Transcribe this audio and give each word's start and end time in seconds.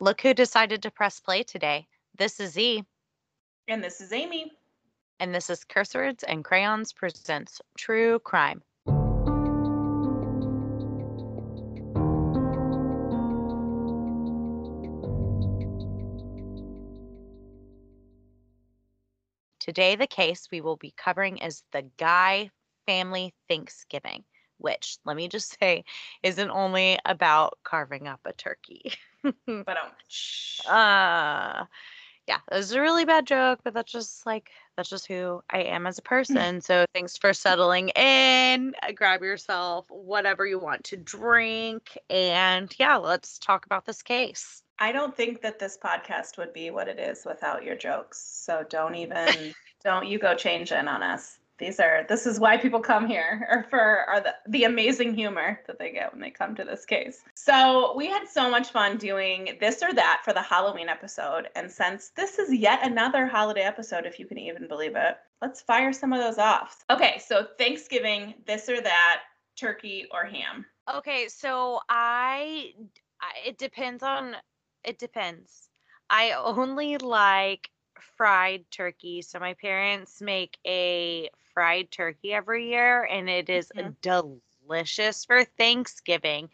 Look 0.00 0.20
who 0.20 0.32
decided 0.32 0.82
to 0.82 0.92
press 0.92 1.18
play 1.18 1.42
today. 1.42 1.88
This 2.16 2.38
is 2.38 2.52
Z. 2.52 2.84
And 3.66 3.82
this 3.82 4.00
is 4.00 4.12
Amy. 4.12 4.52
And 5.18 5.34
this 5.34 5.50
is 5.50 5.64
Curse 5.64 5.92
Words 5.92 6.22
and 6.22 6.44
Crayons 6.44 6.92
Presents 6.92 7.60
True 7.76 8.20
Crime. 8.20 8.62
Today, 19.58 19.96
the 19.96 20.06
case 20.06 20.46
we 20.52 20.60
will 20.60 20.76
be 20.76 20.94
covering 20.96 21.38
is 21.38 21.64
the 21.72 21.90
Guy 21.98 22.50
family 22.86 23.34
Thanksgiving, 23.48 24.24
which, 24.58 24.98
let 25.04 25.16
me 25.16 25.28
just 25.28 25.58
say, 25.58 25.84
isn't 26.22 26.50
only 26.50 26.98
about 27.04 27.58
carving 27.64 28.06
up 28.06 28.20
a 28.24 28.32
turkey. 28.32 28.92
but 29.22 29.76
um, 29.76 29.90
uh, 30.68 31.64
yeah, 32.28 32.38
it 32.52 32.54
was 32.54 32.72
a 32.72 32.80
really 32.80 33.06
bad 33.06 33.26
joke, 33.26 33.60
but 33.64 33.72
that's 33.72 33.90
just 33.90 34.26
like 34.26 34.50
that's 34.76 34.90
just 34.90 35.06
who 35.06 35.42
I 35.50 35.62
am 35.62 35.86
as 35.86 35.98
a 35.98 36.02
person. 36.14 36.60
so 36.60 36.84
thanks 36.94 37.16
for 37.16 37.32
settling 37.32 37.88
in. 37.90 38.74
Uh, 38.82 38.92
grab 38.92 39.22
yourself 39.22 39.86
whatever 39.88 40.46
you 40.46 40.58
want 40.58 40.84
to 40.84 40.96
drink, 40.96 41.96
and 42.10 42.72
yeah, 42.78 42.96
let's 42.96 43.38
talk 43.38 43.66
about 43.66 43.86
this 43.86 44.02
case. 44.02 44.62
I 44.78 44.92
don't 44.92 45.16
think 45.16 45.42
that 45.42 45.58
this 45.58 45.76
podcast 45.82 46.38
would 46.38 46.52
be 46.52 46.70
what 46.70 46.86
it 46.86 47.00
is 47.00 47.24
without 47.24 47.64
your 47.64 47.74
jokes. 47.74 48.22
So 48.22 48.64
don't 48.68 48.94
even 48.94 49.54
don't 49.84 50.06
you 50.06 50.18
go 50.18 50.34
change 50.36 50.70
in 50.70 50.86
on 50.86 51.02
us. 51.02 51.38
These 51.58 51.80
are 51.80 52.04
this 52.08 52.26
is 52.26 52.38
why 52.38 52.56
people 52.56 52.80
come 52.80 53.06
here 53.06 53.46
or 53.50 53.64
for 53.70 54.04
are 54.08 54.20
the, 54.20 54.34
the 54.46 54.64
amazing 54.64 55.14
humor 55.14 55.60
that 55.66 55.78
they 55.78 55.92
get 55.92 56.12
when 56.12 56.20
they 56.20 56.30
come 56.30 56.54
to 56.54 56.64
this 56.64 56.84
case. 56.84 57.20
So 57.34 57.94
we 57.96 58.06
had 58.06 58.26
so 58.28 58.50
much 58.50 58.70
fun 58.70 58.96
doing 58.96 59.56
this 59.60 59.82
or 59.82 59.92
that 59.92 60.22
for 60.24 60.32
the 60.32 60.42
Halloween 60.42 60.88
episode. 60.88 61.48
And 61.56 61.70
since 61.70 62.10
this 62.10 62.38
is 62.38 62.52
yet 62.52 62.86
another 62.86 63.26
holiday 63.26 63.62
episode, 63.62 64.06
if 64.06 64.18
you 64.18 64.26
can 64.26 64.38
even 64.38 64.68
believe 64.68 64.96
it, 64.96 65.16
let's 65.42 65.60
fire 65.60 65.92
some 65.92 66.12
of 66.12 66.20
those 66.20 66.38
off. 66.38 66.84
Okay, 66.90 67.20
so 67.24 67.46
Thanksgiving, 67.58 68.34
this 68.46 68.68
or 68.68 68.80
that, 68.80 69.22
turkey 69.56 70.06
or 70.12 70.24
ham. 70.24 70.64
Okay, 70.94 71.28
so 71.28 71.80
I 71.88 72.72
it 73.44 73.58
depends 73.58 74.02
on 74.02 74.36
it 74.84 74.98
depends. 74.98 75.68
I 76.10 76.32
only 76.32 76.96
like 76.98 77.68
fried 78.16 78.64
turkey. 78.70 79.22
So 79.22 79.38
my 79.38 79.54
parents 79.54 80.20
make 80.20 80.58
a 80.66 81.28
fried 81.58 81.90
turkey 81.90 82.32
every 82.32 82.68
year 82.68 83.02
and 83.02 83.28
it 83.28 83.50
is 83.50 83.72
mm-hmm. 83.76 83.90
delicious 84.00 85.24
for 85.24 85.42
Thanksgiving. 85.42 86.50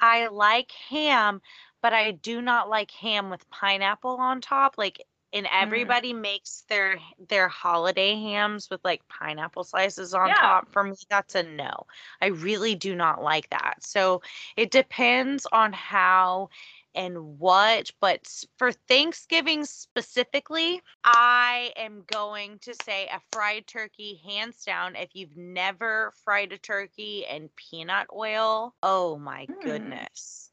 I 0.00 0.26
like 0.26 0.72
ham, 0.90 1.40
but 1.80 1.92
I 1.92 2.10
do 2.10 2.42
not 2.42 2.68
like 2.68 2.90
ham 2.90 3.30
with 3.30 3.48
pineapple 3.48 4.16
on 4.16 4.40
top. 4.40 4.74
Like 4.76 5.06
and 5.32 5.46
mm. 5.46 5.50
everybody 5.52 6.12
mm. 6.12 6.20
makes 6.20 6.64
their 6.68 6.98
their 7.28 7.46
holiday 7.46 8.20
hams 8.20 8.68
with 8.68 8.80
like 8.82 9.06
pineapple 9.06 9.62
slices 9.62 10.14
on 10.14 10.26
yeah. 10.26 10.34
top 10.34 10.68
for 10.72 10.82
me 10.82 10.96
that's 11.08 11.36
a 11.36 11.44
no 11.44 11.86
i 12.20 12.26
really 12.26 12.74
do 12.74 12.94
not 12.94 13.22
like 13.22 13.48
that 13.48 13.76
so 13.80 14.20
it 14.56 14.70
depends 14.70 15.46
on 15.52 15.72
how 15.72 16.50
and 16.94 17.38
what, 17.38 17.90
but 18.00 18.28
for 18.58 18.72
Thanksgiving 18.72 19.64
specifically, 19.64 20.82
I 21.04 21.72
am 21.76 22.04
going 22.06 22.58
to 22.60 22.74
say 22.84 23.06
a 23.06 23.20
fried 23.32 23.66
turkey, 23.66 24.20
hands 24.26 24.64
down. 24.64 24.96
If 24.96 25.10
you've 25.14 25.36
never 25.36 26.12
fried 26.24 26.52
a 26.52 26.58
turkey 26.58 27.24
in 27.28 27.48
peanut 27.56 28.08
oil, 28.14 28.74
oh 28.82 29.16
my 29.16 29.46
mm. 29.46 29.62
goodness. 29.62 30.50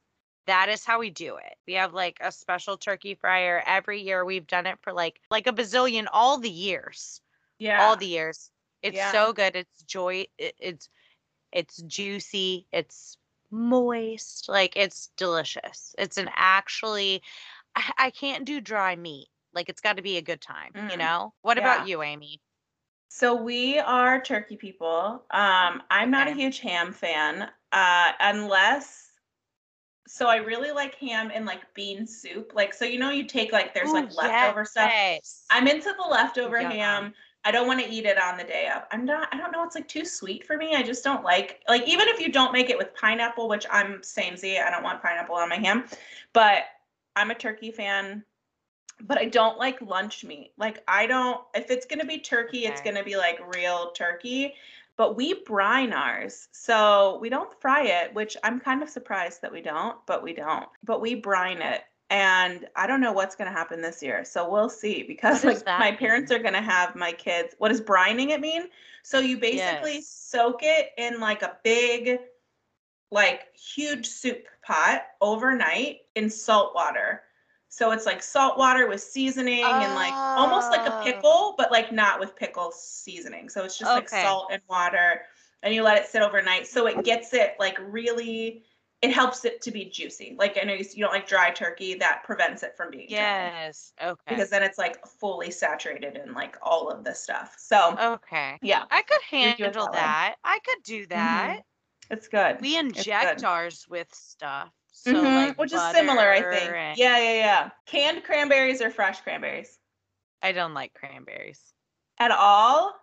That 0.47 0.69
is 0.69 0.83
how 0.83 0.99
we 0.99 1.11
do 1.11 1.35
it. 1.35 1.55
We 1.67 1.73
have 1.73 1.93
like 1.93 2.17
a 2.21 2.31
special 2.31 2.77
turkey 2.77 3.15
fryer 3.15 3.61
every 3.67 4.01
year. 4.01 4.25
We've 4.25 4.47
done 4.47 4.65
it 4.65 4.79
for 4.81 4.93
like 4.93 5.19
like 5.29 5.45
a 5.45 5.53
bazillion 5.53 6.07
all 6.11 6.39
the 6.39 6.49
years. 6.49 7.21
Yeah. 7.59 7.83
All 7.83 7.95
the 7.95 8.07
years. 8.07 8.49
It's 8.81 8.95
yeah. 8.95 9.11
so 9.11 9.33
good. 9.33 9.55
It's 9.55 9.83
joy 9.83 10.25
it, 10.37 10.55
it's 10.57 10.89
it's 11.51 11.81
juicy. 11.83 12.65
It's 12.71 13.17
moist. 13.51 14.47
Like 14.49 14.75
it's 14.75 15.11
delicious. 15.17 15.95
It's 15.97 16.17
an 16.17 16.29
actually 16.35 17.21
I, 17.75 17.91
I 17.97 18.09
can't 18.11 18.45
do 18.45 18.61
dry 18.61 18.95
meat. 18.95 19.27
Like 19.53 19.69
it's 19.69 19.81
got 19.81 19.97
to 19.97 20.03
be 20.03 20.17
a 20.17 20.21
good 20.21 20.41
time, 20.41 20.71
mm. 20.75 20.91
you 20.91 20.97
know? 20.97 21.33
What 21.41 21.57
yeah. 21.57 21.63
about 21.63 21.87
you, 21.87 22.03
Amy? 22.03 22.39
So 23.09 23.35
we 23.35 23.79
are 23.79 24.21
turkey 24.21 24.55
people. 24.55 25.23
Um, 25.31 25.81
I'm 25.89 26.11
not 26.11 26.27
a 26.27 26.33
huge 26.33 26.59
ham 26.59 26.93
fan, 26.93 27.49
uh, 27.71 28.11
unless. 28.19 29.07
So 30.07 30.27
I 30.27 30.37
really 30.37 30.71
like 30.71 30.95
ham 30.95 31.31
in 31.31 31.45
like 31.45 31.61
bean 31.73 32.05
soup. 32.05 32.51
Like 32.53 32.73
so, 32.73 32.85
you 32.85 32.99
know, 32.99 33.09
you 33.09 33.25
take 33.25 33.51
like 33.51 33.73
there's 33.73 33.89
Ooh, 33.89 33.93
like 33.93 34.15
leftover 34.15 34.61
yes. 34.61 34.71
stuff. 34.71 34.91
I'm 35.49 35.67
into 35.67 35.93
the 35.97 36.07
leftover 36.07 36.59
ham. 36.59 37.13
I 37.45 37.51
don't 37.51 37.67
want 37.67 37.79
to 37.79 37.89
eat 37.89 38.05
it 38.05 38.21
on 38.21 38.37
the 38.37 38.43
day 38.43 38.69
of. 38.75 38.83
I'm 38.91 39.05
not, 39.05 39.29
I 39.31 39.37
don't 39.37 39.51
know, 39.51 39.63
it's 39.63 39.75
like 39.75 39.87
too 39.87 40.03
sweet 40.03 40.45
for 40.45 40.57
me. 40.57 40.75
I 40.75 40.83
just 40.83 41.03
don't 41.03 41.23
like, 41.23 41.61
like, 41.69 41.87
even 41.87 42.07
if 42.09 42.19
you 42.19 42.31
don't 42.31 42.51
make 42.51 42.69
it 42.69 42.77
with 42.77 42.93
pineapple, 42.95 43.47
which 43.47 43.65
I'm 43.71 44.03
same 44.03 44.35
Z, 44.35 44.59
I 44.59 44.69
don't 44.69 44.83
want 44.83 45.01
pineapple 45.01 45.35
on 45.35 45.49
my 45.49 45.55
ham, 45.55 45.85
but 46.33 46.63
I'm 47.15 47.31
a 47.31 47.35
turkey 47.35 47.71
fan, 47.71 48.23
but 49.01 49.17
I 49.17 49.25
don't 49.25 49.57
like 49.57 49.81
lunch 49.81 50.25
meat. 50.25 50.51
Like, 50.57 50.83
I 50.87 51.07
don't, 51.07 51.41
if 51.53 51.71
it's 51.71 51.85
going 51.85 51.99
to 51.99 52.05
be 52.05 52.19
turkey, 52.19 52.65
okay. 52.65 52.67
it's 52.67 52.81
going 52.81 52.97
to 52.97 53.03
be 53.03 53.15
like 53.15 53.39
real 53.55 53.91
turkey, 53.91 54.55
but 54.97 55.15
we 55.15 55.35
brine 55.45 55.93
ours. 55.93 56.49
So 56.51 57.19
we 57.21 57.29
don't 57.29 57.49
fry 57.61 57.83
it, 57.83 58.13
which 58.13 58.35
I'm 58.43 58.59
kind 58.59 58.83
of 58.83 58.89
surprised 58.89 59.41
that 59.41 59.51
we 59.51 59.61
don't, 59.61 59.95
but 60.05 60.21
we 60.21 60.33
don't. 60.33 60.67
But 60.83 60.99
we 60.99 61.15
brine 61.15 61.61
it 61.61 61.83
and 62.09 62.67
I 62.75 62.87
don't 62.87 63.01
know 63.01 63.11
what's 63.11 63.35
going 63.35 63.51
to 63.51 63.57
happen 63.57 63.81
this 63.81 64.01
year. 64.01 64.25
So 64.25 64.49
we'll 64.49 64.69
see 64.69 65.03
because 65.03 65.43
like 65.43 65.65
my 65.65 65.91
mean? 65.91 65.97
parents 65.97 66.31
are 66.31 66.39
going 66.39 66.53
to 66.53 66.61
have 66.61 66.95
my 66.95 67.11
kids. 67.11 67.55
What 67.57 67.69
does 67.69 67.81
brining 67.81 68.29
it 68.29 68.41
mean? 68.41 68.63
So 69.03 69.19
you 69.19 69.37
basically 69.37 69.95
yes. 69.95 70.07
soak 70.07 70.59
it 70.63 70.89
in 70.97 71.19
like 71.19 71.41
a 71.41 71.57
big 71.63 72.19
like 73.11 73.55
huge 73.55 74.07
soup 74.07 74.45
pot 74.63 75.03
overnight 75.21 75.97
in 76.15 76.29
salt 76.29 76.73
water. 76.75 77.23
So 77.69 77.91
it's 77.91 78.05
like 78.05 78.23
salt 78.23 78.57
water 78.57 78.87
with 78.87 79.01
seasoning 79.01 79.63
oh. 79.63 79.71
and 79.71 79.93
like 79.93 80.13
almost 80.13 80.71
like 80.71 80.87
a 80.87 80.99
oh. 80.99 81.03
pickle, 81.03 81.55
but 81.57 81.71
like 81.71 81.91
not 81.91 82.19
with 82.19 82.35
pickle 82.35 82.71
seasoning. 82.71 83.49
So 83.49 83.63
it's 83.63 83.77
just 83.77 83.91
okay. 83.91 83.99
like 83.99 84.09
salt 84.09 84.49
and 84.51 84.61
water 84.67 85.21
and 85.61 85.73
you 85.73 85.83
let 85.83 85.97
it 85.97 86.07
sit 86.07 86.21
overnight. 86.21 86.67
So 86.67 86.87
it 86.87 87.03
gets 87.03 87.33
it 87.33 87.55
like 87.59 87.77
really 87.79 88.63
it 89.01 89.13
helps 89.13 89.45
it 89.45 89.61
to 89.61 89.71
be 89.71 89.85
juicy. 89.85 90.35
Like 90.37 90.57
I 90.61 90.65
know 90.65 90.73
you, 90.73 90.85
you 90.93 91.03
don't 91.03 91.13
like 91.13 91.27
dry 91.27 91.51
turkey, 91.51 91.95
that 91.95 92.23
prevents 92.23 92.63
it 92.63 92.75
from 92.75 92.91
being 92.91 93.07
yes. 93.09 93.93
Dry. 93.97 94.09
Okay. 94.09 94.21
Because 94.27 94.49
then 94.49 94.63
it's 94.63 94.77
like 94.77 95.05
fully 95.07 95.51
saturated 95.51 96.17
in 96.17 96.33
like 96.33 96.57
all 96.61 96.89
of 96.89 97.03
this 97.03 97.21
stuff. 97.21 97.55
So 97.57 97.95
okay, 97.97 98.57
yeah, 98.61 98.83
I 98.91 99.01
could 99.03 99.21
handle 99.21 99.89
that. 99.93 100.35
I 100.43 100.59
could 100.65 100.83
do 100.83 101.01
mm-hmm. 101.03 101.09
that. 101.09 101.49
Mm-hmm. 101.51 102.13
It's 102.13 102.27
good. 102.27 102.59
We 102.59 102.77
inject 102.77 103.37
good. 103.37 103.45
ours 103.45 103.85
with 103.89 104.13
stuff. 104.13 104.69
So 104.91 105.13
mm-hmm. 105.13 105.25
like 105.25 105.57
which 105.57 105.71
is 105.71 105.81
similar, 105.91 106.29
I 106.29 106.41
think. 106.41 106.71
And... 106.73 106.97
Yeah, 106.97 107.17
yeah, 107.19 107.33
yeah. 107.33 107.69
Canned 107.85 108.23
cranberries 108.23 108.81
or 108.81 108.91
fresh 108.91 109.21
cranberries? 109.21 109.77
I 110.41 110.51
don't 110.51 110.73
like 110.73 110.93
cranberries 110.93 111.61
at 112.19 112.31
all. 112.31 112.93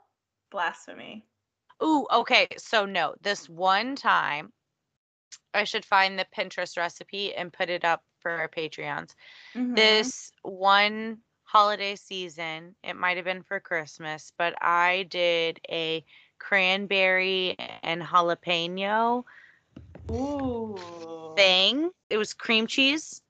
Blasphemy. 0.51 1.25
Ooh, 1.83 2.07
okay. 2.13 2.49
So 2.59 2.85
no, 2.85 3.15
this 3.23 3.49
one 3.49 3.97
time 3.97 4.53
I 5.55 5.65
should 5.65 5.85
find 5.85 6.19
the 6.19 6.27
Pinterest 6.37 6.77
recipe 6.77 7.35
and 7.35 7.53
put 7.53 7.71
it 7.71 7.85
up 7.85 8.03
for 8.21 8.31
our 8.31 8.49
Patreons. 8.49 9.15
Mm-hmm. 9.55 9.75
This 9.75 10.33
one 10.43 11.19
holiday 11.45 11.97
season, 11.97 12.75
it 12.83 12.95
might 12.95 13.17
have 13.17 13.25
been 13.25 13.43
for 13.43 13.61
Christmas, 13.61 14.33
but 14.37 14.55
I 14.63 15.07
did 15.09 15.61
a 15.71 16.05
cranberry 16.39 17.57
and 17.83 18.03
jalapeno 18.03 19.25
Ooh. 20.11 20.77
thing. 21.37 21.91
It 22.11 22.19
was 22.19 22.35
cream 22.35 22.67
cheese, 22.67 23.23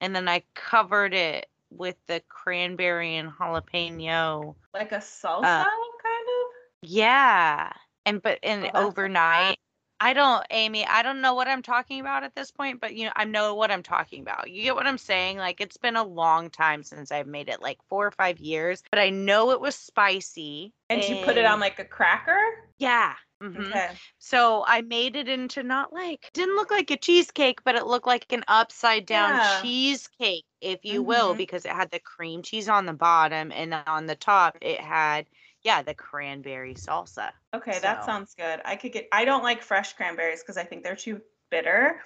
and 0.00 0.14
then 0.14 0.28
I 0.28 0.42
covered 0.54 1.12
it 1.12 1.46
with 1.70 1.96
the 2.06 2.22
cranberry 2.28 3.16
and 3.16 3.30
jalapeno. 3.30 4.54
Like 4.72 4.92
a 4.92 4.98
salsa, 4.98 5.44
uh, 5.44 5.64
kind 5.64 5.66
of. 5.66 6.50
Yeah, 6.82 7.72
and 8.06 8.22
but 8.22 8.38
and 8.42 8.70
oh, 8.74 8.86
overnight 8.86 9.58
I 10.02 10.14
don't, 10.14 10.44
Amy, 10.50 10.86
I 10.86 11.02
don't 11.02 11.20
know 11.20 11.34
what 11.34 11.46
I'm 11.46 11.62
talking 11.62 12.00
about 12.00 12.24
at 12.24 12.34
this 12.34 12.50
point, 12.50 12.80
but 12.80 12.94
you 12.94 13.04
know, 13.04 13.12
I 13.14 13.24
know 13.24 13.54
what 13.54 13.70
I'm 13.70 13.82
talking 13.82 14.22
about. 14.22 14.50
You 14.50 14.62
get 14.62 14.74
what 14.74 14.86
I'm 14.86 14.98
saying? 14.98 15.36
Like 15.36 15.60
it's 15.60 15.76
been 15.76 15.96
a 15.96 16.04
long 16.04 16.48
time 16.48 16.82
since 16.82 17.12
I've 17.12 17.26
made 17.26 17.50
it, 17.50 17.60
like 17.60 17.78
four 17.88 18.06
or 18.06 18.10
five 18.10 18.38
years, 18.38 18.82
but 18.90 18.98
I 18.98 19.10
know 19.10 19.50
it 19.50 19.60
was 19.60 19.74
spicy. 19.74 20.72
And, 20.88 21.02
and... 21.02 21.18
you 21.18 21.24
put 21.24 21.36
it 21.36 21.44
on 21.44 21.60
like 21.60 21.78
a 21.78 21.84
cracker? 21.84 22.40
Yeah. 22.78 23.12
Mm-hmm. 23.42 23.62
Okay. 23.62 23.90
So 24.18 24.64
I 24.66 24.82
made 24.82 25.16
it 25.16 25.28
into 25.28 25.62
not 25.62 25.92
like 25.92 26.30
didn't 26.32 26.56
look 26.56 26.70
like 26.70 26.90
a 26.90 26.96
cheesecake, 26.96 27.62
but 27.64 27.74
it 27.74 27.86
looked 27.86 28.06
like 28.06 28.32
an 28.32 28.44
upside 28.48 29.06
down 29.06 29.30
yeah. 29.30 29.60
cheesecake, 29.62 30.44
if 30.60 30.84
you 30.84 31.00
mm-hmm. 31.00 31.08
will, 31.08 31.34
because 31.34 31.64
it 31.64 31.72
had 31.72 31.90
the 31.90 32.00
cream 32.00 32.42
cheese 32.42 32.68
on 32.68 32.86
the 32.86 32.92
bottom 32.92 33.52
and 33.52 33.74
on 33.86 34.06
the 34.06 34.14
top 34.14 34.58
it 34.60 34.80
had 34.80 35.26
yeah, 35.62 35.82
the 35.82 35.94
cranberry 35.94 36.74
salsa. 36.74 37.30
Okay, 37.54 37.72
so. 37.72 37.80
that 37.80 38.04
sounds 38.04 38.34
good. 38.34 38.60
I 38.64 38.76
could 38.76 38.92
get 38.92 39.08
I 39.12 39.24
don't 39.24 39.42
like 39.42 39.62
fresh 39.62 39.94
cranberries 39.94 40.42
because 40.42 40.56
I 40.56 40.64
think 40.64 40.82
they're 40.84 40.96
too 40.96 41.20
bitter. 41.50 42.00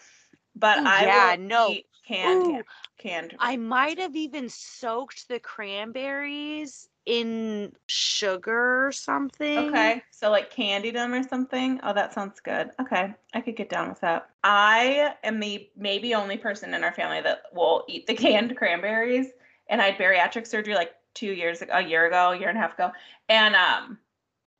but 0.56 0.78
Ooh, 0.78 0.86
I 0.86 1.04
yeah, 1.04 1.36
no. 1.38 1.70
eat 1.70 1.86
canned 2.06 2.42
Ooh, 2.42 2.52
ham- 2.52 2.64
canned. 2.98 3.34
I 3.38 3.56
might 3.56 3.98
have 3.98 4.16
even 4.16 4.48
soaked 4.48 5.28
the 5.28 5.38
cranberries 5.40 6.88
in 7.06 7.72
sugar 7.86 8.86
or 8.86 8.92
something. 8.92 9.68
Okay, 9.68 10.02
so 10.10 10.30
like 10.30 10.50
candied 10.50 10.94
them 10.94 11.12
or 11.12 11.22
something. 11.22 11.80
Oh, 11.82 11.92
that 11.92 12.14
sounds 12.14 12.40
good. 12.40 12.70
Okay, 12.80 13.14
I 13.34 13.40
could 13.40 13.56
get 13.56 13.68
down 13.68 13.88
with 13.90 14.00
that. 14.00 14.28
I 14.42 15.14
am 15.22 15.40
the 15.40 15.68
maybe 15.76 16.14
only 16.14 16.36
person 16.38 16.72
in 16.74 16.82
our 16.84 16.92
family 16.94 17.20
that 17.20 17.42
will 17.52 17.84
eat 17.88 18.06
the 18.06 18.14
canned 18.24 18.56
cranberries, 18.56 19.28
and 19.68 19.80
I 19.80 19.90
had 19.90 19.98
bariatric 19.98 20.46
surgery 20.46 20.74
like 20.74 20.92
two 21.14 21.32
years 21.32 21.62
ago, 21.62 21.72
a 21.74 21.82
year 21.82 22.06
ago, 22.06 22.32
a 22.32 22.38
year 22.38 22.48
and 22.48 22.58
a 22.58 22.60
half 22.60 22.74
ago, 22.74 22.92
and 23.28 23.54
um, 23.54 23.98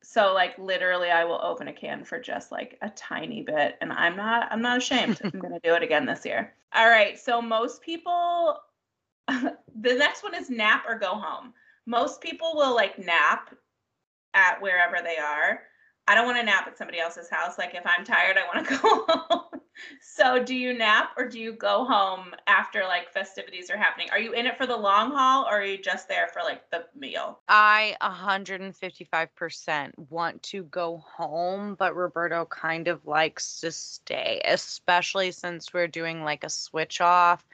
so 0.03 0.33
like 0.33 0.57
literally, 0.57 1.09
I 1.09 1.25
will 1.25 1.39
open 1.41 1.67
a 1.67 1.73
can 1.73 2.03
for 2.03 2.19
just 2.19 2.51
like 2.51 2.77
a 2.81 2.89
tiny 2.89 3.41
bit, 3.41 3.75
and 3.81 3.91
I'm 3.91 4.15
not, 4.15 4.51
I'm 4.51 4.61
not 4.61 4.77
ashamed. 4.77 5.19
I'm 5.23 5.39
gonna 5.39 5.59
do 5.63 5.73
it 5.75 5.83
again 5.83 6.05
this 6.05 6.25
year. 6.25 6.53
All 6.73 6.89
right, 6.89 7.19
so 7.19 7.41
most 7.41 7.81
people, 7.81 8.57
the 9.27 9.53
next 9.81 10.23
one 10.23 10.35
is 10.35 10.49
nap 10.49 10.83
or 10.87 10.99
go 10.99 11.15
home 11.15 11.53
most 11.85 12.21
people 12.21 12.53
will 12.55 12.73
like 12.73 12.97
nap 12.99 13.53
at 14.33 14.61
wherever 14.61 14.97
they 15.03 15.17
are. 15.17 15.61
I 16.07 16.15
don't 16.15 16.25
want 16.25 16.37
to 16.37 16.43
nap 16.43 16.67
at 16.67 16.77
somebody 16.77 16.99
else's 16.99 17.29
house. 17.29 17.57
Like 17.57 17.75
if 17.75 17.85
I'm 17.85 18.05
tired, 18.05 18.37
I 18.37 18.53
want 18.53 18.67
to 18.67 18.77
go 18.81 19.05
home. 19.07 19.54
So 20.01 20.43
do 20.43 20.55
you 20.55 20.73
nap 20.73 21.11
or 21.17 21.27
do 21.27 21.39
you 21.39 21.53
go 21.53 21.85
home 21.85 22.33
after 22.47 22.83
like 22.83 23.11
festivities 23.11 23.69
are 23.69 23.77
happening? 23.77 24.09
Are 24.11 24.19
you 24.19 24.33
in 24.33 24.45
it 24.45 24.57
for 24.57 24.65
the 24.67 24.77
long 24.77 25.11
haul 25.11 25.45
or 25.45 25.59
are 25.59 25.65
you 25.65 25.77
just 25.77 26.07
there 26.07 26.27
for 26.27 26.41
like 26.43 26.69
the 26.71 26.85
meal? 26.95 27.39
I 27.47 27.95
155% 28.01 29.97
want 30.09 30.41
to 30.43 30.63
go 30.63 30.97
home, 30.97 31.75
but 31.75 31.95
Roberto 31.95 32.45
kind 32.45 32.87
of 32.87 33.05
likes 33.05 33.59
to 33.61 33.71
stay, 33.71 34.41
especially 34.45 35.31
since 35.31 35.71
we're 35.73 35.87
doing 35.87 36.23
like 36.23 36.43
a 36.43 36.49
switch 36.49 37.01
off. 37.01 37.45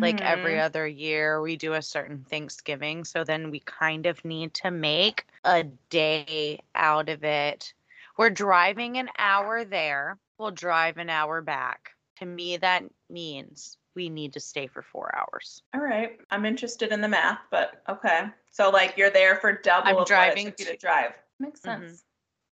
Like 0.00 0.20
every 0.22 0.58
Mhm. 0.58 0.60
other 0.60 0.86
year, 0.86 1.40
we 1.42 1.56
do 1.56 1.74
a 1.74 1.82
certain 1.82 2.24
Thanksgiving. 2.24 3.04
So 3.04 3.24
then 3.24 3.50
we 3.50 3.60
kind 3.60 4.06
of 4.06 4.24
need 4.24 4.54
to 4.54 4.70
make 4.70 5.26
a 5.44 5.64
day 5.90 6.60
out 6.74 7.08
of 7.08 7.24
it. 7.24 7.74
We're 8.18 8.30
driving 8.30 8.98
an 8.98 9.08
hour 9.16 9.64
there, 9.64 10.18
we'll 10.38 10.50
drive 10.50 10.98
an 10.98 11.08
hour 11.08 11.40
back. 11.40 11.90
To 12.18 12.26
me, 12.26 12.56
that 12.56 12.82
means 13.08 13.78
we 13.94 14.10
need 14.10 14.32
to 14.32 14.40
stay 14.40 14.66
for 14.66 14.82
four 14.82 15.14
hours. 15.16 15.62
All 15.72 15.80
right. 15.80 16.18
I'm 16.30 16.44
interested 16.44 16.90
in 16.90 17.00
the 17.00 17.08
math, 17.08 17.38
but 17.50 17.80
okay. 17.88 18.24
So 18.50 18.70
like 18.70 18.96
you're 18.96 19.10
there 19.10 19.36
for 19.36 19.52
double 19.52 19.88
I'm 19.88 19.96
of 19.98 20.06
driving 20.08 20.46
what 20.46 20.54
it 20.54 20.58
took 20.58 20.66
you 20.66 20.72
to- 20.72 20.72
to 20.72 20.78
drive. 20.78 21.14
Makes 21.38 21.60
Mhm. 21.60 21.62
sense. 21.62 22.04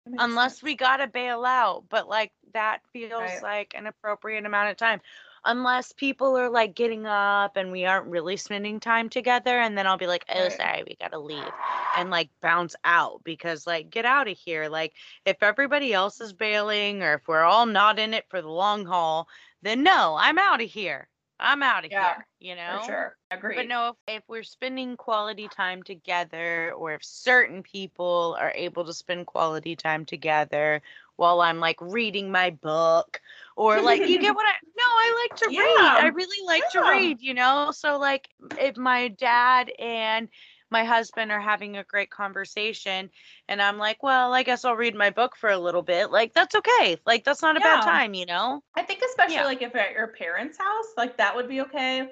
That 0.06 0.12
makes 0.14 0.24
Unless 0.24 0.54
sense. 0.54 0.64
we 0.64 0.76
gotta 0.76 1.06
bail 1.06 1.46
out, 1.46 1.86
but 1.90 2.08
like 2.10 2.32
that 2.54 2.82
feels 2.92 3.22
Right. 3.22 3.44
like 3.44 3.74
an 3.76 3.86
appropriate 3.86 4.46
amount 4.46 4.72
of 4.72 4.78
time. 4.78 5.00
Unless 5.44 5.94
people 5.94 6.38
are 6.38 6.50
like 6.50 6.76
getting 6.76 7.06
up 7.06 7.58
and 7.58 7.72
we 7.72 7.86
aren't 7.86 8.08
really 8.08 8.38
spending 8.38 8.80
time 8.80 9.10
together, 9.10 9.60
and 9.60 9.78
then 9.78 9.88
I'll 9.88 9.98
be 9.98 10.08
like, 10.08 10.26
oh, 10.30 10.50
sorry, 10.50 10.84
we 10.84 10.96
gotta 11.00 11.20
leave 11.20 11.52
and 11.98 12.10
like 12.10 12.30
bounce 12.42 12.76
out 12.84 13.22
because 13.24 13.68
like 13.68 13.90
get 13.90 14.06
out 14.06 14.28
of 14.28 14.38
here. 14.38 14.70
Like 14.70 14.94
if 15.26 15.42
everybody 15.42 15.94
else 15.94 16.22
is 16.22 16.34
bailing 16.34 17.04
or 17.04 17.16
if 17.16 17.28
we're 17.28 17.44
all 17.44 17.66
not 17.66 18.00
in 18.00 18.14
it 18.14 18.26
for 18.30 18.42
the 18.42 18.50
long 18.50 18.86
haul, 18.86 19.28
then 19.62 19.84
no, 19.84 20.16
I'm 20.20 20.38
out 20.38 20.62
of 20.62 20.70
here. 20.70 21.08
I'm 21.42 21.64
out 21.64 21.86
of 21.86 21.92
Yeah, 21.92 22.14
here, 22.16 22.28
you 22.40 22.56
know? 22.56 22.80
for 22.80 22.86
sure. 22.86 23.18
Agreed. 23.32 23.58
But 23.58 23.68
no, 23.68 23.90
if, 23.90 24.18
if 24.18 24.24
we're 24.28 24.44
spending 24.44 24.96
quality 24.98 25.48
time 25.48 25.84
together, 25.84 26.72
or 26.78 26.94
if 26.94 27.04
certain 27.04 27.64
people 27.64 28.38
are 28.40 28.52
able 28.56 28.86
to 28.86 28.94
spend 28.94 29.26
quality 29.26 29.76
time 29.76 30.06
together 30.06 30.82
while 31.16 31.42
I'm 31.42 31.60
like 31.60 31.78
reading 31.82 32.32
my 32.32 32.52
book, 32.52 33.22
or 33.56 33.82
like, 33.82 34.08
you 34.08 34.20
get 34.20 34.36
what 34.36 34.46
I, 34.46 34.54
no, 34.78 34.84
I 34.86 35.28
like 35.30 35.36
to 35.40 35.48
read. 35.48 35.98
I 35.98 36.08
really 36.08 36.46
like 36.46 36.68
to 36.70 36.82
read, 36.84 37.22
you 37.22 37.34
know? 37.34 37.72
So, 37.72 37.98
like, 37.98 38.30
if 38.60 38.78
my 38.78 39.08
dad 39.10 39.72
and 39.80 40.30
my 40.72 40.84
husband 40.84 41.32
are 41.32 41.40
having 41.42 41.78
a 41.78 41.84
great 41.84 42.10
conversation, 42.10 43.10
and 43.48 43.62
I'm 43.62 43.78
like, 43.78 44.02
well, 44.04 44.34
I 44.34 44.44
guess 44.44 44.66
I'll 44.66 44.76
read 44.76 44.96
my 44.96 45.10
book 45.10 45.36
for 45.36 45.50
a 45.50 45.58
little 45.58 45.82
bit, 45.84 46.12
like, 46.12 46.34
that's 46.34 46.56
okay. 46.56 46.98
Like, 47.06 47.24
that's 47.24 47.42
not 47.42 47.58
a 47.58 47.60
bad 47.60 47.84
time, 47.84 48.14
you 48.14 48.26
know? 48.26 48.64
I 48.76 48.84
think 48.84 49.02
especially 49.02 49.36
Yeah. 49.36 49.44
like 49.46 49.62
if 49.62 49.76
at 49.76 49.92
your 49.92 50.08
parents' 50.08 50.58
house, 50.58 50.88
like 50.98 51.18
that 51.18 51.36
would 51.36 51.48
be 51.50 51.62
okay. 51.62 52.10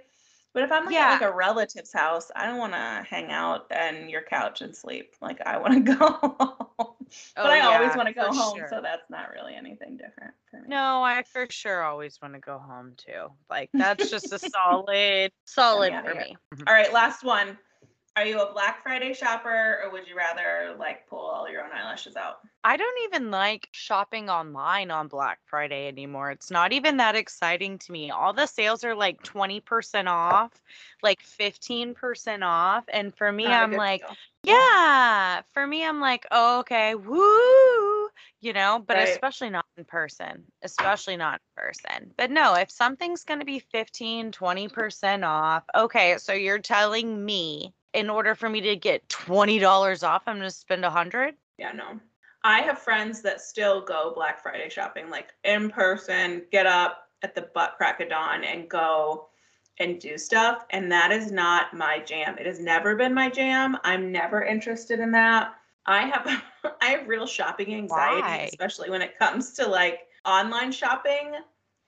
But 0.53 0.63
if 0.63 0.71
I'm 0.71 0.85
like 0.85 0.95
at 0.95 1.21
like 1.21 1.31
a 1.31 1.33
relative's 1.33 1.93
house, 1.93 2.31
I 2.35 2.47
don't 2.47 2.57
want 2.57 2.73
to 2.73 3.05
hang 3.07 3.31
out 3.31 3.71
on 3.71 4.09
your 4.09 4.23
couch 4.23 4.61
and 4.61 4.75
sleep. 4.75 5.13
Like 5.21 5.39
I 5.45 5.57
want 5.57 5.85
to 5.85 5.93
go 5.95 6.07
home. 6.07 6.95
but 7.35 7.45
Oh, 7.45 7.49
I 7.49 7.59
always 7.61 7.95
want 7.95 8.07
to 8.07 8.13
go 8.15 8.31
home, 8.31 8.57
sure. 8.57 8.67
so 8.69 8.81
that's 8.81 9.09
not 9.09 9.31
really 9.31 9.55
anything 9.55 9.95
different 9.97 10.33
for 10.49 10.57
me. 10.57 10.67
No, 10.67 11.03
I 11.03 11.23
for 11.23 11.45
sure 11.49 11.83
always 11.83 12.19
want 12.21 12.33
to 12.33 12.39
go 12.39 12.57
home 12.57 12.93
too. 12.97 13.27
Like 13.49 13.69
that's 13.73 14.09
just 14.09 14.31
a 14.31 14.39
solid, 14.39 15.31
solid 15.45 15.93
for 16.03 16.15
me. 16.15 16.35
Mm-hmm. 16.55 16.63
All 16.67 16.73
right, 16.73 16.91
last 16.91 17.23
one. 17.23 17.57
Are 18.15 18.25
you 18.25 18.41
a 18.41 18.51
Black 18.51 18.83
Friday 18.83 19.13
shopper 19.13 19.81
or 19.83 19.89
would 19.91 20.07
you 20.07 20.15
rather 20.15 20.75
like 20.77 21.07
pull 21.07 21.19
all 21.19 21.49
your 21.49 21.63
own 21.63 21.71
eyelashes 21.71 22.15
out? 22.15 22.39
I 22.63 22.75
don't 22.75 23.03
even 23.05 23.31
like 23.31 23.69
shopping 23.71 24.29
online 24.29 24.91
on 24.91 25.07
Black 25.07 25.39
Friday 25.45 25.87
anymore. 25.87 26.31
It's 26.31 26.51
not 26.51 26.73
even 26.73 26.97
that 26.97 27.15
exciting 27.15 27.77
to 27.79 27.91
me. 27.91 28.11
All 28.11 28.33
the 28.33 28.47
sales 28.47 28.83
are 28.83 28.95
like 28.95 29.23
20% 29.23 30.09
off, 30.09 30.51
like 31.01 31.21
15% 31.21 32.43
off. 32.43 32.83
And 32.89 33.15
for 33.15 33.31
me, 33.31 33.51
Not 33.51 33.53
I'm 33.53 33.75
like, 33.75 34.05
deal. 34.05 34.17
yeah, 34.43 35.41
for 35.53 35.65
me, 35.65 35.85
I'm 35.85 36.01
like, 36.01 36.25
oh, 36.31 36.59
okay, 36.59 36.95
woo, 36.95 38.09
you 38.41 38.51
know, 38.53 38.83
but 38.85 38.97
Right. 38.97 39.09
especially 39.09 39.49
not 39.49 39.65
in 39.77 39.85
person, 39.85 40.43
especially 40.61 41.15
not 41.15 41.35
in 41.57 41.63
person. 41.63 42.13
But 42.17 42.29
no, 42.31 42.55
if 42.55 42.69
something's 42.71 43.23
going 43.23 43.39
to 43.39 43.45
be 43.45 43.59
15, 43.59 44.31
20% 44.33 45.23
off, 45.25 45.63
okay, 45.75 46.17
so 46.17 46.33
you're 46.33 46.59
telling 46.59 47.23
me 47.23 47.73
in 47.93 48.09
order 48.09 48.35
for 48.35 48.49
me 48.49 48.61
to 48.61 48.75
get 48.75 49.07
$20 49.09 50.07
off, 50.07 50.23
I'm 50.27 50.37
going 50.37 50.47
to 50.47 50.55
spend 50.55 50.83
a 50.83 50.89
100 50.89 51.35
Yeah, 51.57 51.71
no. 51.71 51.99
I 52.43 52.61
have 52.61 52.79
friends 52.79 53.21
that 53.23 53.41
still 53.41 53.81
go 53.81 54.13
Black 54.15 54.41
Friday 54.41 54.69
shopping, 54.69 55.09
like 55.09 55.33
in 55.43 55.69
person, 55.69 56.43
get 56.51 56.65
up 56.65 57.09
at 57.21 57.35
the 57.35 57.49
butt 57.53 57.73
crack 57.77 57.99
of 57.99 58.09
dawn 58.09 58.43
and 58.43 58.69
go 58.69 59.27
and 59.79 59.99
do 59.99 60.17
stuff. 60.17 60.65
And 60.69 60.91
that 60.91 61.11
is 61.11 61.31
not 61.31 61.73
my 61.73 61.99
jam. 61.99 62.37
It 62.37 62.45
has 62.45 62.59
never 62.59 62.95
been 62.95 63.13
my 63.13 63.29
jam. 63.29 63.77
I'm 63.83 64.11
never 64.11 64.43
interested 64.43 64.99
in 64.99 65.11
that. 65.11 65.53
I 65.85 66.03
have 66.03 66.43
I 66.81 66.85
have 66.91 67.07
real 67.07 67.25
shopping 67.25 67.73
anxiety, 67.73 68.21
Why? 68.21 68.49
especially 68.51 68.89
when 68.89 69.01
it 69.01 69.17
comes 69.17 69.53
to 69.53 69.67
like 69.67 70.07
online 70.25 70.71
shopping. 70.71 71.33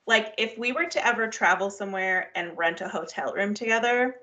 Like 0.08 0.34
if 0.38 0.58
we 0.58 0.72
were 0.72 0.88
to 0.88 1.06
ever 1.06 1.28
travel 1.28 1.70
somewhere 1.70 2.32
and 2.36 2.58
rent 2.58 2.82
a 2.82 2.90
hotel 2.90 3.34
room 3.34 3.54
together, 3.54 4.16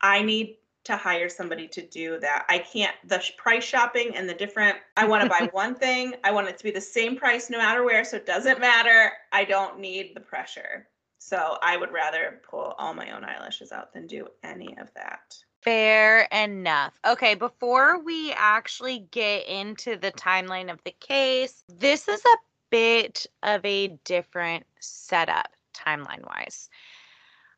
I 0.00 0.22
need 0.22 0.58
to 0.90 0.96
hire 0.96 1.28
somebody 1.28 1.68
to 1.68 1.82
do 1.82 2.18
that. 2.20 2.44
I 2.48 2.58
can't 2.58 2.94
the 3.04 3.22
price 3.36 3.64
shopping 3.64 4.16
and 4.16 4.28
the 4.28 4.34
different 4.34 4.76
I 4.96 5.06
want 5.06 5.22
to 5.22 5.28
buy 5.28 5.48
one 5.52 5.74
thing, 5.74 6.14
I 6.24 6.32
want 6.32 6.48
it 6.48 6.58
to 6.58 6.64
be 6.64 6.70
the 6.70 6.80
same 6.80 7.16
price 7.16 7.50
no 7.50 7.58
matter 7.58 7.84
where 7.84 8.04
so 8.04 8.16
it 8.16 8.26
doesn't 8.26 8.60
matter. 8.60 9.12
I 9.32 9.44
don't 9.44 9.78
need 9.78 10.14
the 10.14 10.20
pressure. 10.20 10.88
So 11.18 11.58
I 11.62 11.76
would 11.76 11.92
rather 11.92 12.40
pull 12.48 12.74
all 12.78 12.94
my 12.94 13.10
own 13.14 13.24
eyelashes 13.24 13.72
out 13.72 13.92
than 13.92 14.06
do 14.06 14.26
any 14.42 14.76
of 14.78 14.92
that. 14.94 15.36
Fair 15.62 16.22
enough. 16.32 16.98
Okay, 17.06 17.34
before 17.34 18.02
we 18.02 18.32
actually 18.32 19.00
get 19.10 19.46
into 19.46 19.96
the 19.96 20.12
timeline 20.12 20.72
of 20.72 20.82
the 20.84 20.94
case, 20.98 21.62
this 21.68 22.08
is 22.08 22.24
a 22.24 22.36
bit 22.70 23.26
of 23.42 23.62
a 23.66 23.88
different 24.04 24.64
setup 24.80 25.48
timeline 25.74 26.26
wise. 26.26 26.70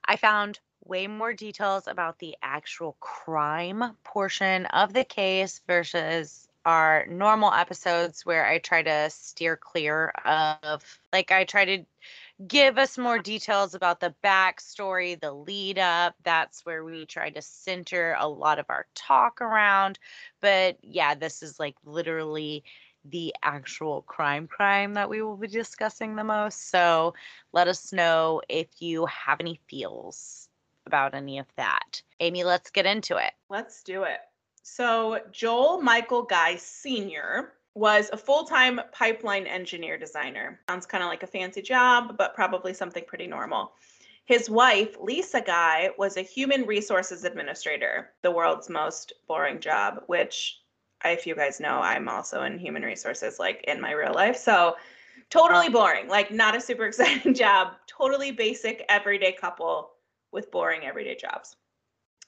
I 0.04 0.16
found 0.16 0.58
way 0.84 1.06
more 1.06 1.32
details 1.32 1.86
about 1.86 2.18
the 2.18 2.36
actual 2.42 2.96
crime 3.00 3.96
portion 4.04 4.66
of 4.66 4.92
the 4.92 5.04
case 5.04 5.60
versus 5.66 6.48
our 6.64 7.06
normal 7.06 7.52
episodes 7.52 8.24
where 8.24 8.46
I 8.46 8.58
try 8.58 8.82
to 8.82 9.10
steer 9.10 9.56
clear 9.56 10.12
of, 10.24 11.00
like, 11.12 11.32
I 11.32 11.44
try 11.44 11.64
to 11.64 11.84
give 12.46 12.78
us 12.78 12.98
more 12.98 13.18
details 13.18 13.74
about 13.74 14.00
the 14.00 14.14
backstory, 14.24 15.20
the 15.20 15.32
lead 15.32 15.78
up. 15.78 16.14
That's 16.24 16.64
where 16.64 16.84
we 16.84 17.06
try 17.06 17.30
to 17.30 17.42
center 17.42 18.16
a 18.18 18.28
lot 18.28 18.58
of 18.58 18.66
our 18.68 18.86
talk 18.94 19.40
around. 19.40 19.98
But 20.40 20.78
yeah, 20.82 21.14
this 21.14 21.42
is 21.42 21.58
like 21.60 21.76
literally 21.84 22.64
the 23.04 23.34
actual 23.42 24.02
crime 24.02 24.46
crime 24.46 24.94
that 24.94 25.10
we 25.10 25.22
will 25.22 25.36
be 25.36 25.48
discussing 25.48 26.16
the 26.16 26.24
most. 26.24 26.70
So 26.70 27.14
let 27.52 27.68
us 27.68 27.92
know 27.92 28.42
if 28.48 28.68
you 28.80 29.06
have 29.06 29.40
any 29.40 29.60
feels 29.68 30.48
about 30.86 31.14
any 31.14 31.38
of 31.38 31.46
that. 31.56 32.02
Amy, 32.20 32.44
let's 32.44 32.70
get 32.70 32.86
into 32.86 33.16
it. 33.16 33.32
Let's 33.48 33.82
do 33.82 34.04
it. 34.04 34.18
So, 34.62 35.20
Joel 35.32 35.82
Michael 35.82 36.22
Guy 36.22 36.56
Sr. 36.56 37.54
was 37.74 38.10
a 38.12 38.16
full 38.16 38.44
time 38.44 38.80
pipeline 38.92 39.46
engineer 39.46 39.98
designer. 39.98 40.60
Sounds 40.68 40.86
kind 40.86 41.02
of 41.02 41.08
like 41.08 41.22
a 41.22 41.26
fancy 41.26 41.62
job, 41.62 42.16
but 42.16 42.34
probably 42.34 42.72
something 42.72 43.04
pretty 43.06 43.26
normal. 43.26 43.72
His 44.24 44.48
wife, 44.48 44.96
Lisa 45.00 45.40
Guy, 45.40 45.90
was 45.98 46.16
a 46.16 46.22
human 46.22 46.64
resources 46.64 47.24
administrator, 47.24 48.10
the 48.22 48.30
world's 48.30 48.70
most 48.70 49.12
boring 49.26 49.58
job, 49.58 50.04
which, 50.06 50.60
if 51.04 51.26
you 51.26 51.34
guys 51.34 51.58
know, 51.58 51.80
I'm 51.80 52.08
also 52.08 52.44
in 52.44 52.58
human 52.58 52.82
resources, 52.82 53.40
like 53.40 53.64
in 53.66 53.80
my 53.80 53.90
real 53.90 54.14
life. 54.14 54.36
So, 54.36 54.76
Totally 55.32 55.70
boring. 55.70 56.08
Like 56.08 56.30
not 56.30 56.54
a 56.54 56.60
super 56.60 56.84
exciting 56.88 57.32
job. 57.32 57.74
Totally 57.86 58.32
basic 58.32 58.84
everyday 58.90 59.32
couple 59.32 59.91
with 60.32 60.50
boring 60.50 60.84
everyday 60.84 61.14
jobs. 61.14 61.56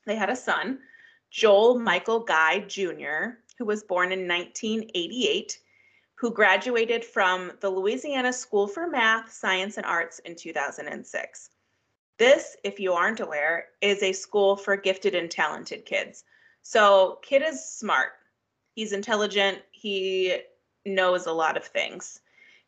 They 0.06 0.16
had 0.16 0.30
a 0.30 0.36
son, 0.36 0.80
Joel 1.30 1.78
Michael 1.78 2.20
Guy 2.20 2.60
Jr., 2.60 3.38
who 3.58 3.64
was 3.64 3.82
born 3.82 4.12
in 4.12 4.28
1988, 4.28 5.58
who 6.16 6.30
graduated 6.30 7.04
from 7.04 7.52
the 7.60 7.70
Louisiana 7.70 8.32
School 8.32 8.66
for 8.66 8.86
Math, 8.86 9.32
Science, 9.32 9.76
and 9.76 9.86
Arts 9.86 10.20
in 10.20 10.36
2006. 10.36 11.50
This, 12.18 12.56
if 12.62 12.78
you 12.78 12.92
aren't 12.92 13.20
aware, 13.20 13.66
is 13.80 14.02
a 14.02 14.12
school 14.12 14.56
for 14.56 14.76
gifted 14.76 15.14
and 15.14 15.30
talented 15.30 15.84
kids. 15.84 16.24
So, 16.62 17.18
kid 17.22 17.42
is 17.42 17.64
smart. 17.64 18.12
He's 18.74 18.92
intelligent. 18.92 19.58
He 19.72 20.38
knows 20.86 21.26
a 21.26 21.32
lot 21.32 21.56
of 21.56 21.64
things. 21.64 22.20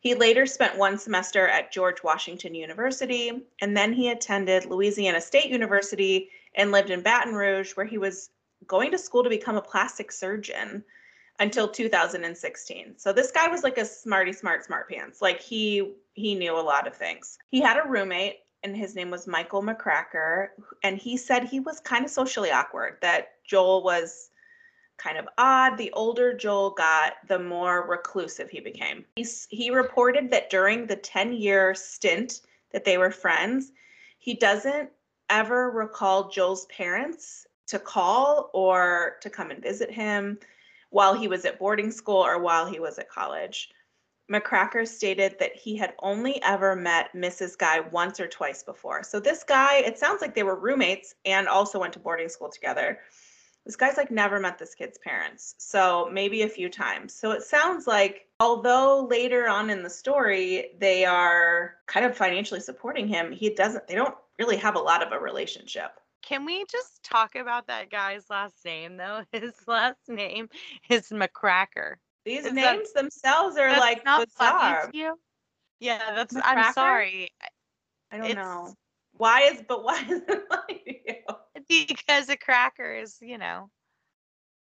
He 0.06 0.14
later 0.14 0.46
spent 0.46 0.78
one 0.78 0.98
semester 0.98 1.48
at 1.48 1.72
George 1.72 2.04
Washington 2.04 2.54
University, 2.54 3.42
and 3.60 3.76
then 3.76 3.92
he 3.92 4.08
attended 4.08 4.64
Louisiana 4.64 5.20
State 5.20 5.50
University 5.50 6.30
and 6.54 6.70
lived 6.70 6.90
in 6.90 7.02
Baton 7.02 7.34
Rouge, 7.34 7.72
where 7.72 7.86
he 7.86 7.98
was 7.98 8.30
going 8.68 8.92
to 8.92 8.98
school 8.98 9.24
to 9.24 9.28
become 9.28 9.56
a 9.56 9.60
plastic 9.60 10.12
surgeon 10.12 10.84
until 11.40 11.66
2016. 11.66 12.94
So 12.98 13.12
this 13.12 13.32
guy 13.32 13.48
was 13.48 13.64
like 13.64 13.78
a 13.78 13.84
smarty 13.84 14.32
smart 14.32 14.64
smart 14.64 14.88
pants. 14.88 15.20
Like 15.20 15.40
he 15.40 15.96
he 16.14 16.36
knew 16.36 16.56
a 16.56 16.62
lot 16.62 16.86
of 16.86 16.94
things. 16.94 17.36
He 17.48 17.60
had 17.60 17.76
a 17.76 17.88
roommate 17.88 18.36
and 18.62 18.76
his 18.76 18.94
name 18.94 19.10
was 19.10 19.26
Michael 19.26 19.60
McCracker 19.60 20.50
and 20.84 20.98
he 20.98 21.16
said 21.16 21.42
he 21.42 21.58
was 21.58 21.80
kind 21.80 22.04
of 22.04 22.12
socially 22.12 22.52
awkward 22.52 22.98
that 23.02 23.30
Joel 23.44 23.82
was 23.82 24.30
kind 24.98 25.18
of 25.18 25.28
odd. 25.38 25.76
The 25.76 25.92
older 25.92 26.32
Joel 26.32 26.70
got, 26.70 27.14
the 27.28 27.38
more 27.38 27.86
reclusive 27.86 28.50
he 28.50 28.60
became. 28.60 29.04
He's, 29.16 29.46
he 29.50 29.70
reported 29.70 30.30
that 30.30 30.50
during 30.50 30.86
the 30.86 30.96
10 30.96 31.32
year 31.32 31.74
stint 31.74 32.40
that 32.72 32.84
they 32.84 32.98
were 32.98 33.10
friends, 33.10 33.72
he 34.18 34.34
doesn't 34.34 34.90
ever 35.30 35.70
recall 35.70 36.28
Joel's 36.28 36.66
parents 36.66 37.46
to 37.66 37.78
call 37.78 38.50
or 38.54 39.16
to 39.20 39.30
come 39.30 39.50
and 39.50 39.62
visit 39.62 39.90
him 39.90 40.38
while 40.90 41.14
he 41.14 41.28
was 41.28 41.44
at 41.44 41.58
boarding 41.58 41.90
school 41.90 42.24
or 42.24 42.38
while 42.38 42.66
he 42.66 42.80
was 42.80 42.98
at 42.98 43.10
college. 43.10 43.70
McCracker 44.30 44.86
stated 44.86 45.36
that 45.38 45.54
he 45.54 45.76
had 45.76 45.94
only 46.00 46.42
ever 46.42 46.74
met 46.74 47.12
Mrs. 47.12 47.56
Guy 47.56 47.80
once 47.80 48.18
or 48.18 48.26
twice 48.26 48.62
before. 48.62 49.02
So 49.04 49.20
this 49.20 49.44
guy, 49.44 49.76
it 49.76 49.98
sounds 49.98 50.20
like 50.20 50.34
they 50.34 50.42
were 50.42 50.58
roommates 50.58 51.14
and 51.24 51.46
also 51.46 51.78
went 51.78 51.92
to 51.92 52.00
boarding 52.00 52.28
school 52.28 52.48
together. 52.48 52.98
This 53.66 53.76
guy's 53.76 53.96
like 53.96 54.12
never 54.12 54.38
met 54.38 54.58
this 54.58 54.74
kid's 54.74 54.96
parents. 54.96 55.56
So 55.58 56.08
maybe 56.10 56.42
a 56.42 56.48
few 56.48 56.70
times. 56.70 57.12
So 57.12 57.32
it 57.32 57.42
sounds 57.42 57.86
like 57.86 58.28
although 58.38 59.06
later 59.10 59.48
on 59.48 59.70
in 59.70 59.82
the 59.82 59.90
story 59.90 60.70
they 60.78 61.04
are 61.04 61.74
kind 61.86 62.06
of 62.06 62.16
financially 62.16 62.60
supporting 62.60 63.08
him, 63.08 63.32
he 63.32 63.50
doesn't 63.50 63.88
they 63.88 63.96
don't 63.96 64.14
really 64.38 64.56
have 64.56 64.76
a 64.76 64.80
lot 64.80 65.04
of 65.04 65.12
a 65.12 65.18
relationship. 65.18 65.90
Can 66.22 66.44
we 66.44 66.64
just 66.70 67.02
talk 67.02 67.34
about 67.34 67.66
that 67.66 67.90
guy's 67.90 68.30
last 68.30 68.64
name 68.64 68.96
though? 68.96 69.22
His 69.32 69.52
last 69.66 70.08
name 70.08 70.48
is 70.88 71.08
McCracker. 71.08 71.96
These 72.24 72.46
is 72.46 72.52
names 72.52 72.92
that, 72.92 73.02
themselves 73.02 73.56
are 73.56 73.70
like 73.70 74.04
not 74.04 74.28
bizarre. 74.28 74.90
Yeah, 74.92 76.14
that's. 76.14 76.34
McCracker? 76.34 76.42
I'm 76.44 76.72
sorry. 76.72 77.30
I 78.10 78.16
don't 78.16 78.26
it's, 78.26 78.34
know. 78.36 78.74
Why 79.16 79.42
is 79.42 79.62
but 79.66 79.84
why 79.84 80.04
is 80.08 80.22
it 80.28 80.42
funny 80.50 80.82
to 80.84 81.12
you? 81.12 81.36
Because 81.88 82.28
a 82.28 82.36
cracker 82.36 82.94
is, 82.94 83.18
you 83.20 83.38
know, 83.38 83.70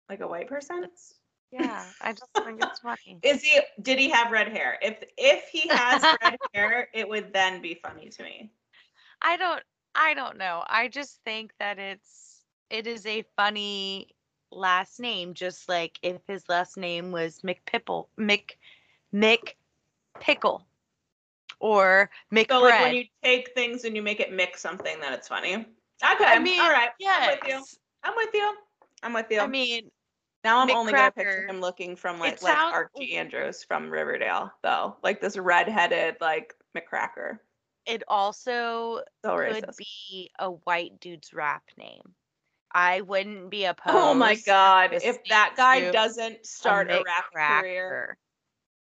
like 0.09 0.21
a 0.21 0.27
white 0.27 0.47
person. 0.47 0.83
It's, 0.83 1.15
yeah, 1.51 1.85
I 2.01 2.13
just 2.13 2.31
think 2.43 2.61
it's 2.61 2.79
funny. 2.79 3.19
Is 3.23 3.41
he? 3.43 3.59
Did 3.81 3.99
he 3.99 4.09
have 4.09 4.31
red 4.31 4.49
hair? 4.49 4.77
If 4.81 5.03
if 5.17 5.45
he 5.51 5.67
has 5.69 6.07
red 6.21 6.37
hair, 6.53 6.87
it 6.93 7.07
would 7.07 7.33
then 7.33 7.61
be 7.61 7.75
funny 7.75 8.09
to 8.09 8.23
me. 8.23 8.51
I 9.21 9.37
don't. 9.37 9.63
I 9.95 10.13
don't 10.13 10.37
know. 10.37 10.63
I 10.67 10.87
just 10.87 11.19
think 11.23 11.53
that 11.59 11.79
it's 11.79 12.45
it 12.69 12.87
is 12.87 13.05
a 13.05 13.23
funny 13.35 14.09
last 14.51 14.99
name, 14.99 15.33
just 15.33 15.67
like 15.69 15.99
if 16.01 16.21
his 16.27 16.47
last 16.49 16.77
name 16.77 17.11
was 17.11 17.41
McPipple, 17.41 18.07
Mc 18.17 18.57
Mick 19.13 19.55
Pickle, 20.19 20.65
or 21.59 22.09
McBread. 22.31 22.51
So 22.51 22.61
like 22.61 22.79
when 22.79 22.93
you 22.95 23.05
take 23.23 23.53
things 23.53 23.85
and 23.85 23.95
you 23.95 24.01
make 24.01 24.19
it 24.19 24.31
mix 24.31 24.61
something, 24.61 24.99
then 24.99 25.13
it's 25.13 25.27
funny. 25.27 25.65
Okay, 26.03 26.25
I 26.25 26.39
mean, 26.39 26.59
all 26.59 26.69
right, 26.69 26.89
yeah, 26.99 27.29
I'm 27.31 27.39
with 27.39 27.47
you. 27.47 27.63
I'm 28.03 28.15
with 28.15 28.29
you. 28.33 28.53
I'm 29.03 29.13
with 29.13 29.25
you. 29.31 29.39
I 29.39 29.47
mean, 29.47 29.89
now 30.43 30.59
I'm 30.59 30.71
only 30.71 30.93
gonna 30.93 31.11
picture 31.11 31.47
him 31.47 31.59
looking 31.59 31.95
from 31.95 32.19
like 32.19 32.41
like 32.41 32.53
sounds, 32.53 32.73
Archie 32.73 33.15
Andrews 33.15 33.63
from 33.63 33.89
Riverdale, 33.89 34.51
though, 34.63 34.95
like 35.03 35.21
this 35.21 35.37
redheaded 35.37 36.17
like 36.21 36.53
McCracker. 36.75 37.39
It 37.85 38.03
also 38.07 39.01
so 39.23 39.37
could 39.37 39.63
racist. 39.63 39.77
be 39.77 40.31
a 40.39 40.51
white 40.51 40.99
dude's 40.99 41.33
rap 41.33 41.63
name. 41.77 42.01
I 42.71 43.01
wouldn't 43.01 43.49
be 43.49 43.65
opposed. 43.65 43.95
Oh 43.95 44.13
my 44.13 44.35
god! 44.35 44.91
If 44.93 45.23
that 45.29 45.53
guy 45.57 45.89
doesn't 45.91 46.45
start 46.45 46.91
a, 46.91 46.99
a 46.99 47.03
rap 47.03 47.25
cracker. 47.31 47.61
career, 47.61 48.17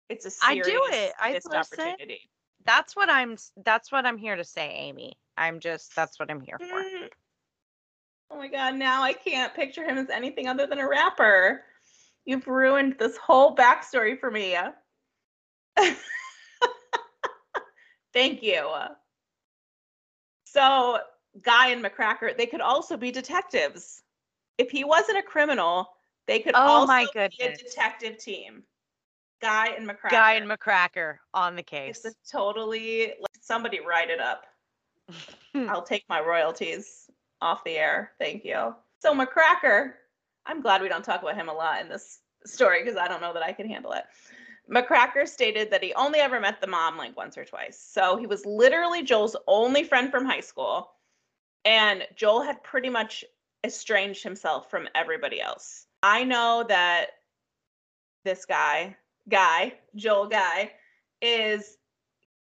it's 0.09 0.27
a 0.27 0.31
serious 0.31 0.67
I 0.67 0.71
do 0.71 0.81
it. 0.93 1.12
I 1.19 1.33
missed 1.33 1.55
opportunity. 1.55 2.29
That's 2.65 2.95
what 2.95 3.09
I'm. 3.09 3.37
That's 3.65 3.91
what 3.91 4.05
I'm 4.05 4.19
here 4.19 4.37
to 4.37 4.45
say, 4.45 4.69
Amy. 4.71 5.17
I'm 5.38 5.61
just. 5.61 5.95
That's 5.95 6.18
what 6.18 6.30
I'm 6.30 6.40
here 6.40 6.59
for. 6.59 6.83
Mm. 6.83 7.09
Oh 8.30 8.37
my 8.37 8.49
god! 8.49 8.75
Now 8.75 9.02
I 9.02 9.12
can't 9.12 9.54
picture 9.54 9.85
him 9.85 9.97
as 9.97 10.11
anything 10.11 10.49
other 10.49 10.66
than 10.66 10.78
a 10.78 10.88
rapper. 10.88 11.62
You've 12.25 12.47
ruined 12.47 12.97
this 12.99 13.16
whole 13.16 13.57
backstory 13.57 14.18
for 14.18 14.30
me. 14.30 14.54
Thank 18.12 18.42
you. 18.42 18.68
So, 20.45 20.99
Guy 21.42 21.68
and 21.68 21.85
McCracker, 21.85 22.37
they 22.37 22.47
could 22.47 22.61
also 22.61 22.97
be 22.97 23.11
detectives. 23.11 24.02
If 24.59 24.71
he 24.71 24.85
wasn't 24.85 25.18
a 25.18 25.23
criminal, 25.23 25.88
they 26.26 26.40
could 26.40 26.54
oh 26.54 26.61
also 26.61 26.87
my 26.87 27.07
goodness. 27.12 27.37
be 27.38 27.45
a 27.45 27.57
detective 27.57 28.18
team. 28.18 28.62
Guy 29.40 29.68
and 29.68 29.88
McCracker. 29.88 30.11
Guy 30.11 30.33
and 30.35 30.50
McCracker 30.50 31.16
on 31.33 31.54
the 31.54 31.62
case. 31.62 32.04
It's 32.04 32.30
totally 32.30 33.14
somebody 33.40 33.80
write 33.80 34.11
it 34.11 34.21
up. 34.21 34.45
I'll 35.55 35.83
take 35.83 36.05
my 36.09 36.21
royalties 36.21 37.11
off 37.41 37.65
the 37.65 37.77
air. 37.77 38.12
Thank 38.19 38.45
you. 38.45 38.75
So 39.00 39.15
McCracker, 39.15 39.93
I'm 40.47 40.61
glad 40.61 40.83
we 40.83 40.88
don't 40.88 41.05
talk 41.05 41.23
about 41.23 41.37
him 41.37 41.49
a 41.49 41.53
lot 41.53 41.81
in 41.81 41.88
this 41.88 42.21
story 42.45 42.83
because 42.83 42.99
I 42.99 43.09
don't 43.09 43.21
know 43.21 43.33
that 43.33 43.43
I 43.43 43.53
can 43.53 43.69
handle 43.69 43.93
it. 43.93 44.05
McCracker 44.71 45.27
stated 45.27 45.71
that 45.71 45.83
he 45.83 45.95
only 45.95 46.19
ever 46.19 46.41
met 46.41 46.61
the 46.61 46.67
mom 46.67 46.97
like 46.97 47.17
once 47.17 47.38
or 47.38 47.45
twice. 47.45 47.79
So 47.91 48.17
he 48.17 48.27
was 48.27 48.45
literally 48.45 49.03
Joel's 49.03 49.37
only 49.47 49.83
friend 49.83 50.11
from 50.11 50.27
high 50.27 50.41
school. 50.41 50.91
And 51.65 52.07
Joel 52.17 52.43
had 52.43 52.62
pretty 52.62 52.91
much 52.91 53.25
estranged 53.65 54.23
himself 54.23 54.71
from 54.71 54.88
everybody 54.95 55.41
else. 55.41 55.87
I 56.03 56.25
know 56.25 56.65
that 56.69 57.07
this 58.25 58.45
guy, 58.45 58.97
guy, 59.29 59.75
Joel 59.97 60.29
Guy, 60.29 60.73
is 61.21 61.77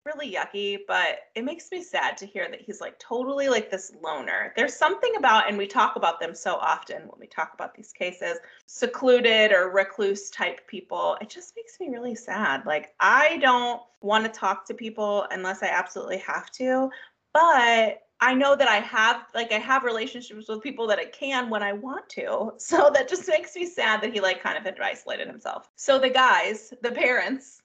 really 0.06 0.34
yucky, 0.34 0.80
but 0.88 1.20
it 1.36 1.44
makes 1.44 1.72
me 1.72 1.84
sad 1.84 2.18
to 2.18 2.26
hear 2.26 2.48
that 2.50 2.62
he's 2.62 2.82
like 2.82 2.98
totally 3.00 3.50
like 3.50 3.70
this 3.70 3.94
loner. 4.02 4.54
There's 4.56 4.76
something 4.76 5.16
about, 5.16 5.48
and 5.48 5.58
we 5.58 5.68
talk 5.68 5.96
about 5.96 6.20
them 6.20 6.34
so 6.34 6.56
often 6.56 7.04
when 7.04 7.20
we 7.20 7.28
talk 7.28 7.52
about 7.54 7.76
these 7.76 7.92
cases, 7.92 8.38
secluded 8.66 9.52
or 9.52 9.70
recluse 9.70 10.30
type 10.30 10.68
people. 10.68 11.18
It 11.22 11.30
just 11.30 11.54
makes 11.56 11.80
me 11.80 11.90
really 11.90 12.16
sad. 12.16 12.66
Like, 12.66 12.94
I 13.00 13.38
don't 13.38 13.82
want 14.02 14.26
to 14.26 14.32
talk 14.32 14.66
to 14.66 14.74
people 14.74 15.28
unless 15.32 15.62
I 15.62 15.68
absolutely 15.68 16.18
have 16.20 16.50
to, 16.52 16.90
but 17.34 18.02
I 18.24 18.36
know 18.36 18.56
that 18.56 18.68
I 18.68 18.78
have 18.78 19.26
like 19.34 19.52
I 19.52 19.58
have 19.58 19.84
relationships 19.84 20.48
with 20.48 20.62
people 20.62 20.86
that 20.88 21.00
I 21.00 21.06
can 21.06 21.50
when 21.50 21.64
I 21.64 21.74
want 21.74 22.08
to. 22.10 22.54
So 22.60 22.92
that 22.94 23.10
just 23.10 23.28
makes 23.28 23.56
me 23.56 23.66
sad 23.66 24.02
that 24.02 24.14
he 24.14 24.22
like 24.22 24.44
kind 24.44 24.58
of 24.58 24.64
had 24.64 24.80
isolated 24.80 25.28
himself. 25.28 25.70
So 25.76 25.98
the 25.98 26.10
guys, 26.10 26.72
the 26.82 26.92
parents, 26.92 27.61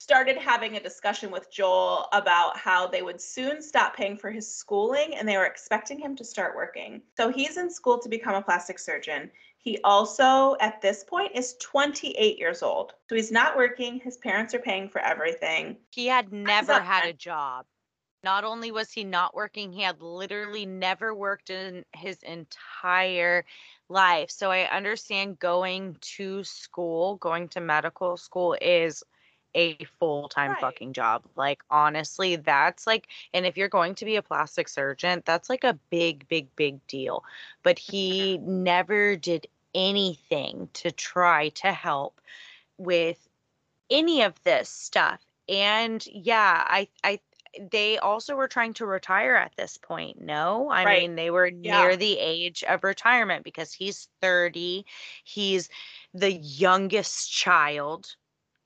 started 0.00 0.38
having 0.38 0.76
a 0.76 0.82
discussion 0.82 1.30
with 1.30 1.52
Joel 1.52 2.08
about 2.12 2.56
how 2.56 2.86
they 2.86 3.02
would 3.02 3.20
soon 3.20 3.60
stop 3.60 3.94
paying 3.94 4.16
for 4.16 4.30
his 4.30 4.52
schooling 4.52 5.14
and 5.14 5.28
they 5.28 5.36
were 5.36 5.44
expecting 5.44 5.98
him 5.98 6.16
to 6.16 6.24
start 6.24 6.56
working. 6.56 7.02
So 7.18 7.30
he's 7.30 7.58
in 7.58 7.70
school 7.70 7.98
to 7.98 8.08
become 8.08 8.34
a 8.34 8.42
plastic 8.42 8.78
surgeon. 8.78 9.30
He 9.58 9.78
also, 9.84 10.56
at 10.58 10.80
this 10.80 11.04
point, 11.04 11.32
is 11.34 11.54
28 11.60 12.38
years 12.38 12.62
old. 12.62 12.94
So 13.10 13.14
he's 13.14 13.30
not 13.30 13.58
working. 13.58 14.00
His 14.00 14.16
parents 14.16 14.54
are 14.54 14.58
paying 14.58 14.88
for 14.88 15.02
everything. 15.02 15.76
He 15.90 16.06
had 16.06 16.32
never 16.32 16.80
had 16.80 17.04
a 17.04 17.12
job. 17.12 17.66
Not 18.24 18.44
only 18.44 18.70
was 18.70 18.90
he 18.90 19.04
not 19.04 19.34
working, 19.34 19.70
he 19.70 19.82
had 19.82 20.00
literally 20.00 20.64
never 20.64 21.14
worked 21.14 21.50
in 21.50 21.84
his 21.94 22.22
entire 22.22 23.44
life. 23.90 24.30
So 24.30 24.50
I 24.50 24.64
understand 24.74 25.38
going 25.38 25.96
to 26.16 26.42
school, 26.44 27.16
going 27.16 27.48
to 27.48 27.60
medical 27.60 28.16
school 28.16 28.56
is 28.60 29.02
a 29.54 29.76
full-time 29.98 30.56
right. 30.56 30.56
fucking 30.56 30.92
job. 30.92 31.24
Like 31.36 31.62
honestly, 31.70 32.36
that's 32.36 32.86
like 32.86 33.08
and 33.34 33.46
if 33.46 33.56
you're 33.56 33.68
going 33.68 33.94
to 33.96 34.04
be 34.04 34.16
a 34.16 34.22
plastic 34.22 34.68
surgeon, 34.68 35.22
that's 35.26 35.48
like 35.50 35.64
a 35.64 35.78
big 35.90 36.28
big 36.28 36.54
big 36.56 36.86
deal. 36.86 37.24
But 37.62 37.78
he 37.78 38.38
never 38.38 39.16
did 39.16 39.46
anything 39.74 40.68
to 40.74 40.90
try 40.92 41.50
to 41.50 41.72
help 41.72 42.20
with 42.78 43.28
any 43.90 44.22
of 44.22 44.42
this 44.44 44.68
stuff. 44.68 45.20
and 45.48 46.06
yeah, 46.06 46.64
I 46.66 46.88
I 47.04 47.20
they 47.60 47.98
also 47.98 48.36
were 48.36 48.46
trying 48.48 48.74
to 48.74 48.86
retire 48.86 49.34
at 49.34 49.56
this 49.56 49.76
point. 49.78 50.20
No, 50.20 50.70
I 50.70 50.84
Right. 50.84 50.86
mean 50.86 51.16
they 51.16 51.30
were 51.30 51.50
Yeah. 51.62 51.90
near 51.90 51.96
the 51.96 52.18
age 52.18 52.62
of 52.64 52.84
retirement 52.84 53.44
because 53.44 53.72
he's 53.72 54.08
30. 54.20 54.86
He's 55.24 55.68
the 56.14 56.32
youngest 56.32 57.32
child 57.32 58.16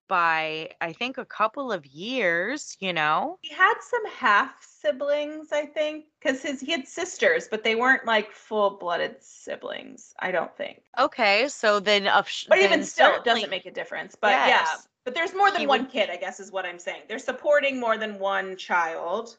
by 0.08 0.70
I 0.80 0.92
think 0.92 1.18
a 1.18 1.24
couple 1.24 1.72
of 1.72 1.86
years, 1.86 2.76
you 2.80 2.92
know. 2.92 3.38
He 3.42 3.54
had 3.54 3.74
some 3.80 4.06
half 4.10 4.54
siblings, 4.60 5.52
I 5.52 5.66
think, 5.66 6.06
because 6.20 6.42
his 6.42 6.60
he 6.60 6.72
had 6.72 6.86
sisters, 6.86 7.48
but 7.50 7.64
they 7.64 7.74
weren't 7.74 8.04
like 8.06 8.32
full 8.32 8.70
blooded 8.78 9.16
siblings. 9.22 10.14
I 10.20 10.30
don't 10.30 10.54
think. 10.56 10.82
Okay, 10.98 11.48
so 11.48 11.80
then 11.80 12.06
of 12.08 12.28
sh- 12.28 12.46
But 12.48 12.58
even 12.58 12.84
still, 12.84 13.14
it 13.14 13.24
doesn't 13.24 13.50
make 13.50 13.66
a 13.66 13.70
difference. 13.70 14.14
But 14.20 14.32
yeah, 14.48 14.66
but 15.04 15.14
there's 15.14 15.34
more 15.34 15.50
than 15.50 15.60
He 15.60 15.66
one 15.66 15.82
would- 15.82 15.90
kid, 15.90 16.10
I 16.10 16.16
guess, 16.16 16.40
is 16.40 16.52
what 16.52 16.64
I'm 16.66 16.78
saying. 16.78 17.02
They're 17.08 17.18
supporting 17.18 17.80
more 17.80 17.96
than 17.98 18.18
one 18.18 18.56
child, 18.56 19.36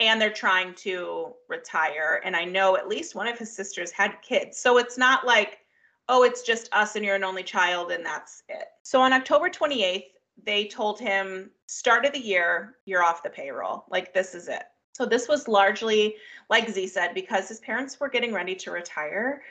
and 0.00 0.20
they're 0.20 0.30
trying 0.32 0.74
to 0.76 1.32
retire. 1.48 2.20
And 2.24 2.36
I 2.36 2.44
know 2.44 2.76
at 2.76 2.88
least 2.88 3.14
one 3.14 3.26
of 3.28 3.38
his 3.38 3.54
sisters 3.54 3.90
had 3.90 4.20
kids, 4.22 4.58
so 4.58 4.78
it's 4.78 4.98
not 4.98 5.26
like, 5.26 5.58
oh, 6.08 6.22
it's 6.22 6.42
just 6.42 6.72
us 6.72 6.96
and 6.96 7.04
you're 7.04 7.16
an 7.16 7.24
only 7.24 7.42
child, 7.42 7.90
and 7.90 8.04
that's 8.04 8.42
it. 8.48 8.68
So 8.82 9.00
on 9.00 9.12
October 9.12 9.50
28th, 9.50 10.04
they 10.44 10.66
told 10.66 11.00
him, 11.00 11.50
start 11.66 12.04
of 12.04 12.12
the 12.12 12.20
year, 12.20 12.76
you're 12.84 13.02
off 13.02 13.22
the 13.22 13.30
payroll. 13.30 13.84
Like 13.90 14.14
this 14.14 14.34
is 14.34 14.48
it. 14.48 14.64
So 14.92 15.04
this 15.04 15.28
was 15.28 15.48
largely, 15.48 16.16
like 16.50 16.68
Z 16.68 16.88
said, 16.88 17.14
because 17.14 17.48
his 17.48 17.60
parents 17.60 17.98
were 18.00 18.08
getting 18.08 18.32
ready 18.32 18.54
to 18.56 18.70
retire 18.70 19.42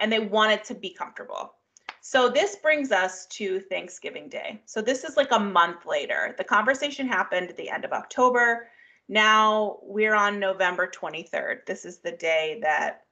and 0.00 0.10
they 0.12 0.18
wanted 0.18 0.64
to 0.64 0.74
be 0.74 0.90
comfortable. 0.90 1.54
So 2.00 2.28
this 2.28 2.56
brings 2.56 2.92
us 2.92 3.26
to 3.26 3.60
Thanksgiving 3.60 4.28
Day. 4.28 4.62
So 4.66 4.80
this 4.80 5.04
is 5.04 5.16
like 5.16 5.32
a 5.32 5.38
month 5.38 5.86
later. 5.86 6.34
The 6.38 6.44
conversation 6.44 7.08
happened 7.08 7.50
at 7.50 7.56
the 7.56 7.68
end 7.68 7.84
of 7.84 7.92
October. 7.92 8.68
Now 9.08 9.78
we're 9.82 10.14
on 10.14 10.38
November 10.38 10.88
23rd. 10.88 11.66
This 11.66 11.84
is 11.84 11.98
the 11.98 12.12
day 12.12 12.60
that 12.62 13.02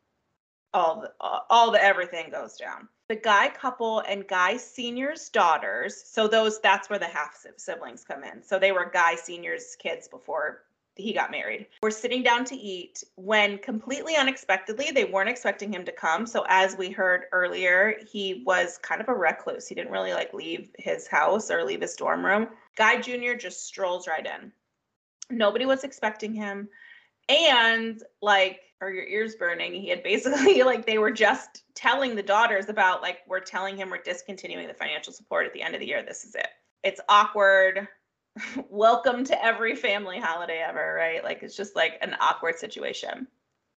all 0.73 1.01
the, 1.01 1.13
all 1.51 1.71
the 1.71 1.83
everything 1.83 2.31
goes 2.31 2.57
down. 2.57 2.89
The 3.09 3.17
guy 3.17 3.49
couple 3.49 4.01
and 4.01 4.27
guy 4.27 4.57
senior's 4.57 5.29
daughters, 5.29 6.03
so 6.07 6.27
those 6.27 6.61
that's 6.61 6.89
where 6.89 6.99
the 6.99 7.07
half 7.07 7.45
siblings 7.57 8.05
come 8.05 8.25
in. 8.25 8.43
So 8.43 8.59
they 8.59 8.73
were 8.73 8.91
guy 8.91 9.15
senior's 9.15 9.77
kids 9.79 10.09
before 10.09 10.63
he 10.97 11.13
got 11.13 11.31
married. 11.31 11.67
We're 11.83 11.91
sitting 11.91 12.23
down 12.23 12.45
to 12.47 12.57
eat 12.57 13.03
when 13.17 13.59
completely 13.59 14.17
unexpectedly 14.17 14.91
they 14.91 15.05
weren't 15.05 15.29
expecting 15.29 15.73
him 15.73 15.85
to 15.85 15.93
come. 15.93 16.27
So 16.27 16.45
as 16.49 16.77
we 16.77 16.91
heard 16.91 17.25
earlier, 17.33 17.97
he 18.11 18.43
was 18.47 18.79
kind 18.79 19.01
of 19.01 19.09
a 19.09 19.15
recluse. 19.15 19.69
He 19.69 19.75
didn't 19.75 19.93
really 19.93 20.15
like 20.15 20.33
leave 20.33 20.71
his 20.79 21.07
house 21.07 21.51
or 21.51 21.65
leave 21.65 21.81
his 21.81 21.97
dorm 21.97 22.25
room. 22.25 22.49
Guy 22.77 23.01
Jr. 23.01 23.35
just 23.39 23.67
strolls 23.67 24.07
right 24.07 24.25
in. 24.25 24.53
Nobody 25.31 25.67
was 25.67 25.85
expecting 25.85 26.33
him. 26.33 26.69
And 27.29 28.03
like, 28.21 28.61
are 28.81 28.91
your 28.91 29.05
ears 29.07 29.35
burning? 29.37 29.73
He 29.73 29.89
had 29.89 30.03
basically 30.03 30.63
like 30.65 30.87
they 30.87 30.99
were 30.99 31.11
just 31.11 31.65
telling 31.75 32.15
the 32.15 32.23
daughters 32.23 32.69
about 32.69 33.03
like 33.03 33.19
we're 33.27 33.41
telling 33.41 33.77
him 33.77 33.91
we're 33.91 34.03
discontinuing 34.03 34.69
the 34.69 34.75
financial 34.75 35.13
support 35.13 35.47
at 35.47 35.53
the 35.53 35.63
end 35.63 35.75
of 35.75 35.81
the 35.81 35.87
year. 35.87 36.03
This 36.03 36.25
is 36.25 36.35
it. 36.35 36.49
It's 36.83 37.01
awkward. 37.09 37.89
Welcome 38.69 39.25
to 39.25 39.45
every 39.45 39.77
family 39.77 40.19
holiday 40.19 40.63
ever, 40.67 40.95
right? 40.95 41.23
Like 41.23 41.43
it's 41.43 41.57
just 41.57 41.77
like 41.77 41.99
an 42.03 42.17
awkward 42.21 42.59
situation. 42.59 43.27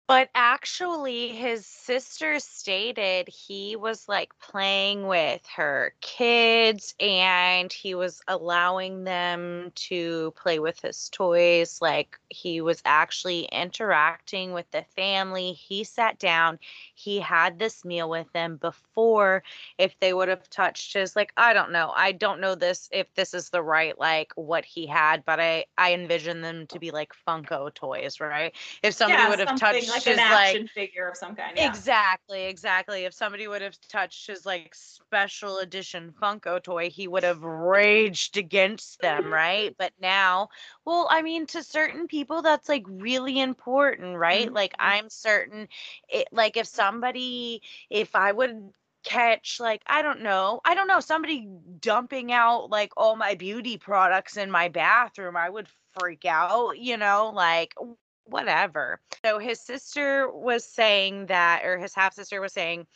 But 0.07 0.29
actually, 0.33 1.29
his 1.29 1.65
sister 1.65 2.39
stated 2.39 3.27
he 3.27 3.75
was 3.75 4.07
like 4.07 4.31
playing 4.39 5.05
with 5.07 5.45
her 5.55 5.93
kids 6.01 6.95
and 6.99 7.71
he 7.73 7.93
was 7.93 8.21
allowing 8.27 9.03
them 9.03 9.71
to 9.75 10.31
play 10.37 10.59
with 10.59 10.79
his 10.81 11.09
toys. 11.09 11.79
Like 11.81 12.19
he 12.29 12.61
was 12.61 12.81
actually 12.85 13.43
interacting 13.51 14.53
with 14.53 14.71
the 14.71 14.83
family. 14.95 15.51
He 15.53 15.83
sat 15.83 16.19
down, 16.19 16.59
he 16.95 17.19
had 17.19 17.59
this 17.59 17.83
meal 17.83 18.09
with 18.09 18.31
them 18.33 18.55
before. 18.57 19.43
If 19.77 19.99
they 19.99 20.13
would 20.13 20.29
have 20.29 20.49
touched 20.49 20.93
his, 20.93 21.15
like, 21.15 21.33
I 21.37 21.53
don't 21.53 21.71
know. 21.71 21.91
I 21.95 22.11
don't 22.11 22.39
know 22.41 22.55
this, 22.55 22.89
if 22.91 23.13
this 23.15 23.33
is 23.33 23.49
the 23.49 23.61
right, 23.61 23.97
like, 23.99 24.31
what 24.35 24.65
he 24.65 24.85
had, 24.87 25.25
but 25.25 25.39
I, 25.39 25.65
I 25.77 25.93
envision 25.93 26.41
them 26.41 26.67
to 26.67 26.79
be 26.79 26.91
like 26.91 27.13
Funko 27.27 27.73
toys, 27.73 28.19
right? 28.19 28.53
If 28.83 28.93
somebody 28.93 29.25
yeah, 29.25 29.27
would 29.27 29.39
have 29.39 29.53
touched 29.55 29.89
like 29.89 29.96
his 30.05 30.19
an 30.19 30.19
action 30.19 30.67
like 30.67 30.67
figure 30.67 31.07
of 31.07 31.17
some 31.17 31.35
kind. 31.35 31.57
Yeah. 31.57 31.77
exactly 31.77 32.45
exactly 32.45 33.05
if 33.05 33.13
somebody 33.13 33.47
would 33.47 33.61
have 33.61 33.77
touched 33.81 34.27
his 34.27 34.45
like 34.45 34.67
special 34.73 35.51
edition 35.51 36.07
funko 36.11 36.61
toy 36.61 36.89
he 36.89 37.07
would 37.07 37.23
have 37.23 37.43
raged 37.43 38.37
against 38.37 39.01
them 39.01 39.31
right 39.33 39.75
but 39.77 39.91
now 39.99 40.49
well 40.85 41.07
i 41.09 41.21
mean 41.21 41.45
to 41.47 41.63
certain 41.63 42.07
people 42.07 42.41
that's 42.41 42.69
like 42.69 42.83
really 42.87 43.39
important 43.39 44.17
right 44.17 44.51
like 44.53 44.73
Mhm. 44.73 44.75
i'm 44.79 45.09
certain 45.09 45.67
it 46.09 46.27
like 46.31 46.57
if 46.57 46.67
somebody 46.67 47.61
if 47.89 48.15
i 48.15 48.31
would 48.31 48.71
catch 49.03 49.59
like 49.59 49.81
i 49.87 50.01
don't 50.01 50.21
know 50.21 50.59
i 50.65 50.73
don't 50.75 50.87
know 50.87 50.99
somebody 50.99 51.47
dumping 51.79 52.31
out 52.31 52.69
like 52.69 52.91
all 52.97 53.15
my 53.15 53.35
beauty 53.35 53.77
products 53.77 54.37
in 54.37 54.51
my 54.51 54.67
bathroom 54.69 55.35
i 55.37 55.49
would 55.49 55.67
freak 55.99 56.25
out 56.25 56.77
you 56.77 56.97
know 56.97 57.31
like 57.33 57.73
whatever. 58.29 58.99
So 59.25 59.39
his 59.39 59.59
sister 59.59 60.29
was 60.29 60.63
saying 60.65 61.27
that, 61.27 61.65
or 61.65 61.77
his 61.77 61.93
half 61.95 62.13
sister 62.13 62.41
was 62.41 62.53
saying 62.53 62.87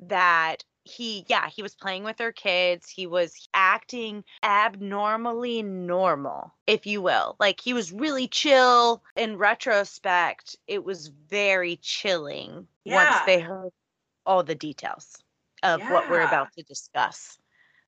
that 0.00 0.64
he, 0.84 1.24
yeah, 1.28 1.48
he 1.48 1.62
was 1.62 1.74
playing 1.74 2.04
with 2.04 2.18
her 2.18 2.32
kids. 2.32 2.88
He 2.88 3.06
was 3.06 3.48
acting 3.54 4.24
abnormally 4.42 5.62
normal, 5.62 6.52
if 6.66 6.86
you 6.86 7.00
will. 7.00 7.36
Like 7.40 7.60
he 7.60 7.72
was 7.72 7.92
really 7.92 8.28
chill. 8.28 9.02
In 9.16 9.38
retrospect, 9.38 10.56
it 10.66 10.84
was 10.84 11.08
very 11.08 11.76
chilling 11.76 12.66
once 12.84 13.20
they 13.26 13.40
heard 13.40 13.70
all 14.26 14.42
the 14.42 14.54
details 14.54 15.16
of 15.62 15.80
what 15.88 16.10
we're 16.10 16.20
about 16.20 16.52
to 16.52 16.62
discuss. 16.62 17.38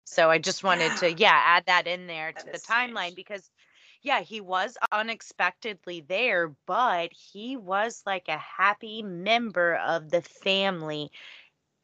So 0.05 0.31
I 0.31 0.39
just 0.39 0.65
wanted 0.65 0.97
to, 0.99 1.11
Yeah. 1.11 1.17
yeah, 1.19 1.43
add 1.45 1.67
that 1.67 1.87
in 1.87 2.07
there 2.07 2.33
That 2.33 2.45
to 2.47 2.53
the 2.53 2.59
timeline 2.59 3.13
strange. 3.13 3.17
because 3.17 3.51
yeah, 4.03 4.21
he 4.21 4.41
was 4.41 4.77
unexpectedly 4.93 6.01
there, 6.01 6.55
but 6.67 7.13
he 7.13 7.57
was 7.57 8.03
like 8.07 8.29
a 8.29 8.39
happy 8.39 9.03
member 9.03 9.77
of 9.77 10.11
the 10.11 10.23
family 10.23 11.11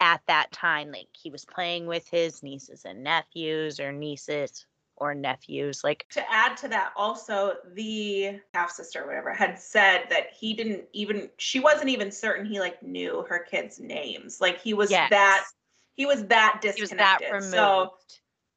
at 0.01 0.20
that 0.27 0.53
time. 0.53 0.90
Like 0.90 1.09
he 1.12 1.31
was 1.31 1.44
playing 1.44 1.87
with 1.87 2.09
his 2.09 2.42
nieces 2.42 2.85
and 2.85 3.03
nephews 3.03 3.81
or 3.81 3.92
nieces 3.92 4.66
or 4.96 5.14
nephews. 5.14 5.83
Like, 5.83 6.07
to 6.11 6.33
add 6.33 6.57
to 6.59 6.68
that 6.68 6.92
also 6.96 7.55
the 7.75 8.40
half 8.55 8.70
sister 8.70 9.03
or 9.03 9.07
whatever 9.07 9.33
had 9.33 9.59
said 9.59 10.05
that 10.11 10.33
he 10.38 10.55
didn't 10.55 10.85
even 10.92 11.29
she 11.38 11.61
wasn't 11.61 11.88
even 11.88 12.11
certain 12.11 12.46
he 12.46 12.61
like 12.61 12.83
knew 12.83 13.25
her 13.29 13.38
kids 13.38 13.81
names 13.81 14.40
like 14.40 14.61
he 14.61 14.75
was 14.75 14.90
yes, 14.90 15.11
that 15.11 15.44
he 15.94 16.07
was 16.07 16.27
that 16.27 16.61
he 16.62 16.81
was 16.81 16.90
that 16.90 17.18
removed. 17.31 17.53
so 17.53 17.94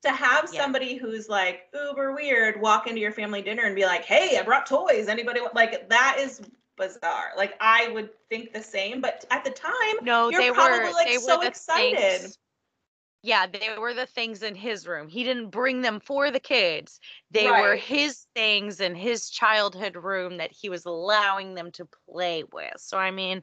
to 0.06 0.12
have 0.12 0.50
Yeah. 0.52 0.62
somebody 0.62 0.96
who's 0.96 1.28
like 1.28 1.63
uber 1.74 2.13
weird 2.13 2.62
walk 2.62 2.88
into 2.88 3.02
your 3.02 3.12
family 3.12 3.41
dinner 3.41 3.63
and 3.63 3.76
be 3.76 3.86
like 3.86 4.06
hey 4.06 4.38
i 4.38 4.44
brought 4.44 4.65
toys 4.65 5.08
anybody 5.08 5.41
want-" 5.41 5.56
like 5.56 5.89
that 5.89 6.18
is 6.20 6.41
bizarre 6.78 7.32
like 7.38 7.54
i 7.62 7.89
would 7.89 8.10
think 8.30 8.54
the 8.54 8.62
same 8.62 9.02
but 9.02 9.26
at 9.32 9.44
the 9.44 9.52
time 9.52 9.74
no, 10.02 10.30
you're 10.30 10.41
they 10.41 10.52
probably 10.52 10.80
were 10.80 10.94
like 10.94 11.08
they 11.08 11.18
so 11.18 11.39
were 11.39 11.46
excited 11.46 11.98
things. 11.98 12.38
Yeah, 13.24 13.48
they 13.48 13.76
were 13.80 13.96
the 13.96 14.06
things 14.06 14.44
in 14.44 14.54
his 14.54 14.86
room. 14.86 15.08
He 15.08 15.24
didn't 15.24 15.50
bring 15.50 15.82
them 15.82 16.00
for 16.00 16.30
the 16.30 16.39
kids. 16.39 17.00
They 17.32 17.50
were 17.50 17.76
his 17.76 18.28
things 18.36 18.82
in 18.82 18.94
his 18.94 19.32
childhood 19.32 19.96
room 19.96 20.38
that 20.38 20.52
he 20.52 20.70
was 20.70 20.86
allowing 20.86 21.56
them 21.56 21.72
to 21.72 21.88
play 22.08 22.44
with. 22.54 22.74
So 22.78 23.00
I 23.00 23.10
mean, 23.10 23.41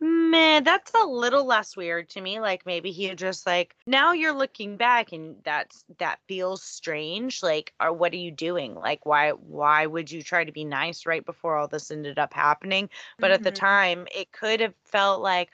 man, 0.00 0.64
that's 0.64 0.92
a 0.94 1.04
little 1.06 1.44
less 1.44 1.76
weird 1.76 2.08
to 2.10 2.20
me. 2.20 2.40
Like 2.40 2.64
maybe 2.66 2.92
he 2.92 3.14
just 3.14 3.46
like 3.46 3.74
now 3.86 4.12
you're 4.12 4.32
looking 4.32 4.76
back 4.76 5.12
and 5.12 5.36
that's 5.44 5.84
that 5.98 6.20
feels 6.28 6.62
strange. 6.62 7.42
Like, 7.42 7.72
or 7.80 7.92
what 7.92 8.12
are 8.12 8.16
you 8.16 8.30
doing? 8.30 8.74
Like 8.74 9.04
why 9.06 9.30
why 9.32 9.86
would 9.86 10.10
you 10.10 10.22
try 10.22 10.44
to 10.44 10.52
be 10.52 10.64
nice 10.64 11.06
right 11.06 11.24
before 11.24 11.56
all 11.56 11.68
this 11.68 11.90
ended 11.90 12.18
up 12.18 12.32
happening? 12.34 12.90
But 13.20 13.30
at 13.32 13.42
the 13.42 13.50
Mhm. 13.50 13.52
time 13.52 14.06
it 14.14 14.32
could 14.32 14.60
have 14.60 14.74
felt 14.84 15.20
like 15.22 15.50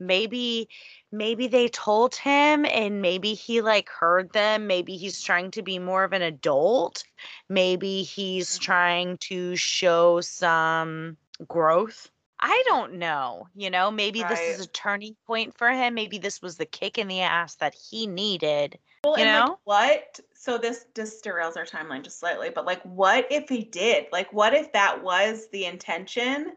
maybe 0.00 0.68
maybe 1.12 1.46
they 1.46 1.68
told 1.68 2.16
him 2.16 2.66
and 2.66 3.00
maybe 3.00 3.34
he 3.34 3.60
like 3.62 3.88
heard 3.88 4.32
them 4.32 4.66
maybe 4.66 4.96
he's 4.96 5.22
trying 5.22 5.50
to 5.52 5.62
be 5.62 5.78
more 5.78 6.04
of 6.04 6.12
an 6.12 6.22
adult 6.22 7.04
maybe 7.48 8.02
he's 8.02 8.58
Mhm. 8.58 8.58
trying 8.58 9.16
to 9.18 9.54
show 9.56 10.20
some 10.20 11.16
growth 11.48 12.10
i 12.44 12.62
don't 12.66 12.92
know 12.92 13.48
you 13.56 13.70
know 13.70 13.90
maybe 13.90 14.22
this 14.22 14.40
is 14.40 14.60
a 14.60 14.68
turning 14.68 15.16
point 15.26 15.56
for 15.56 15.70
him 15.70 15.94
maybe 15.94 16.18
this 16.18 16.42
was 16.42 16.56
the 16.56 16.66
kick 16.66 16.98
in 16.98 17.08
the 17.08 17.20
ass 17.20 17.54
that 17.56 17.74
he 17.74 18.06
needed 18.06 18.78
Well, 19.02 19.18
you 19.18 19.24
know 19.24 19.58
like 19.66 20.16
what? 20.16 20.20
So 20.34 20.58
this 20.58 20.84
just 20.94 21.24
derails 21.24 21.56
our 21.56 21.64
timeline 21.64 22.02
just 22.02 22.20
slightly, 22.20 22.50
but 22.50 22.66
like, 22.66 22.82
what 22.82 23.26
if 23.30 23.48
he 23.48 23.64
did? 23.64 24.06
Like, 24.12 24.30
what 24.30 24.52
if 24.52 24.72
that 24.74 25.02
was 25.02 25.48
the 25.52 25.64
intention? 25.64 26.52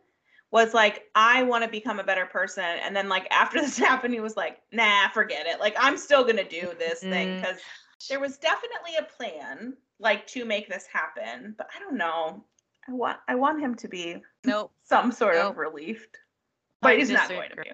Was 0.52 0.74
like, 0.74 1.04
I 1.16 1.44
want 1.44 1.64
to 1.64 1.70
become 1.70 2.00
a 2.00 2.04
better 2.04 2.26
person, 2.26 2.64
and 2.66 2.94
then 2.94 3.08
like 3.08 3.28
after 3.32 3.62
this 3.62 3.78
happened, 3.78 4.14
he 4.14 4.20
was 4.20 4.36
like, 4.36 4.62
Nah, 4.74 5.08
forget 5.10 5.48
it. 5.48 5.62
Like, 5.62 5.76
I'm 5.80 5.98
still 5.98 6.26
gonna 6.26 6.48
do 6.48 6.74
this 6.78 7.00
thing 7.00 7.30
mm-hmm. 7.30 7.42
because 7.42 7.62
There 8.10 8.20
was 8.20 8.38
definitely 8.38 8.96
a 9.00 9.04
plan, 9.04 9.78
like 10.00 10.28
to 10.28 10.44
make 10.44 10.68
this 10.68 10.86
happen, 10.92 11.56
but 11.58 11.68
I 11.74 11.80
don't 11.80 11.98
know. 11.98 12.44
I 12.88 12.94
want 12.94 13.18
I 13.28 13.36
want 13.36 13.62
him 13.62 13.76
to 13.76 13.88
be 13.88 14.22
nope 14.46 14.72
some 14.84 15.12
sort 15.12 15.36
nope. 15.36 15.52
of 15.52 15.58
relieved, 15.58 16.18
but 16.82 16.94
I 16.94 16.98
he's 16.98 17.10
not 17.10 17.30
going 17.30 17.50
to 17.50 17.56
be. 17.56 17.72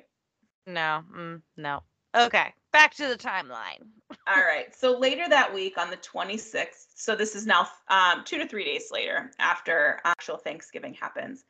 No, 0.66 1.04
mm, 1.16 1.42
no. 1.58 1.82
Okay, 2.16 2.54
back 2.72 2.94
to 2.96 3.08
the 3.08 3.18
timeline. 3.18 3.82
All 4.28 4.44
right. 4.44 4.74
So 4.76 4.98
later 4.98 5.28
that 5.28 5.54
week 5.54 5.78
on 5.78 5.90
the 5.90 5.98
26th, 5.98 6.88
so 6.96 7.16
this 7.16 7.36
is 7.36 7.46
now 7.46 7.68
um, 7.90 8.24
two 8.24 8.38
to 8.38 8.48
three 8.48 8.64
days 8.64 8.90
later 8.92 9.32
after 9.40 10.00
actual 10.06 10.38
Thanksgiving 10.38 10.94
happens, 10.94 11.44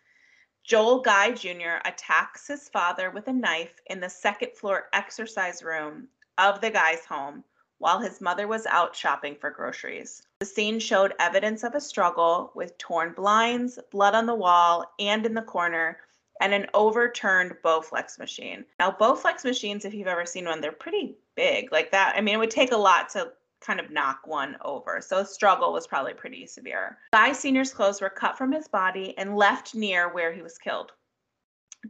Joel 0.63 1.01
Guy 1.01 1.31
Jr. 1.31 1.79
attacks 1.85 2.47
his 2.47 2.69
father 2.69 3.11
with 3.11 3.27
a 3.27 3.33
knife 3.33 3.81
in 3.87 3.99
the 3.99 4.09
second 4.09 4.53
floor 4.55 4.87
exercise 4.93 5.61
room 5.61 6.07
of 6.37 6.61
the 6.61 6.71
guy's 6.71 7.05
home 7.05 7.43
while 7.79 7.99
his 7.99 8.21
mother 8.21 8.47
was 8.47 8.65
out 8.65 8.95
shopping 8.95 9.35
for 9.35 9.51
groceries. 9.51 10.23
The 10.43 10.49
scene 10.49 10.77
showed 10.77 11.13
evidence 11.19 11.63
of 11.63 11.73
a 11.73 11.79
struggle 11.79 12.51
with 12.53 12.77
torn 12.77 13.13
blinds, 13.13 13.79
blood 13.91 14.13
on 14.13 14.25
the 14.25 14.35
wall 14.35 14.93
and 14.99 15.25
in 15.25 15.35
the 15.35 15.41
corner, 15.41 15.99
and 16.41 16.53
an 16.53 16.67
overturned 16.73 17.55
Bowflex 17.63 18.19
machine. 18.19 18.65
Now, 18.77 18.91
Bowflex 18.91 19.45
machines, 19.45 19.85
if 19.85 19.93
you've 19.93 20.05
ever 20.05 20.25
seen 20.25 20.43
one, 20.43 20.59
they're 20.59 20.73
pretty 20.73 21.15
big. 21.35 21.71
Like 21.71 21.91
that, 21.91 22.15
I 22.17 22.19
mean, 22.19 22.35
it 22.35 22.39
would 22.39 22.51
take 22.51 22.73
a 22.73 22.77
lot 22.77 23.07
to 23.11 23.31
kind 23.61 23.79
of 23.79 23.89
knock 23.89 24.27
one 24.27 24.57
over. 24.65 24.99
So 24.99 25.19
the 25.19 25.25
struggle 25.25 25.71
was 25.71 25.87
probably 25.87 26.13
pretty 26.13 26.45
severe. 26.45 26.97
Guy 27.13 27.31
Sr.'s 27.31 27.73
clothes 27.73 28.01
were 28.01 28.09
cut 28.09 28.37
from 28.37 28.51
his 28.51 28.67
body 28.67 29.17
and 29.17 29.37
left 29.37 29.73
near 29.73 30.13
where 30.13 30.33
he 30.33 30.41
was 30.41 30.57
killed. 30.57 30.91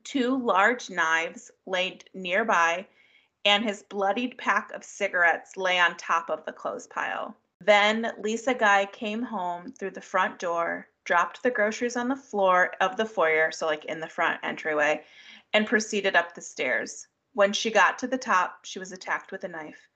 Two 0.04 0.38
large 0.38 0.92
knives 0.92 1.50
laid 1.66 2.08
nearby, 2.13 2.86
and 3.46 3.63
his 3.63 3.82
bloodied 3.82 4.38
pack 4.38 4.72
of 4.76 4.84
cigarettes 4.84 5.58
lay 5.58 5.80
on 5.80 5.98
top 5.98 6.30
of 6.30 6.46
the 6.46 6.54
clothes 6.54 6.86
pile. 6.86 7.36
Then 7.65 8.13
Lisa 8.17 8.54
Guy 8.54 8.86
came 8.88 9.21
home 9.21 9.71
through 9.71 9.91
the 9.91 10.02
front 10.02 10.38
door, 10.38 10.89
dropped 11.06 11.41
the 11.41 11.49
groceries 11.49 11.95
on 11.95 12.10
the 12.10 12.15
floor 12.17 12.73
of 12.82 12.97
the 12.97 13.06
foyer, 13.06 13.54
so 13.54 13.67
like 13.67 13.86
in 13.86 14.02
the 14.02 14.10
front 14.10 14.41
entryway, 14.43 15.06
and 15.54 15.65
proceeded 15.65 16.13
up 16.13 16.36
the 16.36 16.41
stairs. 16.41 17.08
When 17.32 17.54
she 17.54 17.71
got 17.71 17.97
to 17.99 18.08
the 18.08 18.17
top, 18.17 18.65
she 18.65 18.80
was 18.80 18.91
attacked 18.91 19.32
with 19.32 19.45
a 19.45 19.47
knife. 19.47 19.88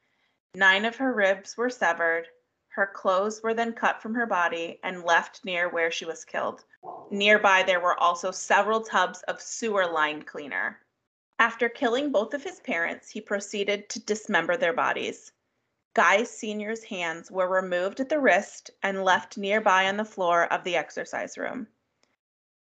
Nine 0.55 0.85
of 0.85 0.95
her 0.95 1.11
ribs 1.11 1.57
were 1.57 1.69
severed. 1.69 2.29
Her 2.69 2.87
clothes 2.87 3.43
were 3.43 3.53
then 3.53 3.73
cut 3.73 4.01
from 4.01 4.15
her 4.15 4.25
body 4.25 4.79
and 4.81 5.03
left 5.03 5.43
near 5.43 5.67
where 5.67 5.91
she 5.91 6.05
was 6.05 6.23
killed. 6.23 6.63
Nearby, 7.11 7.63
there 7.63 7.81
were 7.81 7.99
also 7.99 8.31
several 8.31 8.79
tubs 8.79 9.23
of 9.23 9.41
sewer 9.41 9.85
line 9.85 10.21
cleaner. 10.21 10.79
After 11.37 11.67
killing 11.67 12.13
both 12.13 12.33
of 12.33 12.45
his 12.45 12.61
parents, 12.61 13.09
he 13.09 13.19
proceeded 13.19 13.89
to 13.89 13.99
dismember 13.99 14.55
their 14.55 14.71
bodies. 14.73 15.33
Guy 15.97 16.25
Sr.'s 16.25 16.83
hands 16.83 17.31
were 17.31 17.47
removed 17.49 17.99
at 17.99 18.07
the 18.07 18.19
wrist 18.19 18.69
and 18.83 19.03
left 19.03 19.35
nearby 19.35 19.87
on 19.87 19.97
the 19.97 20.05
floor 20.05 20.43
of 20.53 20.63
the 20.63 20.75
exercise 20.75 21.39
room. 21.39 21.65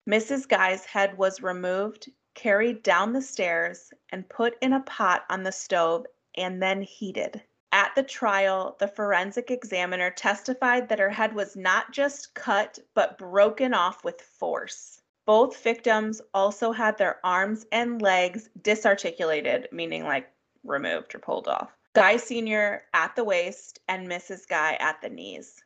Mrs. 0.10 0.48
Guy's 0.48 0.84
head 0.84 1.16
was 1.16 1.40
removed, 1.40 2.10
carried 2.34 2.82
down 2.82 3.14
the 3.14 3.22
stairs, 3.22 3.94
and 4.12 4.28
put 4.28 4.58
in 4.62 4.74
a 4.74 4.80
pot 4.80 5.26
on 5.30 5.44
the 5.44 5.52
stove 5.52 6.08
and 6.34 6.60
then 6.60 6.82
heated. 6.82 7.44
At 7.72 7.94
the 7.94 8.02
trial, 8.02 8.76
the 8.80 8.88
forensic 8.88 9.52
examiner 9.52 10.10
testified 10.10 10.90
that 10.90 10.98
her 10.98 11.12
head 11.12 11.36
was 11.36 11.56
not 11.56 11.92
just 11.92 12.34
cut, 12.34 12.80
but 12.96 13.20
broken 13.20 13.76
off 13.76 14.04
with 14.04 14.24
force. 14.24 15.04
Both 15.28 15.62
victims 15.62 16.20
also 16.34 16.72
had 16.72 16.98
their 16.98 17.24
arms 17.24 17.68
and 17.72 18.02
legs 18.02 18.50
disarticulated, 18.60 19.70
meaning 19.72 20.06
like 20.06 20.32
removed 20.64 21.14
or 21.14 21.20
pulled 21.20 21.48
off. 21.48 21.79
Guy 21.94 22.18
Sr. 22.18 22.84
at 22.94 23.16
the 23.16 23.24
waist 23.24 23.80
and 23.88 24.08
Mrs. 24.08 24.48
Guy 24.48 24.74
at 24.76 25.02
the 25.02 25.10
knees. 25.10 25.64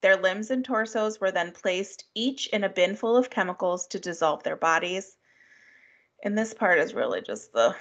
Their 0.00 0.16
limbs 0.16 0.50
and 0.50 0.64
torsos 0.64 1.20
were 1.20 1.32
then 1.32 1.50
placed 1.50 2.04
each 2.14 2.46
in 2.48 2.64
a 2.64 2.68
bin 2.68 2.94
full 2.94 3.16
of 3.16 3.30
chemicals 3.30 3.86
to 3.88 3.98
dissolve 3.98 4.42
their 4.42 4.56
bodies. 4.56 5.16
And 6.22 6.38
this 6.38 6.54
part 6.54 6.78
is 6.78 6.94
really 6.94 7.20
just 7.20 7.52
the 7.52 7.74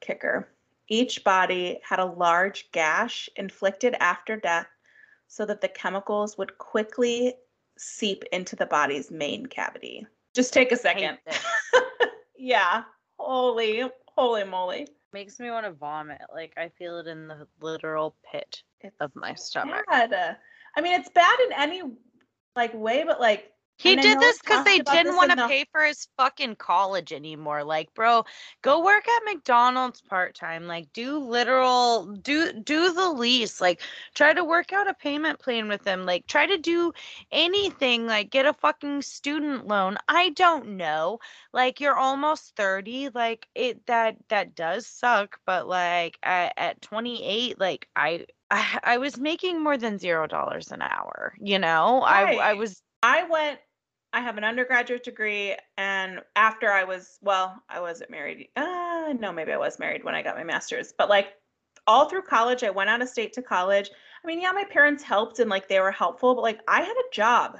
kicker. 0.00 0.48
Each 0.88 1.24
body 1.24 1.80
had 1.82 1.98
a 1.98 2.04
large 2.04 2.70
gash 2.70 3.28
inflicted 3.36 3.96
after 3.98 4.36
death 4.36 4.68
so 5.26 5.44
that 5.46 5.60
the 5.60 5.68
chemicals 5.68 6.38
would 6.38 6.58
quickly 6.58 7.34
seep 7.78 8.22
into 8.32 8.54
the 8.54 8.66
body's 8.66 9.10
main 9.10 9.46
cavity. 9.46 10.06
Just 10.34 10.52
take 10.52 10.72
a 10.72 10.76
second. 10.76 11.18
yeah. 12.36 12.84
Holy, 13.18 13.90
holy 14.16 14.44
moly. 14.44 14.86
Makes 15.12 15.38
me 15.38 15.50
want 15.50 15.66
to 15.66 15.72
vomit. 15.72 16.22
Like 16.32 16.52
I 16.56 16.70
feel 16.78 16.98
it 16.98 17.06
in 17.06 17.28
the 17.28 17.46
literal 17.60 18.16
pit 18.30 18.62
it's 18.80 18.96
of 19.00 19.10
my 19.14 19.34
stomach. 19.34 19.84
Bad. 19.88 20.36
I 20.76 20.80
mean, 20.80 20.98
it's 20.98 21.10
bad 21.10 21.38
in 21.40 21.52
any 21.52 21.82
like 22.56 22.72
way, 22.74 23.04
but 23.04 23.20
like 23.20 23.50
he 23.82 23.96
did 23.96 24.20
this 24.20 24.38
because 24.38 24.64
they 24.64 24.78
didn't 24.78 25.16
want 25.16 25.30
to 25.30 25.36
the... 25.36 25.48
pay 25.48 25.64
for 25.72 25.82
his 25.82 26.06
fucking 26.16 26.56
college 26.56 27.12
anymore. 27.12 27.64
Like, 27.64 27.92
bro, 27.94 28.24
go 28.62 28.84
work 28.84 29.06
at 29.08 29.24
McDonald's 29.24 30.00
part 30.00 30.34
time. 30.34 30.66
Like, 30.66 30.92
do 30.92 31.18
literal, 31.18 32.06
do 32.06 32.52
do 32.52 32.92
the 32.92 33.10
lease. 33.10 33.60
Like, 33.60 33.80
try 34.14 34.32
to 34.32 34.44
work 34.44 34.72
out 34.72 34.88
a 34.88 34.94
payment 34.94 35.38
plan 35.40 35.68
with 35.68 35.82
them. 35.82 36.06
Like, 36.06 36.26
try 36.26 36.46
to 36.46 36.58
do 36.58 36.92
anything. 37.30 38.06
Like, 38.06 38.30
get 38.30 38.46
a 38.46 38.52
fucking 38.52 39.02
student 39.02 39.66
loan. 39.66 39.96
I 40.08 40.30
don't 40.30 40.76
know. 40.76 41.18
Like, 41.52 41.80
you're 41.80 41.96
almost 41.96 42.54
thirty. 42.56 43.08
Like, 43.08 43.46
it 43.54 43.84
that 43.86 44.16
that 44.28 44.54
does 44.54 44.86
suck. 44.86 45.38
But 45.44 45.66
like 45.66 46.18
at, 46.22 46.52
at 46.56 46.82
28, 46.82 47.58
like 47.58 47.88
I 47.96 48.26
I, 48.50 48.78
I 48.84 48.98
was 48.98 49.18
making 49.18 49.62
more 49.62 49.76
than 49.76 49.98
zero 49.98 50.26
dollars 50.26 50.70
an 50.70 50.82
hour. 50.82 51.34
You 51.40 51.58
know, 51.58 52.02
right. 52.02 52.38
I 52.38 52.50
I 52.50 52.52
was 52.54 52.80
I 53.02 53.24
went 53.24 53.58
I 54.12 54.20
have 54.20 54.36
an 54.36 54.44
undergraduate 54.44 55.04
degree, 55.04 55.56
and 55.78 56.20
after 56.36 56.70
I 56.70 56.84
was, 56.84 57.18
well, 57.22 57.62
I 57.68 57.80
wasn't 57.80 58.10
married. 58.10 58.48
Uh, 58.56 59.14
no, 59.18 59.32
maybe 59.32 59.52
I 59.52 59.56
was 59.56 59.78
married 59.78 60.04
when 60.04 60.14
I 60.14 60.22
got 60.22 60.36
my 60.36 60.44
master's, 60.44 60.92
but 60.96 61.08
like 61.08 61.34
all 61.86 62.08
through 62.08 62.22
college, 62.22 62.62
I 62.62 62.70
went 62.70 62.90
out 62.90 63.02
of 63.02 63.08
state 63.08 63.32
to 63.34 63.42
college. 63.42 63.90
I 64.22 64.26
mean, 64.26 64.40
yeah, 64.40 64.52
my 64.52 64.64
parents 64.64 65.02
helped 65.02 65.38
and 65.38 65.50
like 65.50 65.68
they 65.68 65.80
were 65.80 65.90
helpful, 65.90 66.34
but 66.34 66.42
like 66.42 66.60
I 66.68 66.82
had 66.82 66.96
a 66.96 67.14
job 67.14 67.56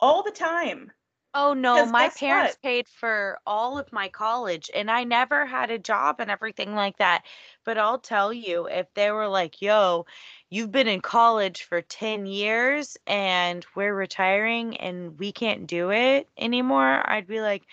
all 0.00 0.22
the 0.22 0.30
time. 0.30 0.90
Oh 1.36 1.52
no, 1.52 1.84
my 1.86 2.10
parents 2.10 2.56
what? 2.62 2.62
paid 2.62 2.86
for 2.88 3.38
all 3.44 3.76
of 3.76 3.92
my 3.92 4.08
college 4.08 4.70
and 4.72 4.88
I 4.88 5.02
never 5.02 5.44
had 5.44 5.72
a 5.72 5.80
job 5.80 6.16
and 6.20 6.30
everything 6.30 6.76
like 6.76 6.96
that. 6.98 7.24
But 7.64 7.76
I'll 7.76 7.98
tell 7.98 8.32
you, 8.32 8.68
if 8.68 8.86
they 8.94 9.10
were 9.10 9.26
like, 9.26 9.60
yo, 9.60 10.06
you've 10.54 10.70
been 10.70 10.86
in 10.86 11.00
college 11.00 11.64
for 11.64 11.82
10 11.82 12.26
years 12.26 12.96
and 13.08 13.66
we're 13.74 13.92
retiring 13.92 14.76
and 14.76 15.18
we 15.18 15.32
can't 15.32 15.66
do 15.66 15.90
it 15.90 16.28
anymore, 16.38 17.02
I'd 17.10 17.26
be 17.26 17.40
like, 17.40 17.64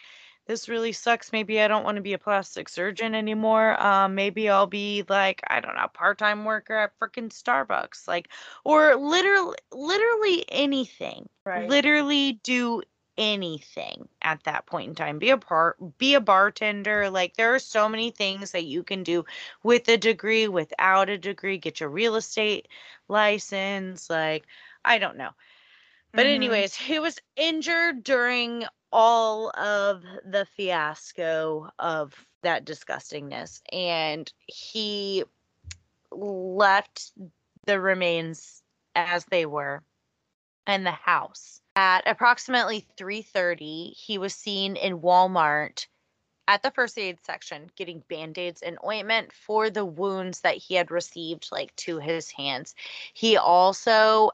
this 0.47 0.67
really 0.67 0.91
sucks. 0.91 1.31
Maybe 1.31 1.61
I 1.61 1.67
don't 1.67 1.83
want 1.83 1.97
to 1.97 2.01
be 2.01 2.13
a 2.13 2.17
plastic 2.17 2.67
surgeon 2.67 3.13
anymore. 3.13 3.81
Um, 3.81 4.15
maybe 4.15 4.49
I'll 4.49 4.65
be 4.65 5.03
like, 5.07 5.41
I 5.47 5.59
don't 5.59 5.75
know, 5.75 5.87
part-time 5.93 6.43
worker 6.43 6.75
at 6.75 6.97
freaking 6.99 7.29
Starbucks. 7.29 8.07
Like, 8.07 8.29
or 8.65 8.95
literally 8.95 9.57
literally 9.71 10.45
anything. 10.49 11.29
Right. 11.45 11.69
Literally 11.69 12.39
do 12.43 12.81
anything 13.21 14.09
at 14.23 14.43
that 14.43 14.65
point 14.65 14.89
in 14.89 14.95
time. 14.95 15.19
Be 15.19 15.29
a 15.29 15.37
part 15.37 15.77
be 15.99 16.15
a 16.15 16.19
bartender. 16.19 17.09
Like 17.09 17.37
there 17.37 17.53
are 17.53 17.59
so 17.59 17.87
many 17.87 18.09
things 18.09 18.51
that 18.51 18.65
you 18.65 18.83
can 18.83 19.03
do 19.03 19.25
with 19.61 19.87
a 19.87 19.97
degree 19.97 20.47
without 20.47 21.07
a 21.07 21.19
degree. 21.19 21.59
Get 21.59 21.79
your 21.79 21.89
real 21.89 22.15
estate 22.15 22.67
license. 23.07 24.09
Like 24.09 24.45
i 24.83 24.97
don't 24.97 25.17
know. 25.17 25.29
But 26.11 26.25
mm-hmm. 26.25 26.35
anyways 26.35 26.75
he 26.75 26.99
was 26.99 27.19
injured 27.35 28.03
during 28.03 28.65
all 28.91 29.51
of 29.51 30.03
the 30.25 30.47
fiasco 30.57 31.69
of 31.77 32.13
that 32.41 32.65
disgustingness. 32.65 33.61
And 33.71 34.31
he 34.47 35.23
left 36.11 37.11
the 37.67 37.79
remains 37.79 38.63
as 38.95 39.25
they 39.25 39.45
were 39.45 39.83
and 40.65 40.85
the 40.85 40.91
house 40.91 41.60
at 41.75 42.01
approximately 42.05 42.85
3:30, 42.97 43.93
he 43.95 44.17
was 44.17 44.33
seen 44.33 44.75
in 44.75 44.99
Walmart 44.99 45.87
at 46.47 46.63
the 46.63 46.71
first 46.71 46.97
aid 46.97 47.17
section 47.23 47.69
getting 47.77 48.03
band-aids 48.09 48.61
and 48.61 48.77
ointment 48.83 49.31
for 49.31 49.69
the 49.69 49.85
wounds 49.85 50.41
that 50.41 50.57
he 50.57 50.75
had 50.75 50.91
received 50.91 51.47
like 51.51 51.73
to 51.77 51.97
his 51.99 52.29
hands. 52.31 52.75
He 53.13 53.37
also 53.37 54.31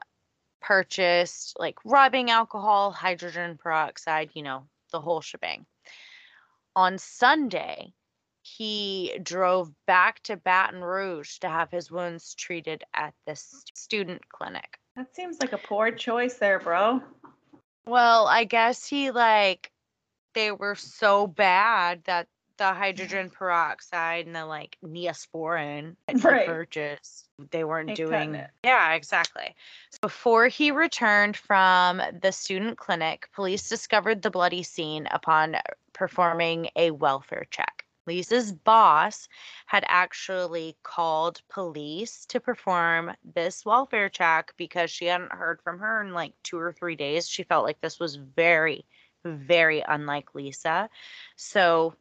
purchased 0.61 1.59
like 1.59 1.77
rubbing 1.85 2.31
alcohol, 2.31 2.91
hydrogen 2.91 3.57
peroxide, 3.57 4.31
you 4.33 4.41
know, 4.41 4.63
the 4.91 4.99
whole 4.99 5.21
shebang. 5.21 5.65
On 6.75 6.97
Sunday, 6.97 7.93
he 8.41 9.19
drove 9.21 9.71
back 9.85 10.23
to 10.23 10.37
Baton 10.37 10.83
Rouge 10.83 11.37
to 11.39 11.49
have 11.49 11.69
his 11.69 11.91
wounds 11.91 12.33
treated 12.33 12.83
at 12.93 13.13
this 13.25 13.63
student 13.73 14.27
clinic. 14.29 14.79
That 14.95 15.15
seems 15.15 15.39
like 15.39 15.53
a 15.53 15.57
poor 15.59 15.91
choice 15.91 16.35
there, 16.35 16.59
bro. 16.59 17.01
Well, 17.87 18.27
I 18.27 18.43
guess 18.43 18.85
he 18.87 19.11
like 19.11 19.71
they 20.33 20.51
were 20.51 20.75
so 20.75 21.25
bad 21.25 22.03
that 22.03 22.27
the 22.57 22.73
hydrogen 22.73 23.29
peroxide 23.29 24.25
and 24.25 24.35
the 24.35 24.45
like 24.45 24.77
neosporin 24.83 25.95
Right. 26.21 26.45
purchased. 26.45 27.29
They 27.51 27.63
weren't 27.63 27.89
Ain't 27.89 27.97
doing 27.97 28.35
it. 28.35 28.49
Yeah, 28.63 28.93
exactly. 28.93 29.55
So 29.91 29.99
before 30.01 30.47
he 30.47 30.71
returned 30.71 31.37
from 31.37 32.01
the 32.21 32.31
student 32.31 32.77
clinic, 32.77 33.29
police 33.33 33.69
discovered 33.69 34.21
the 34.21 34.31
bloody 34.31 34.63
scene 34.63 35.07
upon 35.11 35.57
performing 35.93 36.69
a 36.75 36.91
welfare 36.91 37.45
check. 37.51 37.76
Lisa's 38.07 38.53
boss 38.53 39.27
had 39.65 39.83
actually 39.87 40.77
called 40.81 41.41
police 41.49 42.25
to 42.27 42.39
perform 42.39 43.11
this 43.35 43.65
welfare 43.65 44.09
check 44.09 44.53
because 44.57 44.89
she 44.89 45.05
hadn't 45.05 45.33
heard 45.33 45.61
from 45.61 45.77
her 45.79 46.01
in 46.01 46.13
like 46.13 46.33
two 46.41 46.57
or 46.57 46.71
three 46.71 46.95
days. 46.95 47.27
She 47.27 47.43
felt 47.43 47.65
like 47.65 47.81
this 47.81 47.99
was 47.99 48.15
very, 48.15 48.85
very 49.25 49.83
unlike 49.85 50.33
Lisa. 50.33 50.89
So, 51.35 51.95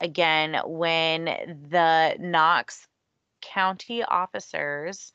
again, 0.00 0.60
when 0.64 1.24
the 1.70 2.16
Knox 2.20 2.86
County 3.40 4.04
officers, 4.04 5.12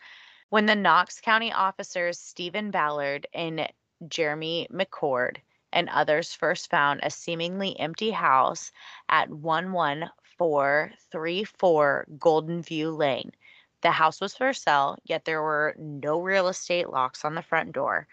when 0.49 0.65
the 0.65 0.75
Knox 0.75 1.21
County 1.21 1.53
officers, 1.53 2.19
Stephen 2.19 2.69
Ballard 2.69 3.27
and 3.33 3.71
Jeremy 4.09 4.67
McCord, 4.71 5.37
and 5.71 5.89
others 5.89 6.33
first 6.33 6.69
found 6.69 6.99
a 7.01 7.09
seemingly 7.09 7.79
empty 7.79 8.11
house 8.11 8.71
at 9.09 9.29
11434 10.37 12.07
Golden 12.19 12.61
View 12.61 12.91
Lane. 12.91 13.31
The 13.81 13.91
house 13.91 14.21
was 14.21 14.35
for 14.35 14.53
sale, 14.53 14.97
yet 15.03 15.25
there 15.25 15.41
were 15.41 15.75
no 15.77 16.21
real 16.21 16.47
estate 16.47 16.89
locks 16.89 17.25
on 17.25 17.35
the 17.35 17.41
front 17.41 17.73
door. 17.73 18.07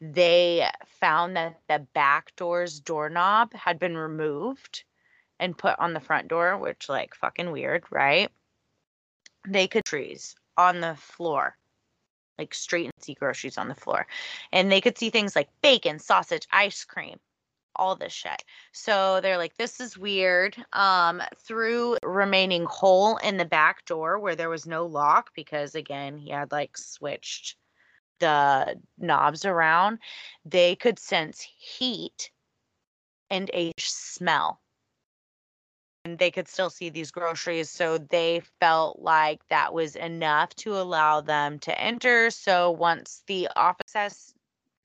They 0.00 0.66
found 0.86 1.36
that 1.36 1.60
the 1.68 1.86
back 1.92 2.34
door's 2.36 2.80
doorknob 2.80 3.52
had 3.52 3.78
been 3.78 3.96
removed 3.96 4.84
and 5.38 5.56
put 5.56 5.78
on 5.78 5.92
the 5.92 6.00
front 6.00 6.28
door, 6.28 6.56
which 6.56 6.88
like 6.88 7.14
fucking 7.14 7.50
weird, 7.50 7.84
right? 7.90 8.30
They 9.46 9.68
could 9.68 9.84
trees 9.84 10.36
on 10.56 10.80
the 10.80 10.94
floor, 10.96 11.56
like 12.38 12.54
straight 12.54 12.86
and 12.86 12.94
see 12.98 13.14
groceries 13.14 13.58
on 13.58 13.68
the 13.68 13.74
floor. 13.74 14.06
And 14.52 14.72
they 14.72 14.80
could 14.80 14.96
see 14.96 15.10
things 15.10 15.36
like 15.36 15.48
bacon, 15.62 15.98
sausage, 15.98 16.46
ice 16.50 16.84
cream, 16.84 17.18
all 17.80 17.96
this 17.96 18.12
shit. 18.12 18.44
So 18.72 19.20
they're 19.20 19.38
like, 19.38 19.56
this 19.56 19.80
is 19.80 19.98
weird. 19.98 20.56
Um, 20.74 21.22
through 21.36 21.96
remaining 22.04 22.66
hole 22.66 23.16
in 23.16 23.38
the 23.38 23.44
back 23.44 23.84
door 23.86 24.18
where 24.18 24.36
there 24.36 24.50
was 24.50 24.66
no 24.66 24.86
lock, 24.86 25.30
because 25.34 25.74
again, 25.74 26.18
he 26.18 26.30
had 26.30 26.52
like 26.52 26.76
switched 26.76 27.56
the 28.20 28.78
knobs 28.98 29.46
around, 29.46 29.98
they 30.44 30.76
could 30.76 30.98
sense 30.98 31.40
heat 31.58 32.30
and 33.30 33.50
a 33.54 33.72
smell. 33.78 34.60
And 36.04 36.18
they 36.18 36.30
could 36.30 36.48
still 36.48 36.70
see 36.70 36.90
these 36.90 37.10
groceries. 37.10 37.70
So 37.70 37.98
they 37.98 38.42
felt 38.60 39.00
like 39.00 39.40
that 39.48 39.72
was 39.72 39.96
enough 39.96 40.54
to 40.56 40.76
allow 40.76 41.20
them 41.20 41.58
to 41.60 41.80
enter. 41.80 42.30
So 42.30 42.70
once 42.70 43.22
the 43.26 43.48
office 43.56 44.34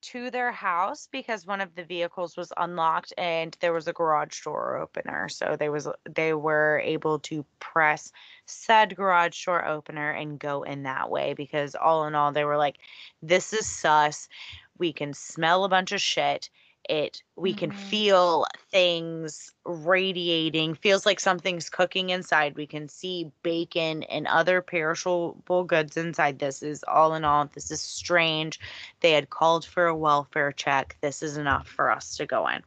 to 0.05 0.29
their 0.29 0.51
house 0.51 1.07
because 1.11 1.47
one 1.47 1.61
of 1.61 1.73
the 1.75 1.83
vehicles 1.83 2.37
was 2.37 2.53
unlocked 2.57 3.13
and 3.17 3.57
there 3.59 3.73
was 3.73 3.87
a 3.87 3.93
garage 3.93 4.43
door 4.43 4.77
opener. 4.77 5.27
So 5.29 5.55
they 5.57 5.69
was 5.69 5.87
they 6.13 6.33
were 6.33 6.81
able 6.83 7.19
to 7.19 7.45
press 7.59 8.11
said 8.45 8.95
garage 8.95 9.45
door 9.45 9.65
opener 9.65 10.11
and 10.11 10.39
go 10.39 10.63
in 10.63 10.83
that 10.83 11.09
way 11.09 11.33
because 11.33 11.75
all 11.75 12.05
in 12.05 12.13
all 12.13 12.31
they 12.31 12.45
were 12.45 12.57
like 12.57 12.77
this 13.23 13.53
is 13.53 13.67
sus. 13.67 14.29
We 14.77 14.93
can 14.93 15.13
smell 15.13 15.63
a 15.63 15.69
bunch 15.69 15.91
of 15.91 16.01
shit 16.01 16.49
it 16.89 17.23
we 17.35 17.53
can 17.53 17.71
Mhm. 17.71 17.71
feel 17.71 18.45
things 18.71 19.53
radiating 19.65 20.73
feels 20.75 21.05
like 21.05 21.19
something's 21.19 21.69
cooking 21.69 22.09
inside 22.09 22.55
we 22.55 22.65
can 22.67 22.87
see 22.87 23.31
bacon 23.43 24.03
and 24.03 24.27
other 24.27 24.61
perishable 24.61 25.63
goods 25.65 25.97
inside 25.97 26.39
this 26.39 26.61
is 26.63 26.83
all 26.87 27.13
in 27.13 27.23
all 27.23 27.45
this 27.53 27.71
is 27.71 27.81
strange 27.81 28.59
they 29.01 29.11
had 29.11 29.29
called 29.29 29.65
for 29.65 29.85
a 29.87 29.95
welfare 29.95 30.51
check 30.51 30.95
this 31.01 31.21
is 31.21 31.37
enough 31.37 31.67
for 31.67 31.91
us 31.91 32.15
to 32.15 32.25
go 32.25 32.47
in 32.47 32.61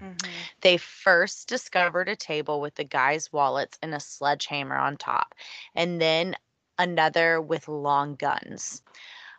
Mhm. 0.00 0.48
they 0.62 0.76
first 0.76 1.48
discovered 1.48 2.08
a 2.08 2.16
table 2.16 2.60
with 2.60 2.74
the 2.74 2.84
guy's 2.84 3.32
wallets 3.32 3.78
and 3.82 3.94
a 3.94 4.00
sledgehammer 4.00 4.76
on 4.76 4.96
top, 4.96 5.34
and 5.74 6.00
then 6.00 6.34
another 6.78 7.40
with 7.40 7.68
long 7.68 8.14
guns. 8.14 8.82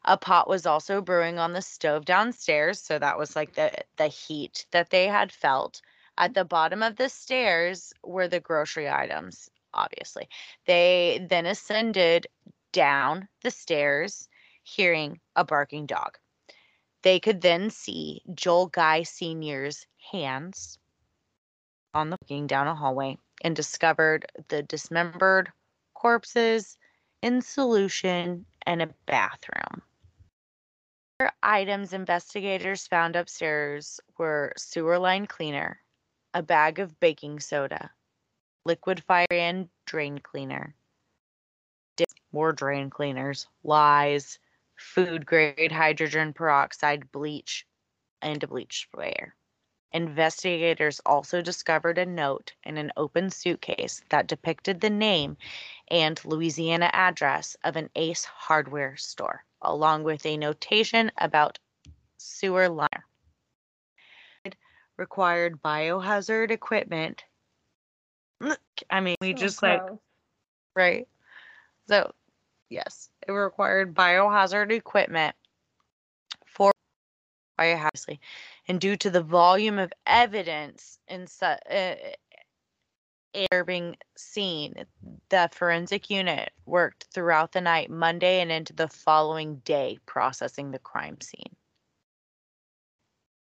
A 0.06 0.18
pot 0.18 0.50
was 0.50 0.66
also 0.66 1.02
brewing 1.02 1.40
on 1.40 1.54
the 1.54 1.62
stove 1.62 2.04
downstairs, 2.04 2.82
so 2.82 3.00
that 3.00 3.18
was 3.18 3.38
like 3.38 3.54
the 3.54 3.72
the 3.96 4.08
heat 4.08 4.66
that 4.72 4.90
they 4.90 5.08
had 5.08 5.32
felt. 5.32 5.82
At 6.18 6.34
the 6.34 6.44
bottom 6.44 6.84
of 6.84 6.98
the 6.98 7.08
stairs 7.08 7.94
were 8.04 8.28
the 8.28 8.42
grocery 8.42 8.90
items, 8.90 9.50
obviously. 9.74 10.28
They 10.66 11.26
then 11.30 11.46
ascended 11.46 12.28
down 12.74 13.30
the 13.44 13.52
stairs, 13.52 14.28
hearing 14.62 15.22
a 15.38 15.46
barking 15.46 15.86
dog. 15.86 16.18
They 17.02 17.20
could 17.20 17.40
then 17.42 17.70
see 17.70 18.22
Joel 18.34 18.68
Guy 18.68 19.04
Sr.'s 19.04 19.88
hands 20.12 20.80
on 21.94 22.10
the 22.10 22.18
looking 22.22 22.48
down 22.48 22.68
a 22.68 22.76
hallway 22.76 23.18
and 23.42 23.56
discovered 23.56 24.26
the 24.50 24.64
dismembered 24.64 25.52
corpses 25.94 26.78
in 27.22 27.42
solution 27.42 28.46
and 28.66 28.82
a 28.82 28.88
bathroom. 29.06 29.82
Items 31.42 31.94
investigators 31.94 32.88
found 32.88 33.16
upstairs 33.16 34.00
were 34.18 34.54
sewer 34.58 34.98
line 35.00 35.28
cleaner, 35.28 35.80
a 36.34 36.42
bag 36.42 36.80
of 36.80 37.00
baking 37.00 37.40
soda, 37.40 37.92
liquid 38.66 39.04
fire 39.04 39.28
and 39.32 39.70
drain 39.86 40.18
cleaner, 40.20 40.76
more 42.32 42.52
drain 42.52 42.90
cleaners, 42.90 43.48
lyes, 43.64 44.40
food 44.76 45.26
grade 45.26 45.72
hydrogen 45.72 46.34
peroxide 46.34 47.12
bleach, 47.12 47.66
and 48.22 48.44
a 48.44 48.48
bleach 48.48 48.82
sprayer. 48.82 49.36
Investigators 49.92 51.00
also 51.06 51.42
discovered 51.42 52.00
a 52.00 52.06
note 52.06 52.54
in 52.64 52.78
an 52.78 52.92
open 52.98 53.30
suitcase 53.30 54.02
that 54.10 54.26
depicted 54.26 54.82
the 54.82 54.90
name 54.90 55.38
and 55.90 56.24
Louisiana 56.26 56.90
address 56.92 57.56
of 57.64 57.76
an 57.76 57.92
Ace 57.96 58.26
hardware 58.26 58.98
store, 58.98 59.46
along 59.64 60.04
with 60.04 60.26
a 60.26 60.38
notation 60.38 61.12
about 61.18 61.58
sewer 62.18 62.70
line. 62.70 62.88
Required 64.98 65.62
biohazard 65.62 66.52
equipment. 66.52 67.24
I 68.90 69.00
mean, 69.00 69.16
we 69.22 69.32
So 69.32 69.38
just 69.38 69.64
like 69.64 69.82
right? 70.76 71.08
So, 71.88 72.14
yes, 72.70 73.10
it 73.28 73.32
required 73.32 73.94
biohazard 73.94 74.72
equipment 74.72 75.36
for 76.46 76.72
biohazard, 77.60 78.20
and 78.68 78.80
due 78.80 78.98
to 78.98 79.10
the 79.10 79.22
volume 79.22 79.80
of 79.80 79.92
evidence 80.06 81.00
in 81.08 81.28
su- 81.28 81.46
uh, 81.46 81.96
disturbing 83.34 83.98
scene, 84.16 84.86
the 85.30 85.50
forensic 85.52 86.10
unit 86.10 86.52
worked 86.66 87.08
throughout 87.14 87.52
the 87.52 87.62
night, 87.62 87.90
Monday, 87.90 88.42
and 88.42 88.52
into 88.52 88.74
the 88.74 88.88
following 88.88 89.56
day, 89.66 89.98
processing 90.06 90.72
the 90.72 90.80
crime 90.80 91.20
scene. 91.22 91.56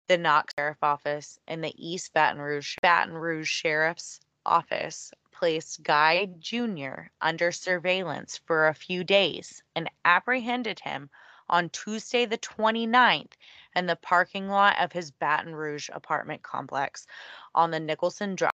The 0.08 0.18
Knox 0.18 0.54
Sheriff 0.58 0.78
Office 0.82 1.38
and 1.46 1.62
the 1.62 1.74
East 1.76 2.12
Baton 2.14 2.40
Rouge 2.40 2.76
Baton 2.82 3.14
Rouge 3.14 3.48
Sheriff's 3.48 4.20
Office 4.46 5.12
placed 5.32 5.82
Guy 5.82 6.26
Jr. 6.38 7.10
under 7.20 7.52
surveillance 7.52 8.40
for 8.46 8.68
a 8.68 8.74
few 8.74 9.04
days 9.04 9.62
and 9.76 9.90
apprehended 10.04 10.80
him 10.80 11.10
on 11.50 11.68
Tuesday, 11.70 12.24
the 12.24 12.38
29th, 12.38 13.32
in 13.76 13.86
the 13.86 13.96
parking 13.96 14.48
lot 14.48 14.78
of 14.80 14.92
his 14.92 15.10
Baton 15.10 15.54
Rouge 15.54 15.88
apartment 15.92 16.42
complex 16.42 17.06
on 17.54 17.70
the 17.70 17.80
Nicholson 17.80 18.34
Drive 18.34 18.52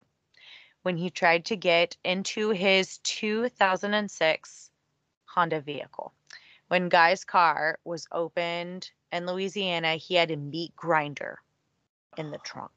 when 0.84 0.96
he 0.98 1.08
tried 1.08 1.46
to 1.46 1.56
get 1.56 1.96
into 2.04 2.50
his 2.50 2.98
2006 2.98 4.70
Honda 5.24 5.60
vehicle. 5.62 6.12
When 6.68 6.90
Guy's 6.90 7.24
car 7.24 7.78
was 7.84 8.06
opened 8.12 8.90
in 9.10 9.26
Louisiana, 9.26 9.94
he 9.96 10.14
had 10.14 10.30
a 10.30 10.36
meat 10.36 10.76
grinder 10.76 11.40
in 12.18 12.30
the 12.30 12.38
trunk. 12.38 12.70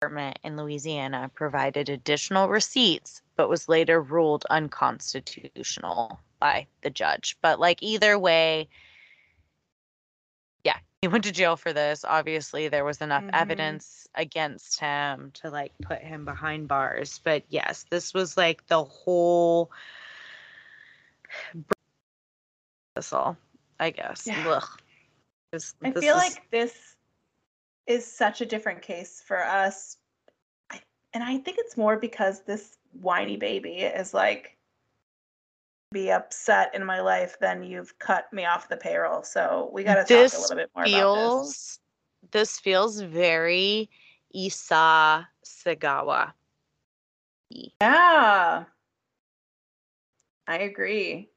Department 0.00 0.38
in 0.42 0.56
Louisiana 0.56 1.30
provided 1.34 1.90
additional 1.90 2.48
receipts, 2.48 3.20
but 3.36 3.50
was 3.50 3.68
later 3.68 4.00
ruled 4.00 4.46
unconstitutional 4.48 6.18
by 6.40 6.66
the 6.80 6.90
judge. 6.90 7.36
But 7.42 7.60
like 7.60 7.82
either 7.82 8.18
way, 8.18 8.68
he 11.04 11.08
went 11.08 11.22
to 11.24 11.32
jail 11.32 11.54
for 11.54 11.70
this. 11.74 12.02
Obviously, 12.02 12.68
there 12.68 12.82
was 12.82 13.02
enough 13.02 13.24
Mhm. 13.24 13.30
evidence 13.34 14.08
against 14.14 14.80
him 14.80 15.32
to 15.32 15.50
like 15.50 15.70
put 15.82 15.98
him 16.00 16.24
behind 16.24 16.66
bars. 16.66 17.20
But 17.22 17.42
yes, 17.50 17.84
this 17.90 18.14
was 18.14 18.38
like 18.38 18.66
the 18.68 18.82
whole 18.82 19.70
this 22.96 23.12
all, 23.12 23.36
I 23.78 23.90
guess. 23.90 24.26
Yeah. 24.26 24.48
Ugh. 24.48 24.80
This- 25.52 25.74
I 25.84 25.90
this 25.90 26.02
feel 26.02 26.16
is- 26.16 26.22
like 26.22 26.50
this 26.50 26.96
is 27.86 28.10
such 28.10 28.40
a 28.40 28.46
different 28.46 28.80
case 28.80 29.20
for 29.26 29.44
us. 29.44 29.98
I, 30.70 30.80
and 31.12 31.22
I 31.22 31.36
think 31.36 31.58
it's 31.58 31.76
more 31.76 31.98
because 31.98 32.40
this 32.44 32.78
whiny 32.92 33.36
baby 33.36 33.80
is 33.82 34.14
like 34.14 34.56
be 35.94 36.10
upset 36.10 36.74
in 36.74 36.84
my 36.84 37.00
life, 37.00 37.38
then 37.40 37.62
you've 37.62 37.98
cut 37.98 38.30
me 38.32 38.44
off 38.44 38.68
the 38.68 38.76
payroll. 38.76 39.22
So 39.22 39.70
we 39.72 39.84
got 39.84 39.94
to 39.94 40.00
talk 40.02 40.10
a 40.10 40.40
little 40.40 40.56
bit 40.56 40.70
more 40.76 40.84
feels, 40.84 40.98
about 41.00 41.46
this. 41.46 41.78
This 42.32 42.60
feels 42.60 43.00
very 43.00 43.88
Issei 44.36 45.26
Sagawa. 45.46 46.32
Yeah. 47.48 48.64
I 50.46 50.58
agree. 50.58 51.30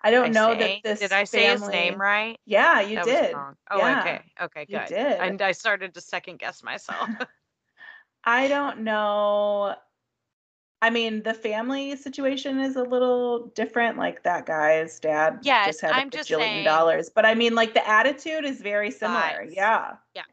I 0.00 0.12
don't 0.12 0.26
I 0.26 0.28
know 0.28 0.52
say, 0.52 0.80
that 0.82 0.88
this. 0.88 1.00
Did 1.00 1.12
I 1.12 1.24
say 1.24 1.48
family... 1.48 1.66
his 1.66 1.68
name 1.68 2.00
right? 2.00 2.38
Yeah, 2.46 2.80
you 2.80 2.96
that 2.96 3.04
did. 3.04 3.34
Oh, 3.34 3.54
yeah. 3.76 4.00
okay. 4.00 4.22
Okay, 4.40 4.64
good. 4.66 4.82
You 4.88 4.96
did. 4.96 5.20
And 5.20 5.42
I 5.42 5.52
started 5.52 5.92
to 5.94 6.00
second 6.00 6.38
guess 6.38 6.62
myself. 6.62 7.10
I 8.24 8.46
don't 8.46 8.80
know 8.80 9.74
I 10.80 10.90
mean, 10.90 11.22
the 11.24 11.34
family 11.34 11.96
situation 11.96 12.60
is 12.60 12.76
a 12.76 12.82
little 12.82 13.48
different. 13.54 13.98
Like 13.98 14.22
that 14.22 14.46
guy's 14.46 15.00
dad 15.00 15.40
yes, 15.42 15.66
just 15.66 15.80
had 15.80 15.90
a 15.90 15.94
I'm 15.94 16.10
just 16.10 16.28
saying, 16.28 16.64
dollars. 16.64 17.10
But 17.12 17.26
I 17.26 17.34
mean, 17.34 17.54
like 17.54 17.74
the 17.74 17.88
attitude 17.88 18.44
is 18.44 18.60
very 18.60 18.90
similar. 18.90 19.20
Vibes. 19.20 19.56
Yeah. 19.56 19.94
Yes. 20.14 20.26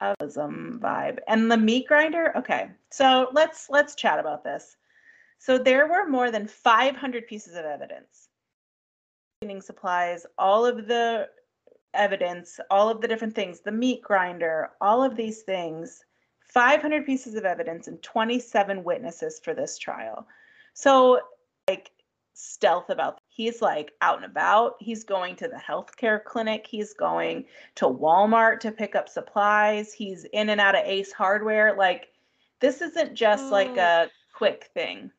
Autism 0.00 0.78
vibe. 0.78 1.18
And 1.26 1.50
the 1.50 1.56
meat 1.56 1.88
grinder. 1.88 2.32
Okay. 2.36 2.70
So 2.90 3.28
let's 3.32 3.68
let's 3.68 3.96
chat 3.96 4.20
about 4.20 4.44
this. 4.44 4.76
So 5.38 5.58
there 5.58 5.88
were 5.88 6.06
more 6.06 6.30
than 6.30 6.46
500 6.46 7.26
pieces 7.26 7.54
of 7.54 7.64
evidence. 7.64 8.28
Cleaning 9.40 9.62
supplies, 9.62 10.26
all 10.38 10.64
of 10.64 10.86
the 10.86 11.28
evidence, 11.94 12.60
all 12.70 12.88
of 12.88 13.00
the 13.00 13.08
different 13.08 13.34
things, 13.34 13.60
the 13.60 13.72
meat 13.72 14.02
grinder, 14.02 14.70
all 14.80 15.02
of 15.02 15.16
these 15.16 15.42
things 15.42 16.04
500 16.52 17.06
pieces 17.06 17.34
of 17.34 17.44
evidence 17.44 17.88
and 17.88 18.02
27 18.02 18.84
witnesses 18.84 19.40
for 19.42 19.54
this 19.54 19.78
trial. 19.78 20.26
So, 20.74 21.20
like, 21.68 21.90
stealth 22.40 22.88
about 22.88 23.20
he's 23.28 23.60
like 23.60 23.92
out 24.00 24.16
and 24.16 24.24
about. 24.24 24.74
He's 24.80 25.04
going 25.04 25.36
to 25.36 25.48
the 25.48 25.60
healthcare 25.60 26.22
clinic. 26.24 26.66
He's 26.66 26.94
going 26.94 27.44
to 27.76 27.86
walmart 27.86 28.60
to 28.60 28.72
pick 28.72 28.94
up 28.94 29.08
supplies. 29.08 29.92
He's 29.92 30.24
in 30.32 30.48
and 30.48 30.60
out 30.60 30.74
of 30.74 30.84
ace 30.84 31.12
hardware. 31.12 31.76
Like 31.76 32.08
this 32.60 32.80
isn't 32.80 33.14
just 33.14 33.50
like 33.50 33.76
a 33.76 34.08
quick 34.34 34.70
thing. 34.74 35.10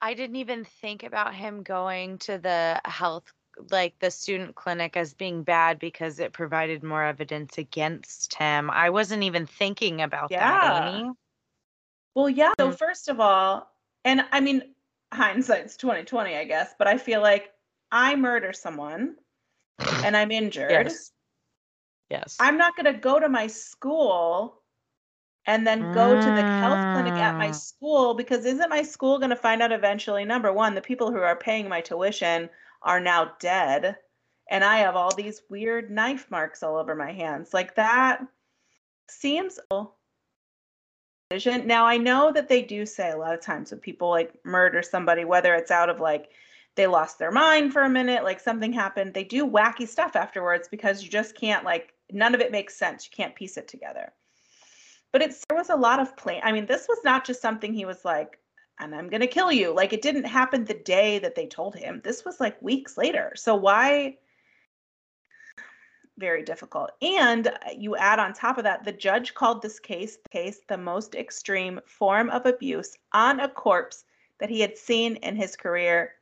I 0.00 0.14
didn't 0.14 0.36
even 0.36 0.64
think 0.64 1.02
about 1.02 1.34
him 1.34 1.62
going 1.62 2.18
to 2.18 2.38
the 2.38 2.80
health 2.84 3.32
like 3.70 3.98
the 3.98 4.10
student 4.10 4.54
clinic 4.54 4.96
as 4.96 5.14
being 5.14 5.42
bad 5.42 5.78
because 5.78 6.18
it 6.18 6.32
provided 6.32 6.82
more 6.82 7.04
evidence 7.04 7.58
against 7.58 8.34
him. 8.34 8.70
I 8.70 8.90
wasn't 8.90 9.22
even 9.22 9.46
thinking 9.46 10.02
about 10.02 10.30
yeah. 10.30 10.80
that, 10.80 10.94
Amy. 10.94 11.10
Well, 12.14 12.28
yeah. 12.28 12.52
So 12.58 12.70
mm. 12.70 12.78
first 12.78 13.08
of 13.08 13.20
all, 13.20 13.70
and 14.04 14.22
I 14.32 14.40
mean 14.40 14.62
hindsight's 15.12 15.76
2020, 15.76 16.36
I 16.36 16.44
guess, 16.44 16.74
but 16.78 16.88
I 16.88 16.98
feel 16.98 17.20
like 17.20 17.50
I 17.90 18.16
murder 18.16 18.52
someone 18.52 19.16
and 20.04 20.16
I'm 20.16 20.30
injured. 20.42 20.70
Yes. 20.70 21.12
Yes. 22.10 22.36
I'm 22.40 22.56
not 22.56 22.74
going 22.74 22.92
to 22.92 22.98
go 22.98 23.20
to 23.20 23.28
my 23.28 23.46
school 23.46 24.62
and 25.46 25.66
then 25.66 25.92
go 25.94 26.14
to 26.14 26.26
the 26.26 26.42
health 26.42 26.94
clinic 26.94 27.14
at 27.14 27.36
my 27.36 27.48
mm. 27.48 27.54
school 27.54 28.14
because 28.14 28.44
isn't 28.44 28.68
my 28.68 28.82
school 28.82 29.18
going 29.18 29.30
to 29.30 29.36
find 29.36 29.62
out 29.62 29.72
eventually 29.72 30.24
number 30.24 30.52
one 30.52 30.74
the 30.74 30.80
people 30.80 31.10
who 31.10 31.18
are 31.18 31.36
paying 31.36 31.68
my 31.68 31.80
tuition 31.80 32.50
are 32.82 33.00
now 33.00 33.32
dead 33.40 33.96
and 34.50 34.64
I 34.64 34.78
have 34.78 34.96
all 34.96 35.14
these 35.14 35.42
weird 35.50 35.90
knife 35.90 36.30
marks 36.30 36.62
all 36.62 36.76
over 36.76 36.94
my 36.94 37.12
hands. 37.12 37.52
Like 37.52 37.74
that 37.76 38.20
seems 39.08 39.58
now 41.30 41.84
I 41.84 41.98
know 41.98 42.32
that 42.32 42.48
they 42.48 42.62
do 42.62 42.86
say 42.86 43.10
a 43.10 43.16
lot 43.16 43.34
of 43.34 43.42
times 43.42 43.70
when 43.70 43.80
people 43.80 44.08
like 44.08 44.32
murder 44.44 44.82
somebody, 44.82 45.24
whether 45.24 45.54
it's 45.54 45.70
out 45.70 45.90
of 45.90 46.00
like 46.00 46.30
they 46.74 46.86
lost 46.86 47.18
their 47.18 47.30
mind 47.30 47.72
for 47.72 47.82
a 47.82 47.88
minute, 47.88 48.24
like 48.24 48.40
something 48.40 48.72
happened, 48.72 49.12
they 49.12 49.24
do 49.24 49.46
wacky 49.46 49.86
stuff 49.86 50.16
afterwards 50.16 50.68
because 50.68 51.02
you 51.02 51.10
just 51.10 51.34
can't 51.34 51.64
like 51.64 51.92
none 52.10 52.34
of 52.34 52.40
it 52.40 52.52
makes 52.52 52.76
sense. 52.76 53.04
You 53.04 53.14
can't 53.14 53.34
piece 53.34 53.58
it 53.58 53.68
together. 53.68 54.12
But 55.12 55.20
it's 55.22 55.44
there 55.48 55.58
was 55.58 55.68
a 55.70 55.76
lot 55.76 56.00
of 56.00 56.16
plan. 56.16 56.40
I 56.42 56.52
mean, 56.52 56.64
this 56.64 56.86
was 56.88 56.98
not 57.04 57.26
just 57.26 57.42
something 57.42 57.74
he 57.74 57.84
was 57.84 58.04
like, 58.04 58.38
and 58.80 58.94
I'm 58.94 59.08
going 59.08 59.20
to 59.20 59.26
kill 59.26 59.50
you. 59.50 59.74
Like 59.74 59.92
it 59.92 60.02
didn't 60.02 60.24
happen 60.24 60.64
the 60.64 60.74
day 60.74 61.18
that 61.18 61.34
they 61.34 61.46
told 61.46 61.74
him. 61.74 62.00
This 62.04 62.24
was 62.24 62.40
like 62.40 62.60
weeks 62.62 62.96
later. 62.96 63.32
So 63.36 63.54
why? 63.54 64.18
Very 66.18 66.42
difficult. 66.42 66.90
And 67.00 67.48
uh, 67.48 67.52
you 67.76 67.96
add 67.96 68.18
on 68.18 68.32
top 68.32 68.58
of 68.58 68.64
that, 68.64 68.84
the 68.84 68.92
judge 68.92 69.34
called 69.34 69.62
this 69.62 69.78
case 69.78 70.18
case 70.30 70.60
the 70.68 70.78
most 70.78 71.14
extreme 71.14 71.80
form 71.86 72.30
of 72.30 72.46
abuse 72.46 72.96
on 73.12 73.40
a 73.40 73.48
corpse 73.48 74.04
that 74.40 74.50
he 74.50 74.60
had 74.60 74.76
seen 74.76 75.16
in 75.16 75.36
his 75.36 75.56
career 75.56 76.12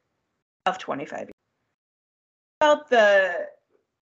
of 0.67 0.79
25 0.79 1.19
years. 1.21 1.31
About 2.61 2.89
the 2.89 3.49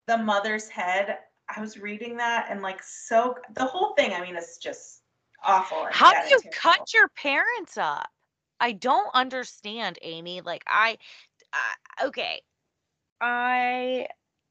the 0.06 0.18
mother's 0.18 0.68
head, 0.68 1.18
I 1.54 1.60
was 1.60 1.78
reading 1.78 2.16
that 2.18 2.46
and 2.48 2.62
like 2.62 2.82
so 2.82 3.36
the 3.54 3.64
whole 3.64 3.94
thing, 3.94 4.12
I 4.12 4.20
mean, 4.20 4.36
it's 4.36 4.58
just 4.58 5.02
awful. 5.44 5.86
How 5.90 6.12
do 6.22 6.28
you 6.28 6.40
cut 6.52 6.94
your 6.94 7.08
parents 7.08 7.76
up? 7.76 8.08
I 8.60 8.72
don't 8.72 9.10
understand, 9.14 9.98
Amy. 10.02 10.40
Like 10.40 10.64
I, 10.66 10.98
I 11.52 12.06
okay, 12.06 12.42
I 13.20 14.06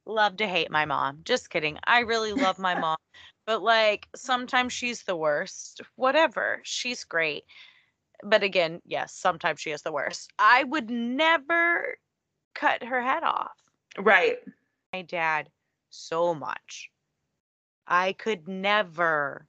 love 0.06 0.38
to 0.38 0.48
hate 0.48 0.72
my 0.72 0.86
mom. 0.86 1.20
Just 1.24 1.50
kidding. 1.50 1.78
I 1.86 2.00
really 2.00 2.34
love 2.34 2.60
my 2.60 2.80
mom. 2.80 2.98
But 3.46 3.62
like 3.62 4.08
sometimes 4.16 4.74
she's 4.74 5.04
the 5.04 5.16
worst. 5.16 5.82
Whatever. 5.96 6.62
She's 6.64 7.04
great. 7.04 7.44
But 8.24 8.44
again, 8.44 8.82
yes, 8.86 9.14
sometimes 9.14 9.60
she 9.60 9.72
is 9.72 9.82
the 9.82 9.92
worst. 9.92 10.32
I 10.40 10.64
would 10.64 10.90
never 10.90 11.98
cut 12.54 12.84
her 12.84 13.02
head 13.02 13.24
off. 13.24 13.54
Right. 13.98 14.38
My 14.94 15.04
dad 15.04 15.50
so 15.90 16.34
much. 16.34 16.90
I 17.88 18.14
could 18.14 18.48
never 18.48 19.48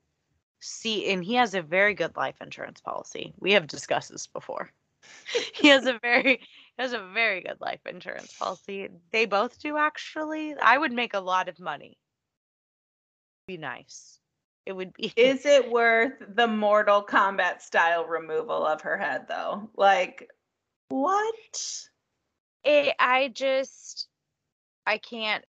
see 0.67 1.11
and 1.11 1.25
he 1.25 1.35
has 1.35 1.55
a 1.55 1.63
very 1.63 1.95
good 1.95 2.17
life 2.17 2.37
insurance 2.41 2.81
policy. 2.81 3.33
We 3.39 3.53
have 3.53 3.67
discussed 3.67 4.11
this 4.11 4.27
before. 4.27 4.71
he 5.55 5.69
has 5.69 5.87
a 5.87 5.99
very 6.01 6.41
has 6.79 6.93
a 6.93 7.07
very 7.15 7.43
good 7.43 7.61
life 7.61 7.81
insurance 7.87 8.35
policy. 8.35 8.89
They 9.13 9.27
both 9.27 9.61
do 9.61 9.77
actually. 9.77 10.55
I 10.55 10.77
would 10.77 10.93
make 10.93 11.15
a 11.15 11.21
lot 11.21 11.49
of 11.49 11.59
money. 11.61 11.99
Be 13.47 13.57
nice. 13.57 14.19
It 14.67 14.73
would 14.73 14.93
be 14.93 15.13
Is 15.17 15.47
it 15.47 15.71
worth 15.71 16.15
the 16.35 16.49
Mortal 16.49 17.05
Kombat 17.05 17.63
style 17.63 18.05
removal 18.05 18.67
of 18.67 18.83
her 18.83 18.99
head 18.99 19.27
though? 19.29 19.71
Like 19.77 20.29
what? 20.89 21.87
It 22.65 22.95
I 22.99 23.29
just 23.29 24.09
I 24.87 24.99
can't 24.99 25.45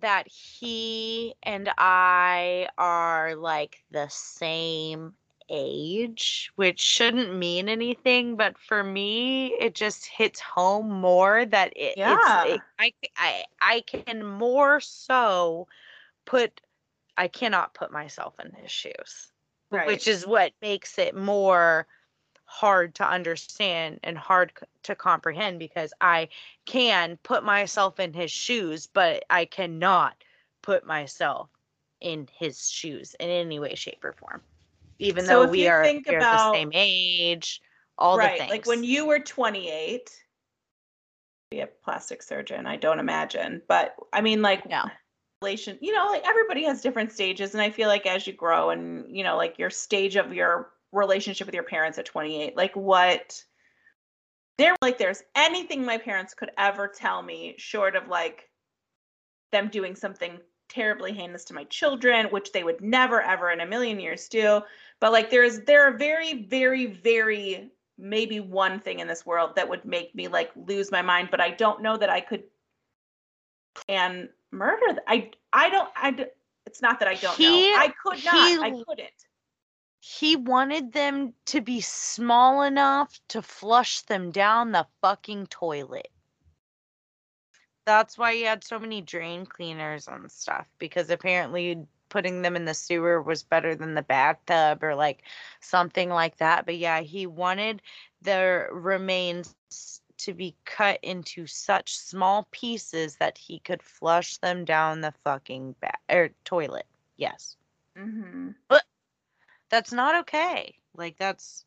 that 0.00 0.26
he 0.28 1.34
and 1.42 1.70
I 1.78 2.68
are 2.78 3.34
like 3.36 3.82
the 3.90 4.08
same 4.08 5.14
age, 5.48 6.50
which 6.56 6.80
shouldn't 6.80 7.36
mean 7.36 7.68
anything, 7.68 8.36
but 8.36 8.56
for 8.58 8.82
me, 8.82 9.48
it 9.60 9.74
just 9.74 10.06
hits 10.06 10.40
home 10.40 10.90
more 10.90 11.44
that 11.44 11.72
it, 11.76 11.94
yeah. 11.96 12.44
It, 12.44 12.60
I, 12.78 12.92
I, 13.16 13.44
I 13.60 13.80
can 13.82 14.24
more 14.24 14.80
so 14.80 15.68
put, 16.24 16.60
I 17.16 17.28
cannot 17.28 17.74
put 17.74 17.92
myself 17.92 18.34
in 18.40 18.52
his 18.52 18.70
shoes, 18.70 19.32
right. 19.70 19.86
which 19.86 20.08
is 20.08 20.26
what 20.26 20.52
makes 20.62 20.98
it 20.98 21.14
more 21.14 21.86
hard 22.52 22.94
to 22.94 23.08
understand 23.08 23.98
and 24.04 24.18
hard 24.18 24.52
to 24.82 24.94
comprehend 24.94 25.58
because 25.58 25.90
I 26.02 26.28
can 26.66 27.18
put 27.22 27.42
myself 27.42 27.98
in 27.98 28.12
his 28.12 28.30
shoes, 28.30 28.86
but 28.86 29.24
I 29.30 29.46
cannot 29.46 30.22
put 30.60 30.84
myself 30.84 31.48
in 32.02 32.28
his 32.38 32.68
shoes 32.68 33.16
in 33.18 33.30
any 33.30 33.58
way, 33.58 33.74
shape, 33.74 34.04
or 34.04 34.12
form. 34.12 34.42
Even 34.98 35.24
so 35.24 35.46
though 35.46 35.50
we 35.50 35.66
are 35.66 35.82
about, 35.82 36.52
the 36.52 36.52
same 36.52 36.70
age, 36.74 37.62
all 37.96 38.18
right, 38.18 38.32
the 38.32 38.38
things. 38.40 38.50
Like 38.50 38.66
when 38.66 38.84
you 38.84 39.06
were 39.06 39.18
28, 39.18 40.10
be 41.50 41.60
a 41.60 41.66
plastic 41.66 42.22
surgeon, 42.22 42.66
I 42.66 42.76
don't 42.76 42.98
imagine. 42.98 43.62
But 43.66 43.96
I 44.12 44.20
mean, 44.20 44.42
like, 44.42 44.68
no. 44.68 44.84
relation, 45.40 45.78
you 45.80 45.94
know, 45.94 46.08
like 46.10 46.28
everybody 46.28 46.64
has 46.64 46.82
different 46.82 47.12
stages. 47.12 47.54
And 47.54 47.62
I 47.62 47.70
feel 47.70 47.88
like 47.88 48.06
as 48.06 48.26
you 48.26 48.34
grow 48.34 48.68
and, 48.68 49.06
you 49.08 49.24
know, 49.24 49.38
like 49.38 49.58
your 49.58 49.70
stage 49.70 50.16
of 50.16 50.34
your 50.34 50.68
relationship 50.92 51.46
with 51.46 51.54
your 51.54 51.64
parents 51.64 51.98
at 51.98 52.06
28 52.06 52.56
like 52.56 52.74
what? 52.74 53.42
There 54.58 54.76
like 54.82 54.98
there's 54.98 55.22
anything 55.34 55.84
my 55.84 55.98
parents 55.98 56.34
could 56.34 56.50
ever 56.58 56.88
tell 56.88 57.22
me 57.22 57.54
short 57.58 57.96
of 57.96 58.08
like 58.08 58.48
them 59.50 59.68
doing 59.68 59.96
something 59.96 60.38
terribly 60.68 61.12
heinous 61.12 61.44
to 61.44 61.54
my 61.54 61.64
children 61.64 62.26
which 62.26 62.52
they 62.52 62.64
would 62.64 62.80
never 62.80 63.20
ever 63.20 63.50
in 63.50 63.60
a 63.60 63.66
million 63.66 63.98
years 63.98 64.28
do. 64.28 64.60
But 65.00 65.12
like 65.12 65.30
there's 65.30 65.60
there 65.60 65.88
are 65.88 65.96
very 65.96 66.44
very 66.44 66.86
very 66.86 67.72
maybe 67.98 68.40
one 68.40 68.80
thing 68.80 68.98
in 68.98 69.06
this 69.06 69.24
world 69.24 69.54
that 69.56 69.68
would 69.68 69.84
make 69.84 70.14
me 70.14 70.28
like 70.28 70.50
lose 70.56 70.90
my 70.90 71.02
mind 71.02 71.28
but 71.30 71.40
i 71.40 71.50
don't 71.50 71.82
know 71.82 71.96
that 71.96 72.10
i 72.10 72.20
could 72.20 72.42
and 73.88 74.28
murder 74.50 75.00
i 75.06 75.30
i 75.52 75.68
don't 75.68 75.88
i 75.94 76.26
it's 76.66 76.82
not 76.82 76.98
that 76.98 77.08
i 77.08 77.14
don't 77.14 77.36
he, 77.36 77.70
know 77.70 77.76
i 77.78 77.92
could 78.02 78.24
not 78.24 78.48
he, 78.48 78.58
i 78.58 78.70
couldn't 78.70 79.26
He 80.04 80.34
wanted 80.34 80.92
them 80.92 81.32
to 81.46 81.60
be 81.60 81.80
small 81.80 82.62
enough 82.62 83.20
to 83.28 83.40
flush 83.40 84.00
them 84.00 84.32
down 84.32 84.72
the 84.72 84.88
fucking 85.00 85.46
toilet. 85.46 86.10
That's 87.84 88.18
why 88.18 88.34
he 88.34 88.42
had 88.42 88.64
so 88.64 88.80
many 88.80 89.00
drain 89.00 89.46
cleaners 89.46 90.08
and 90.08 90.28
stuff 90.28 90.66
because 90.78 91.08
apparently 91.08 91.86
putting 92.08 92.42
them 92.42 92.56
in 92.56 92.64
the 92.64 92.74
sewer 92.74 93.22
was 93.22 93.44
better 93.44 93.76
than 93.76 93.94
the 93.94 94.02
bathtub 94.02 94.82
or 94.82 94.96
like 94.96 95.22
something 95.60 96.08
like 96.08 96.36
that. 96.38 96.66
But 96.66 96.78
yeah, 96.78 97.02
he 97.02 97.28
wanted 97.28 97.80
the 98.22 98.66
remains 98.72 99.54
to 100.18 100.34
be 100.34 100.56
cut 100.64 100.98
into 101.04 101.46
such 101.46 101.96
small 101.96 102.48
pieces 102.50 103.18
that 103.18 103.38
he 103.38 103.60
could 103.60 103.84
flush 103.84 104.38
them 104.38 104.64
down 104.64 105.00
the 105.00 105.14
fucking 105.22 105.76
ba- 105.80 105.92
or 106.10 106.24
er, 106.24 106.30
toilet. 106.44 106.86
Yes. 107.16 107.56
Mm-hmm. 107.96 108.50
But 108.66 108.82
that's 109.72 109.90
not 109.90 110.14
okay. 110.20 110.74
Like 110.94 111.16
that's 111.16 111.64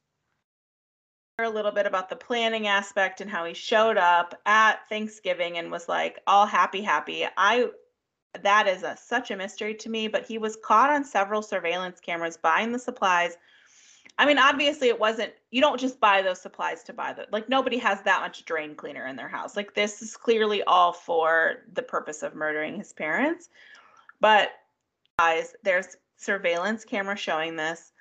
a 1.40 1.50
little 1.50 1.72
bit 1.72 1.88
about 1.88 2.08
the 2.08 2.16
planning 2.16 2.68
aspect 2.68 3.20
and 3.20 3.30
how 3.30 3.44
he 3.44 3.54
showed 3.54 3.98
up 3.98 4.40
at 4.46 4.88
Thanksgiving 4.88 5.58
and 5.58 5.70
was 5.70 5.90
like 5.90 6.20
all 6.28 6.46
happy 6.46 6.82
happy. 6.82 7.26
I 7.36 7.72
that 8.44 8.68
is 8.68 8.84
a, 8.84 8.96
such 8.96 9.32
a 9.32 9.36
mystery 9.36 9.74
to 9.76 9.90
me, 9.90 10.08
but 10.08 10.26
he 10.26 10.38
was 10.38 10.58
caught 10.64 10.92
on 10.92 11.04
several 11.04 11.42
surveillance 11.42 12.00
cameras 12.00 12.38
buying 12.38 12.72
the 12.72 12.80
supplies. 12.80 13.38
I 14.18 14.26
mean, 14.26 14.38
obviously 14.38 14.88
it 14.88 15.00
wasn't 15.00 15.34
you 15.50 15.60
don't 15.60 15.80
just 15.80 16.00
buy 16.00 16.22
those 16.22 16.40
supplies 16.40 16.84
to 16.84 16.94
buy 16.94 17.12
the 17.12 17.26
like 17.32 17.50
nobody 17.50 17.80
has 17.80 18.04
that 18.04 18.22
much 18.22 18.46
drain 18.46 18.76
cleaner 18.76 19.08
in 19.08 19.16
their 19.16 19.28
house. 19.28 19.56
Like 19.56 19.74
this 19.74 20.04
is 20.04 20.16
clearly 20.16 20.62
all 20.64 20.94
for 20.94 21.64
the 21.74 21.82
purpose 21.82 22.22
of 22.22 22.36
murdering 22.36 22.78
his 22.78 22.94
parents. 22.94 23.50
But 24.22 24.52
guys, 25.18 25.56
there's 25.64 25.98
surveillance 26.18 26.86
camera 26.86 27.18
showing 27.18 27.56
this. 27.56 27.92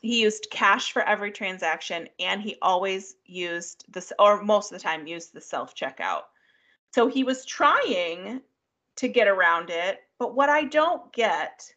He 0.00 0.22
used 0.22 0.48
cash 0.50 0.92
for 0.92 1.02
every 1.02 1.30
transaction 1.30 2.08
and 2.18 2.40
he 2.40 2.56
always 2.62 3.16
used 3.26 3.84
this 3.88 4.12
or 4.18 4.42
most 4.42 4.72
of 4.72 4.78
the 4.78 4.82
time 4.82 5.06
used 5.06 5.32
the 5.32 5.40
self 5.40 5.74
checkout. 5.74 6.22
So 6.92 7.06
he 7.06 7.22
was 7.22 7.44
trying 7.44 8.40
to 8.96 9.08
get 9.08 9.28
around 9.28 9.70
it. 9.70 10.00
But 10.18 10.34
what 10.34 10.48
I 10.48 10.64
don't 10.64 11.12
get 11.12 11.72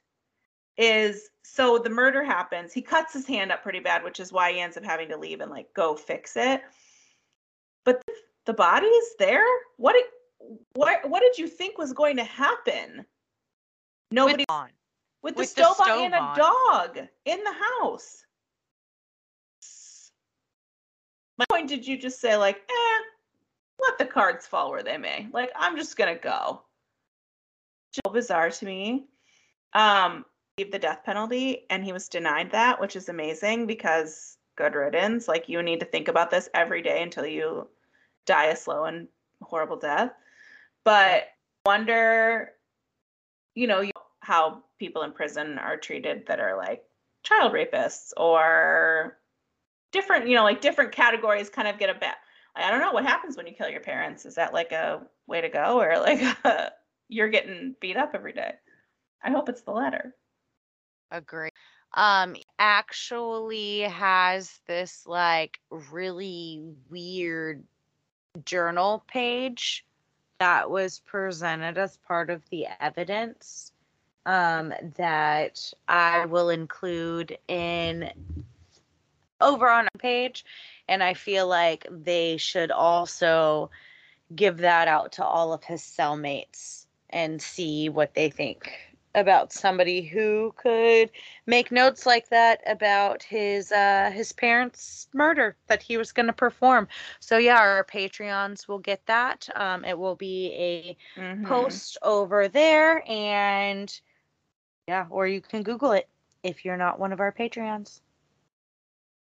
is 0.77 1.29
so 1.43 1.77
the 1.77 1.89
murder 1.89 2.23
happens. 2.23 2.73
He 2.73 2.81
cuts 2.81 3.13
his 3.13 3.27
hand 3.27 3.51
up 3.51 3.61
pretty 3.61 3.79
bad, 3.79 4.03
which 4.03 4.19
is 4.19 4.31
why 4.31 4.53
he 4.53 4.59
ends 4.59 4.77
up 4.77 4.85
having 4.85 5.09
to 5.09 5.17
leave 5.17 5.41
and 5.41 5.51
like 5.51 5.73
go 5.73 5.95
fix 5.95 6.35
it. 6.37 6.61
But 7.83 8.01
the 8.45 8.53
body 8.53 8.87
is 8.87 9.15
there. 9.19 9.45
What 9.77 9.95
what 10.73 11.09
what 11.09 11.21
did 11.21 11.37
you 11.37 11.47
think 11.47 11.77
was 11.77 11.91
going 11.91 12.17
to 12.17 12.23
happen? 12.23 13.05
Nobody 14.11 14.45
on 14.47 14.69
with, 15.23 15.35
with 15.37 15.53
the, 15.55 15.61
the 15.61 15.63
stove, 15.63 15.75
stove 15.75 15.87
on 15.87 16.05
and 16.05 16.13
a 16.13 16.33
dog 16.35 17.07
in 17.25 17.43
the 17.43 17.53
house. 17.81 18.23
My 21.37 21.45
point, 21.49 21.69
did 21.69 21.87
you 21.87 21.97
just 21.97 22.21
say 22.21 22.35
like, 22.35 22.57
eh, 22.57 23.01
let 23.79 23.97
the 23.97 24.05
cards 24.05 24.45
fall 24.45 24.69
where 24.69 24.83
they 24.83 24.97
may? 24.97 25.27
Like, 25.33 25.51
I'm 25.55 25.75
just 25.77 25.97
gonna 25.97 26.15
go 26.15 26.61
so 27.91 28.11
bizarre 28.11 28.49
to 28.49 28.65
me. 28.65 29.05
Um, 29.73 30.25
leave 30.57 30.71
the 30.71 30.79
death 30.79 31.01
penalty, 31.05 31.65
and 31.69 31.83
he 31.83 31.93
was 31.93 32.07
denied 32.09 32.51
that, 32.51 32.79
which 32.79 32.95
is 32.95 33.09
amazing 33.09 33.65
because 33.65 34.37
good 34.55 34.75
riddance. 34.75 35.27
Like 35.27 35.49
you 35.49 35.61
need 35.63 35.79
to 35.79 35.85
think 35.85 36.07
about 36.07 36.29
this 36.29 36.49
every 36.53 36.81
day 36.81 37.01
until 37.01 37.25
you 37.25 37.67
die 38.25 38.45
a 38.45 38.55
slow 38.55 38.85
and 38.85 39.07
horrible 39.41 39.77
death. 39.77 40.11
But 40.83 41.29
wonder, 41.65 42.51
you 43.55 43.67
know, 43.67 43.81
how 44.23 44.63
people 44.79 45.03
in 45.03 45.11
prison 45.11 45.59
are 45.59 45.77
treated 45.77 46.25
that 46.27 46.39
are 46.39 46.57
like 46.57 46.83
child 47.23 47.53
rapists 47.53 48.11
or 48.17 49.17
different, 49.91 50.27
you 50.27 50.35
know, 50.35 50.43
like 50.43 50.61
different 50.61 50.93
categories 50.93 51.49
kind 51.49 51.67
of 51.67 51.77
get 51.77 51.89
a 51.89 51.93
bit. 51.93 52.15
I 52.55 52.71
don't 52.71 52.79
know 52.79 52.91
what 52.91 53.05
happens 53.05 53.35
when 53.35 53.47
you 53.47 53.53
kill 53.53 53.69
your 53.69 53.81
parents. 53.81 54.25
Is 54.25 54.35
that 54.35 54.53
like 54.53 54.71
a 54.71 55.01
way 55.27 55.41
to 55.41 55.49
go 55.49 55.79
or 55.81 55.99
like 55.99 56.21
a 56.43 56.71
you're 57.09 57.29
getting 57.29 57.75
beat 57.79 57.97
up 57.97 58.11
every 58.13 58.33
day. 58.33 58.53
I 59.23 59.31
hope 59.31 59.49
it's 59.49 59.61
the 59.61 59.71
latter. 59.71 60.15
Agree. 61.11 61.49
Um, 61.93 62.35
actually 62.57 63.81
has 63.81 64.59
this 64.67 65.05
like 65.05 65.59
really 65.69 66.63
weird 66.89 67.63
journal 68.45 69.03
page 69.07 69.85
that 70.39 70.69
was 70.71 70.99
presented 71.05 71.77
as 71.77 71.97
part 71.97 72.29
of 72.29 72.41
the 72.49 72.65
evidence 72.79 73.72
um, 74.25 74.73
that 74.95 75.73
I 75.87 76.25
will 76.25 76.49
include 76.49 77.37
in 77.47 78.09
over 79.41 79.69
on 79.69 79.85
our 79.85 79.99
page. 79.99 80.45
And 80.87 81.03
I 81.03 81.13
feel 81.13 81.47
like 81.47 81.85
they 81.89 82.37
should 82.37 82.71
also 82.71 83.69
give 84.35 84.57
that 84.57 84.87
out 84.87 85.11
to 85.13 85.23
all 85.23 85.53
of 85.53 85.63
his 85.63 85.81
cellmates 85.81 86.85
and 87.09 87.41
see 87.41 87.89
what 87.89 88.15
they 88.15 88.29
think 88.29 88.73
about 89.15 89.53
somebody 89.53 90.01
who 90.01 90.53
could 90.57 91.11
make 91.45 91.71
notes 91.71 92.05
like 92.05 92.29
that 92.29 92.61
about 92.65 93.21
his 93.21 93.71
uh 93.71 94.09
his 94.11 94.31
parents 94.31 95.07
murder 95.13 95.55
that 95.67 95.83
he 95.83 95.97
was 95.97 96.11
going 96.11 96.25
to 96.25 96.33
perform 96.33 96.87
so 97.19 97.37
yeah 97.37 97.57
our 97.57 97.83
patreons 97.83 98.67
will 98.67 98.79
get 98.79 99.05
that 99.05 99.47
um 99.55 99.85
it 99.85 99.99
will 99.99 100.15
be 100.15 100.51
a 100.53 101.19
mm-hmm. 101.19 101.45
post 101.45 101.95
over 102.01 102.47
there 102.47 103.07
and 103.07 104.01
yeah 104.87 105.05
or 105.09 105.27
you 105.27 105.41
can 105.41 105.63
google 105.63 105.91
it 105.91 106.07
if 106.43 106.65
you're 106.65 106.77
not 106.77 106.99
one 106.99 107.13
of 107.13 107.19
our 107.19 107.31
patreons 107.31 108.01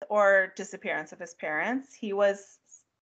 or 0.09 0.53
disappearance 0.57 1.13
of 1.13 1.19
his 1.19 1.35
parents 1.35 1.95
he 1.95 2.13
was 2.13 2.59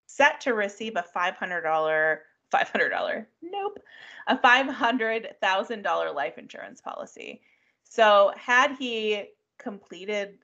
set 0.07 0.41
to 0.41 0.55
receive 0.55 0.95
a 0.97 1.05
$500 1.15 2.19
$500 2.53 3.27
nope 3.43 3.79
a 4.27 4.37
$500,000 4.37 6.15
life 6.15 6.39
insurance 6.39 6.81
policy. 6.81 7.41
So, 7.85 8.33
had 8.37 8.77
he 8.79 9.27
completed 9.59 10.39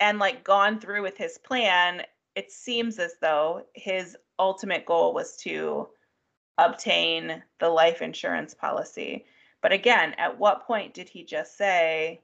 and 0.00 0.18
like 0.18 0.44
gone 0.44 0.80
through 0.80 1.02
with 1.02 1.16
his 1.16 1.38
plan, 1.38 2.02
it 2.34 2.50
seems 2.50 2.98
as 2.98 3.14
though 3.20 3.62
his 3.74 4.16
ultimate 4.38 4.86
goal 4.86 5.14
was 5.14 5.36
to 5.38 5.88
obtain 6.58 7.42
the 7.58 7.68
life 7.68 8.02
insurance 8.02 8.54
policy. 8.54 9.24
But 9.62 9.72
again, 9.72 10.14
at 10.18 10.38
what 10.38 10.66
point 10.66 10.94
did 10.94 11.08
he 11.08 11.24
just 11.24 11.56
say, 11.56 12.20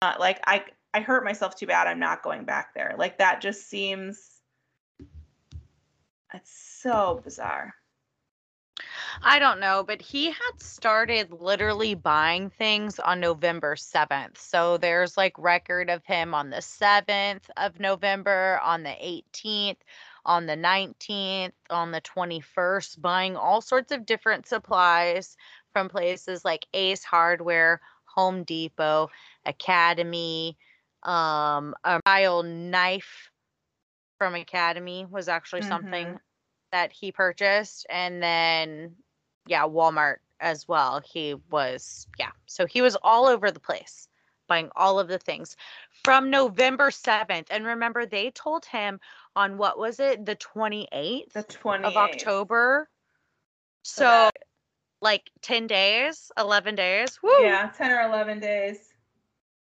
uh, 0.00 0.14
like, 0.18 0.40
I, 0.46 0.64
I 0.94 1.00
hurt 1.00 1.24
myself 1.24 1.56
too 1.56 1.66
bad. 1.66 1.86
I'm 1.86 1.98
not 1.98 2.22
going 2.22 2.44
back 2.44 2.74
there. 2.74 2.94
Like, 2.96 3.18
that 3.18 3.40
just 3.40 3.68
seems, 3.68 4.40
it's 6.32 6.80
so 6.80 7.20
bizarre. 7.24 7.74
I 9.22 9.38
don't 9.38 9.60
know, 9.60 9.82
but 9.82 10.00
he 10.00 10.26
had 10.26 10.60
started 10.62 11.32
literally 11.32 11.94
buying 11.94 12.50
things 12.50 12.98
on 12.98 13.20
November 13.20 13.74
7th. 13.74 14.38
So 14.38 14.76
there's 14.76 15.16
like 15.16 15.36
record 15.38 15.90
of 15.90 16.04
him 16.04 16.34
on 16.34 16.50
the 16.50 16.58
7th 16.58 17.42
of 17.56 17.80
November, 17.80 18.60
on 18.62 18.82
the 18.82 18.90
18th, 18.90 19.78
on 20.24 20.46
the 20.46 20.56
19th, 20.56 21.52
on 21.70 21.90
the 21.90 22.00
21st, 22.02 23.00
buying 23.00 23.36
all 23.36 23.60
sorts 23.60 23.92
of 23.92 24.06
different 24.06 24.46
supplies 24.46 25.36
from 25.72 25.88
places 25.88 26.44
like 26.44 26.66
Ace 26.74 27.04
Hardware, 27.04 27.80
Home 28.14 28.44
Depot, 28.44 29.10
Academy, 29.44 30.56
um, 31.02 31.74
a 31.84 32.00
Mile 32.04 32.42
knife 32.42 33.30
from 34.18 34.34
Academy 34.34 35.06
was 35.08 35.28
actually 35.28 35.60
mm-hmm. 35.60 35.70
something 35.70 36.18
that 36.72 36.92
he 36.92 37.12
purchased 37.12 37.86
and 37.88 38.22
then 38.22 38.94
yeah, 39.46 39.62
Walmart 39.62 40.16
as 40.40 40.68
well. 40.68 41.00
He 41.04 41.34
was, 41.50 42.06
yeah. 42.18 42.30
So 42.46 42.66
he 42.66 42.82
was 42.82 42.96
all 43.02 43.26
over 43.26 43.50
the 43.50 43.60
place 43.60 44.08
buying 44.46 44.70
all 44.76 44.98
of 44.98 45.08
the 45.08 45.18
things 45.18 45.56
from 46.04 46.30
November 46.30 46.90
7th. 46.90 47.46
And 47.50 47.66
remember, 47.66 48.06
they 48.06 48.30
told 48.30 48.64
him 48.64 48.98
on 49.36 49.58
what 49.58 49.78
was 49.78 50.00
it, 50.00 50.24
the 50.24 50.36
28th, 50.36 51.32
the 51.32 51.44
28th. 51.44 51.84
of 51.84 51.96
October. 51.96 52.88
So, 53.82 54.00
so 54.00 54.04
that... 54.04 54.36
like 55.00 55.30
10 55.42 55.66
days, 55.66 56.30
11 56.38 56.74
days. 56.74 57.18
Woo! 57.22 57.30
Yeah, 57.40 57.70
10 57.76 57.90
or 57.90 58.02
11 58.02 58.40
days. 58.40 58.78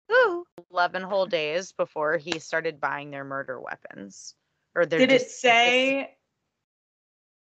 Woo! 0.10 0.46
11 0.72 1.02
whole 1.02 1.26
days 1.26 1.72
before 1.72 2.18
he 2.18 2.40
started 2.40 2.80
buying 2.80 3.12
their 3.12 3.24
murder 3.24 3.60
weapons. 3.60 4.36
Or 4.76 4.86
their 4.86 5.00
Did 5.00 5.12
it 5.12 5.30
say 5.30 6.16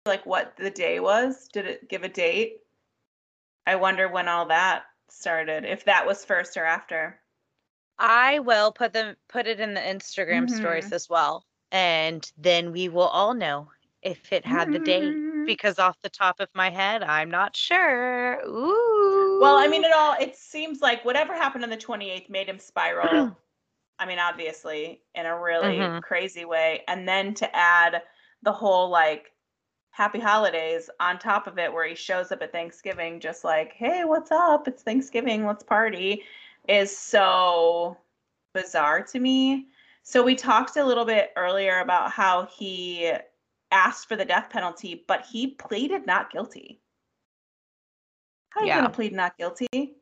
like 0.06 0.26
what 0.26 0.54
the 0.58 0.72
day 0.72 1.00
was? 1.00 1.50
Did 1.52 1.68
it 1.68 1.90
give 1.90 2.04
a 2.04 2.10
date? 2.10 2.62
I 3.68 3.76
wonder 3.76 4.08
when 4.08 4.28
all 4.28 4.48
that 4.48 4.84
started, 5.10 5.66
if 5.66 5.86
that 5.86 6.08
was 6.08 6.26
first 6.26 6.58
or 6.58 6.66
after. 6.66 7.20
I 8.00 8.40
will 8.40 8.72
put 8.72 8.94
them 8.94 9.16
put 9.28 9.48
it 9.48 9.60
in 9.60 9.74
the 9.74 9.82
Instagram 9.82 10.46
mm-hmm. 10.46 10.56
stories 10.56 10.92
as 10.92 11.10
well. 11.10 11.46
And 11.72 12.30
then 12.38 12.72
we 12.72 12.88
will 12.88 13.08
all 13.08 13.34
know 13.34 13.70
if 14.02 14.32
it 14.32 14.46
had 14.46 14.72
the 14.72 14.80
date. 14.80 15.14
Because 15.48 15.80
off 15.80 16.00
the 16.02 16.10
top 16.12 16.40
of 16.40 16.50
my 16.54 16.70
head, 16.70 17.02
I'm 17.04 17.32
not 17.32 17.56
sure. 17.56 18.40
Ooh. 18.46 19.40
Well, 19.40 19.58
I 19.58 19.68
mean, 19.68 19.84
it 19.84 19.92
all 19.94 20.16
it 20.20 20.36
seems 20.36 20.82
like 20.82 21.06
whatever 21.06 21.34
happened 21.34 21.64
on 21.64 21.70
the 21.72 21.78
28th 21.78 22.30
made 22.30 22.48
him 22.50 22.60
spiral. 22.60 23.36
I 24.00 24.06
mean, 24.06 24.20
obviously, 24.20 25.02
in 25.16 25.26
a 25.26 25.40
really 25.40 25.80
Mhm. 25.80 26.02
crazy 26.02 26.46
way. 26.46 26.84
And 26.88 27.08
then 27.08 27.34
to 27.36 27.56
add 27.56 28.04
the 28.44 28.52
whole 28.52 28.90
like 28.90 29.34
happy 29.92 30.20
holidays 30.20 30.90
on 31.00 31.20
top 31.20 31.48
of 31.48 31.58
it, 31.60 31.74
where 31.74 31.88
he 31.88 31.96
shows 31.96 32.32
up 32.32 32.42
at 32.44 32.52
Thanksgiving 32.52 33.20
just 33.20 33.44
like, 33.44 33.74
hey, 33.74 34.06
what's 34.06 34.32
up? 34.32 34.68
It's 34.68 34.84
Thanksgiving, 34.84 35.46
let's 35.46 35.64
party, 35.64 36.24
is 36.68 36.96
so 36.98 37.98
bizarre 38.54 39.04
to 39.04 39.20
me. 39.20 39.68
So 40.04 40.24
we 40.24 40.36
talked 40.36 40.78
a 40.78 40.86
little 40.86 41.06
bit 41.06 41.32
earlier 41.36 41.80
about 41.80 42.12
how 42.12 42.46
he 42.48 43.12
asked 43.72 44.08
for 44.08 44.16
the 44.16 44.26
death 44.26 44.50
penalty, 44.50 45.04
but 45.08 45.26
he 45.26 45.48
pleaded 45.48 46.06
not 46.06 46.32
guilty. 46.32 46.82
How 48.50 48.62
are 48.62 48.64
you 48.64 48.68
Yeah. 48.70 48.78
gonna 48.78 48.90
plead 48.90 49.14
not 49.14 49.38
guilty? 49.38 49.96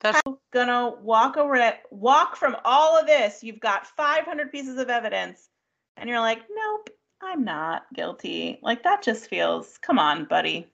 That's 0.00 0.20
gonna 0.52 0.90
walk 0.90 1.36
over 1.36 1.56
it, 1.56 1.80
walk 1.90 2.36
from 2.36 2.56
all 2.64 2.98
of 2.98 3.06
this. 3.06 3.42
You've 3.42 3.60
got 3.60 3.86
500 3.86 4.50
pieces 4.50 4.78
of 4.78 4.88
evidence, 4.88 5.48
and 5.96 6.08
you're 6.08 6.20
like, 6.20 6.42
nope, 6.50 6.90
I'm 7.20 7.44
not 7.44 7.84
guilty. 7.92 8.58
Like 8.62 8.82
that 8.84 9.02
just 9.02 9.28
feels. 9.28 9.76
Come 9.78 9.98
on, 9.98 10.24
buddy. 10.24 10.72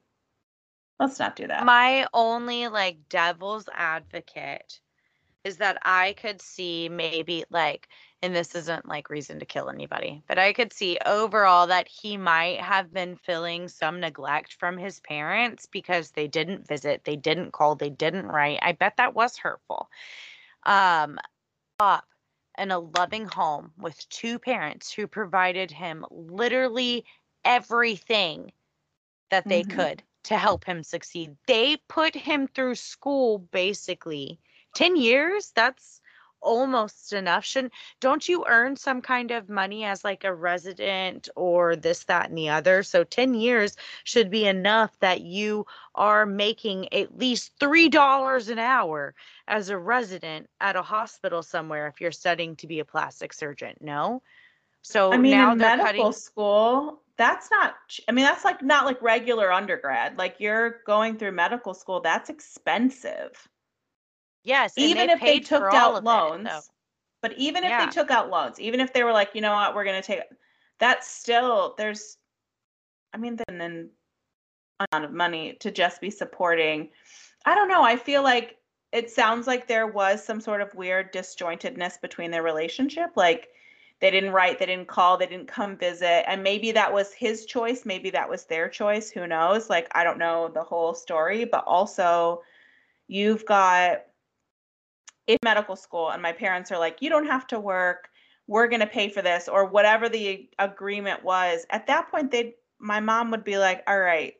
Let's 1.00 1.18
not 1.18 1.36
do 1.36 1.46
that. 1.48 1.64
my 1.64 2.06
only 2.14 2.68
like 2.68 3.08
devil's 3.08 3.68
advocate 3.72 4.80
is 5.46 5.58
that 5.58 5.78
I 5.82 6.14
could 6.14 6.42
see 6.42 6.88
maybe 6.90 7.44
like, 7.50 7.88
and 8.22 8.34
this 8.34 8.54
isn't 8.56 8.88
like 8.88 9.10
reason 9.10 9.38
to 9.40 9.46
kill 9.46 9.70
anybody, 9.70 10.22
but 10.26 10.38
I 10.38 10.52
could 10.52 10.72
see 10.72 10.98
overall 11.06 11.68
that 11.68 11.88
he 11.88 12.16
might 12.16 12.60
have 12.60 12.92
been 12.92 13.16
feeling 13.16 13.68
some 13.68 14.00
neglect 14.00 14.54
from 14.54 14.78
his 14.78 15.00
parents 15.00 15.66
because 15.66 16.10
they 16.10 16.26
didn't 16.28 16.66
visit, 16.68 17.04
they 17.04 17.16
didn't 17.16 17.52
call, 17.52 17.76
they 17.76 17.90
didn't 17.90 18.26
write. 18.26 18.58
I 18.62 18.72
bet 18.72 18.96
that 18.98 19.14
was 19.14 19.38
hurtful. 19.38 19.88
Um, 20.64 21.18
up 21.80 22.06
in 22.58 22.70
a 22.70 22.78
loving 22.80 23.26
home 23.26 23.72
with 23.78 24.08
two 24.10 24.38
parents 24.38 24.92
who 24.92 25.06
provided 25.06 25.70
him 25.70 26.04
literally 26.10 27.04
everything 27.44 28.52
that 29.30 29.48
they 29.48 29.62
Mhm. 29.62 29.64
could 29.64 30.02
to 30.24 30.36
help 30.36 30.64
him 30.64 30.82
succeed. 30.82 31.36
They 31.46 31.76
put 31.88 32.14
him 32.14 32.48
through 32.48 32.76
school 32.76 33.38
basically 33.38 34.40
10 34.76 34.96
years. 34.96 35.52
That's 35.54 36.00
almost 36.42 37.12
enough. 37.14 37.44
Shouldn't 37.44 37.72
don't 38.00 38.28
you 38.28 38.44
earn 38.46 38.76
some 38.76 39.00
kind 39.00 39.30
of 39.30 39.48
money 39.48 39.84
as 39.84 40.04
like 40.04 40.22
a 40.22 40.34
resident 40.34 41.28
or 41.34 41.76
this, 41.76 42.04
that, 42.04 42.28
and 42.28 42.36
the 42.38 42.50
other? 42.50 42.82
So 42.82 43.02
10 43.02 43.34
years 43.34 43.76
should 44.04 44.30
be 44.30 44.46
enough 44.46 44.96
that 45.00 45.22
you 45.22 45.66
are 45.94 46.26
making 46.26 46.92
at 46.92 47.16
least 47.18 47.52
three 47.58 47.88
dollars 47.88 48.48
an 48.48 48.58
hour 48.58 49.14
as 49.48 49.70
a 49.70 49.78
resident 49.78 50.48
at 50.60 50.76
a 50.76 50.82
hospital 50.82 51.42
somewhere 51.42 51.88
if 51.88 52.00
you're 52.00 52.12
studying 52.12 52.54
to 52.56 52.66
be 52.66 52.80
a 52.80 52.84
plastic 52.84 53.32
surgeon. 53.32 53.74
No. 53.80 54.22
So 54.82 55.12
I 55.12 55.16
mean, 55.16 55.32
now 55.32 55.52
in 55.52 55.58
medical 55.58 55.86
cutting 55.86 56.12
school, 56.12 57.00
that's 57.16 57.50
not. 57.50 57.74
I 58.08 58.12
mean, 58.12 58.26
that's 58.26 58.44
like 58.44 58.62
not 58.62 58.84
like 58.84 59.00
regular 59.00 59.50
undergrad. 59.50 60.18
Like 60.18 60.36
you're 60.38 60.82
going 60.86 61.16
through 61.16 61.32
medical 61.32 61.72
school. 61.72 62.00
That's 62.00 62.28
expensive. 62.28 63.48
Yes, 64.46 64.74
even 64.78 65.10
if 65.10 65.20
they 65.20 65.40
took 65.40 65.62
out 65.62 65.96
of 65.96 66.02
it, 66.02 66.06
loans. 66.06 66.70
but 67.20 67.32
even 67.36 67.64
if 67.64 67.70
Yeah. 67.70 67.84
they 67.84 67.90
took 67.90 68.10
out 68.10 68.30
loans, 68.30 68.58
even 68.60 68.80
if 68.80 68.92
they 68.92 69.02
were 69.02 69.12
like, 69.12 69.34
you 69.34 69.40
know 69.40 69.52
what, 69.52 69.74
we're 69.74 69.84
gonna 69.84 70.02
take 70.02 70.22
that's 70.78 71.08
still 71.08 71.74
there's 71.78 72.18
I 73.12 73.18
mean 73.18 73.38
then 73.46 73.60
an 73.60 73.90
amount 74.92 75.04
of 75.04 75.12
money 75.12 75.56
to 75.60 75.70
just 75.70 76.00
be 76.00 76.10
supporting. 76.10 76.90
I 77.44 77.54
don't 77.54 77.68
know. 77.68 77.82
I 77.82 77.96
feel 77.96 78.22
like 78.22 78.58
it 78.92 79.10
sounds 79.10 79.46
like 79.46 79.66
there 79.66 79.86
was 79.86 80.24
some 80.24 80.40
sort 80.40 80.60
of 80.60 80.74
weird 80.74 81.12
disjointedness 81.12 82.00
between 82.00 82.30
their 82.30 82.42
relationship. 82.42 83.10
Like 83.16 83.48
they 84.00 84.10
didn't 84.10 84.32
write, 84.32 84.58
they 84.58 84.66
didn't 84.66 84.88
call, 84.88 85.16
they 85.16 85.26
didn't 85.26 85.48
come 85.48 85.76
visit. 85.76 86.28
And 86.30 86.42
maybe 86.42 86.72
that 86.72 86.92
was 86.92 87.12
his 87.12 87.46
choice, 87.46 87.86
maybe 87.86 88.10
that 88.10 88.28
was 88.28 88.44
their 88.44 88.68
choice. 88.68 89.10
Who 89.10 89.26
knows? 89.26 89.70
Like 89.70 89.88
I 89.92 90.04
don't 90.04 90.18
know 90.18 90.50
the 90.52 90.62
whole 90.62 90.94
story, 90.94 91.44
but 91.44 91.64
also 91.66 92.42
you've 93.08 93.46
got 93.46 94.05
in 95.26 95.38
medical 95.42 95.76
school 95.76 96.10
and 96.10 96.22
my 96.22 96.32
parents 96.32 96.70
are 96.70 96.78
like, 96.78 97.02
you 97.02 97.10
don't 97.10 97.26
have 97.26 97.46
to 97.48 97.60
work. 97.60 98.08
We're 98.46 98.68
going 98.68 98.80
to 98.80 98.86
pay 98.86 99.08
for 99.08 99.22
this 99.22 99.48
or 99.48 99.64
whatever 99.66 100.08
the 100.08 100.48
agreement 100.58 101.24
was. 101.24 101.66
At 101.70 101.86
that 101.88 102.10
point, 102.10 102.30
they 102.30 102.54
my 102.78 103.00
mom 103.00 103.30
would 103.30 103.44
be 103.44 103.58
like, 103.58 103.82
all 103.86 103.98
right, 103.98 104.34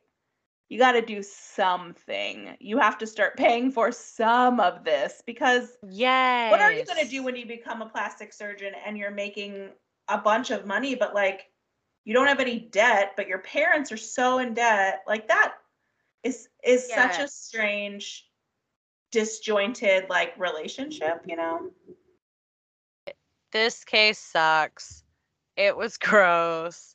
you 0.68 0.78
got 0.78 0.92
to 0.92 1.02
do 1.02 1.22
something. 1.22 2.56
You 2.60 2.78
have 2.78 2.98
to 2.98 3.06
start 3.06 3.36
paying 3.36 3.70
for 3.70 3.92
some 3.92 4.60
of 4.60 4.84
this 4.84 5.22
because 5.26 5.76
yeah, 5.88 6.50
what 6.50 6.60
are 6.60 6.72
you 6.72 6.84
going 6.84 7.02
to 7.02 7.10
do 7.10 7.22
when 7.22 7.36
you 7.36 7.46
become 7.46 7.82
a 7.82 7.88
plastic 7.88 8.32
surgeon 8.32 8.72
and 8.84 8.96
you're 8.96 9.10
making 9.10 9.70
a 10.08 10.18
bunch 10.18 10.50
of 10.50 10.66
money, 10.66 10.94
but 10.94 11.14
like 11.14 11.50
you 12.04 12.14
don't 12.14 12.28
have 12.28 12.40
any 12.40 12.60
debt, 12.60 13.12
but 13.16 13.26
your 13.26 13.38
parents 13.38 13.90
are 13.90 13.96
so 13.96 14.38
in 14.38 14.54
debt? 14.54 15.02
Like 15.06 15.28
that 15.28 15.54
is 16.22 16.48
is 16.64 16.88
such 16.88 17.18
a 17.18 17.28
strange 17.28 18.26
disjointed 19.16 20.10
like 20.10 20.34
relationship, 20.38 21.22
you 21.26 21.36
know? 21.36 21.70
This 23.50 23.82
case 23.82 24.18
sucks. 24.18 25.04
It 25.56 25.74
was 25.74 25.96
gross. 25.98 26.94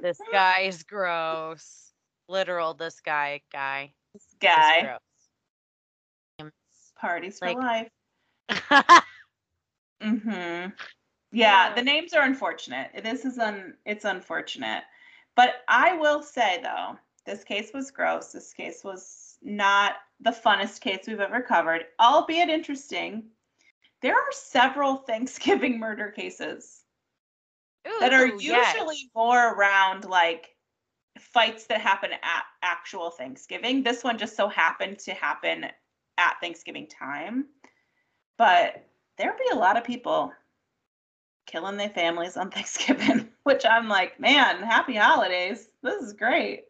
this 0.00 0.18
guy 0.32 0.60
is 0.60 0.82
gross. 0.82 1.92
Literal, 2.26 2.72
this 2.72 3.00
guy 3.00 3.42
guy. 3.52 3.92
This 4.14 4.24
guy 4.40 4.96
parties 6.98 7.38
for 7.38 7.52
like- 7.52 7.88
life. 8.48 9.02
Mm-hmm. 10.02 10.30
Yeah, 10.30 10.70
Yeah. 11.30 11.74
the 11.74 11.82
names 11.82 12.12
are 12.12 12.24
unfortunate. 12.24 12.90
This 13.04 13.24
is 13.24 13.38
un 13.38 13.74
it's 13.84 14.04
unfortunate. 14.04 14.82
But 15.36 15.62
I 15.68 15.92
will 15.96 16.22
say 16.22 16.60
though, 16.62 16.96
this 17.24 17.44
case 17.44 17.70
was 17.72 17.90
gross. 17.92 18.32
This 18.32 18.52
case 18.52 18.82
was 18.82 19.31
not 19.42 19.94
the 20.20 20.30
funnest 20.30 20.80
case 20.80 21.04
we've 21.06 21.20
ever 21.20 21.42
covered, 21.42 21.84
albeit 22.00 22.48
interesting. 22.48 23.24
There 24.00 24.14
are 24.14 24.32
several 24.32 24.96
Thanksgiving 25.08 25.78
murder 25.78 26.10
cases 26.10 26.80
that 28.00 28.12
are 28.12 28.26
Ooh, 28.26 28.34
usually 28.34 28.46
yes. 28.46 29.04
more 29.14 29.54
around 29.54 30.04
like 30.04 30.48
fights 31.18 31.66
that 31.66 31.80
happen 31.80 32.12
at 32.12 32.44
actual 32.62 33.10
Thanksgiving. 33.10 33.82
This 33.82 34.04
one 34.04 34.18
just 34.18 34.36
so 34.36 34.48
happened 34.48 34.98
to 35.00 35.14
happen 35.14 35.66
at 36.18 36.36
Thanksgiving 36.40 36.86
time. 36.86 37.46
But 38.38 38.84
there'd 39.18 39.36
be 39.38 39.50
a 39.52 39.58
lot 39.58 39.76
of 39.76 39.84
people 39.84 40.32
killing 41.46 41.76
their 41.76 41.90
families 41.90 42.36
on 42.36 42.50
Thanksgiving, 42.52 43.28
which 43.44 43.64
I'm 43.64 43.88
like, 43.88 44.18
man, 44.20 44.62
happy 44.62 44.94
holidays. 44.94 45.68
This 45.82 46.02
is 46.02 46.12
great. 46.12 46.64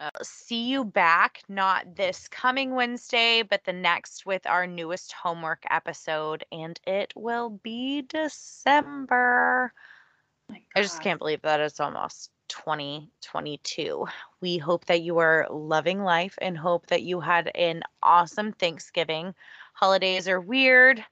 Uh, 0.00 0.08
see 0.22 0.62
you 0.62 0.82
back 0.82 1.42
not 1.46 1.94
this 1.94 2.26
coming 2.28 2.74
Wednesday, 2.74 3.42
but 3.42 3.62
the 3.64 3.72
next 3.72 4.24
with 4.24 4.46
our 4.46 4.66
newest 4.66 5.12
homework 5.12 5.62
episode, 5.68 6.42
and 6.50 6.80
it 6.86 7.12
will 7.14 7.50
be 7.50 8.00
December. 8.00 9.74
My 10.48 10.62
I 10.74 10.80
just 10.80 11.02
can't 11.02 11.18
believe 11.18 11.42
that 11.42 11.60
it's 11.60 11.80
almost 11.80 12.30
2022. 12.48 14.06
We 14.40 14.56
hope 14.56 14.86
that 14.86 15.02
you 15.02 15.18
are 15.18 15.46
loving 15.50 16.02
life 16.02 16.38
and 16.40 16.56
hope 16.56 16.86
that 16.86 17.02
you 17.02 17.20
had 17.20 17.50
an 17.54 17.82
awesome 18.02 18.52
Thanksgiving. 18.52 19.34
Holidays 19.74 20.28
are 20.28 20.40
weird. 20.40 21.04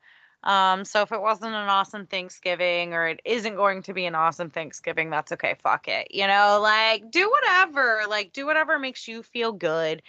Um, 0.45 0.85
so 0.85 1.03
if 1.03 1.13
it 1.13 1.21
wasn't 1.21 1.55
an 1.55 1.69
awesome 1.69 2.07
Thanksgiving 2.07 2.95
or 2.95 3.09
it 3.09 3.21
isn't 3.25 3.57
going 3.57 3.83
to 3.83 3.93
be 3.93 4.07
an 4.07 4.15
awesome 4.15 4.51
Thanksgiving, 4.51 5.11
that's 5.11 5.33
okay. 5.33 5.57
Fuck 5.63 5.89
it. 5.89 6.09
You 6.15 6.27
know, 6.27 6.61
like 6.63 7.11
do 7.11 7.31
whatever. 7.31 8.03
Like 8.09 8.33
do 8.33 8.47
whatever 8.47 8.79
makes 8.79 9.09
you 9.09 9.23
feel 9.23 9.53
good 9.53 10.03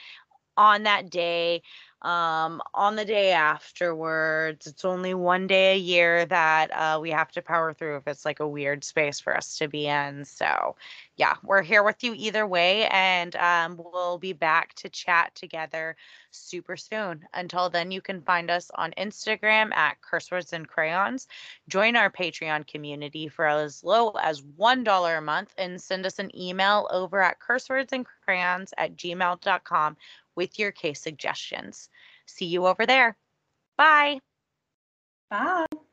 on 0.57 0.83
that 0.83 1.09
day 1.09 1.61
um 2.01 2.61
on 2.73 2.95
the 2.95 3.03
day 3.03 3.33
afterwards 3.33 4.67
it's 4.67 4.85
only 4.85 5.13
one 5.13 5.47
day 5.47 5.73
a 5.73 5.77
year 5.77 6.25
that 6.25 6.71
uh 6.71 6.97
we 7.01 7.09
have 7.11 7.29
to 7.29 7.41
power 7.41 7.73
through 7.73 7.97
if 7.97 8.07
it's 8.07 8.23
like 8.23 8.39
a 8.39 8.47
weird 8.47 8.83
space 8.85 9.19
for 9.19 9.35
us 9.35 9.57
to 9.57 9.67
be 9.67 9.85
in 9.85 10.23
so 10.23 10.75
yeah 11.19 11.35
we're 11.43 11.61
here 11.61 11.83
with 11.83 12.03
you 12.03 12.15
either 12.15 12.47
way 12.47 12.87
and 12.87 13.35
um 13.35 13.79
we'll 13.93 14.17
be 14.17 14.33
back 14.33 14.73
to 14.73 14.89
chat 14.89 15.33
together 15.35 15.95
super 16.31 16.75
soon 16.75 17.23
until 17.35 17.69
then 17.69 17.91
you 17.91 18.01
can 18.01 18.21
find 18.21 18.49
us 18.49 18.71
on 18.73 18.91
instagram 18.97 19.71
at 19.75 20.01
curse 20.01 20.31
words 20.31 20.53
and 20.53 20.67
crayons 20.67 21.27
join 21.67 21.95
our 21.95 22.09
patreon 22.09 22.65
community 22.65 23.27
for 23.27 23.45
as 23.45 23.83
low 23.83 24.11
as 24.21 24.41
one 24.55 24.83
dollar 24.83 25.17
a 25.17 25.21
month 25.21 25.53
and 25.59 25.79
send 25.79 26.05
us 26.05 26.17
an 26.17 26.35
email 26.35 26.87
over 26.91 27.21
at 27.21 27.39
cursewords 27.39 27.91
and 27.91 28.07
crayons 28.25 28.73
at 28.77 28.95
gmail.com 28.95 29.95
with 30.39 30.57
your 30.57 30.71
case 30.71 31.01
suggestions. 31.01 31.89
See 32.25 32.45
you 32.45 32.65
over 32.65 32.85
there. 32.85 33.17
Bye. 33.77 34.19
Bye. 35.29 35.88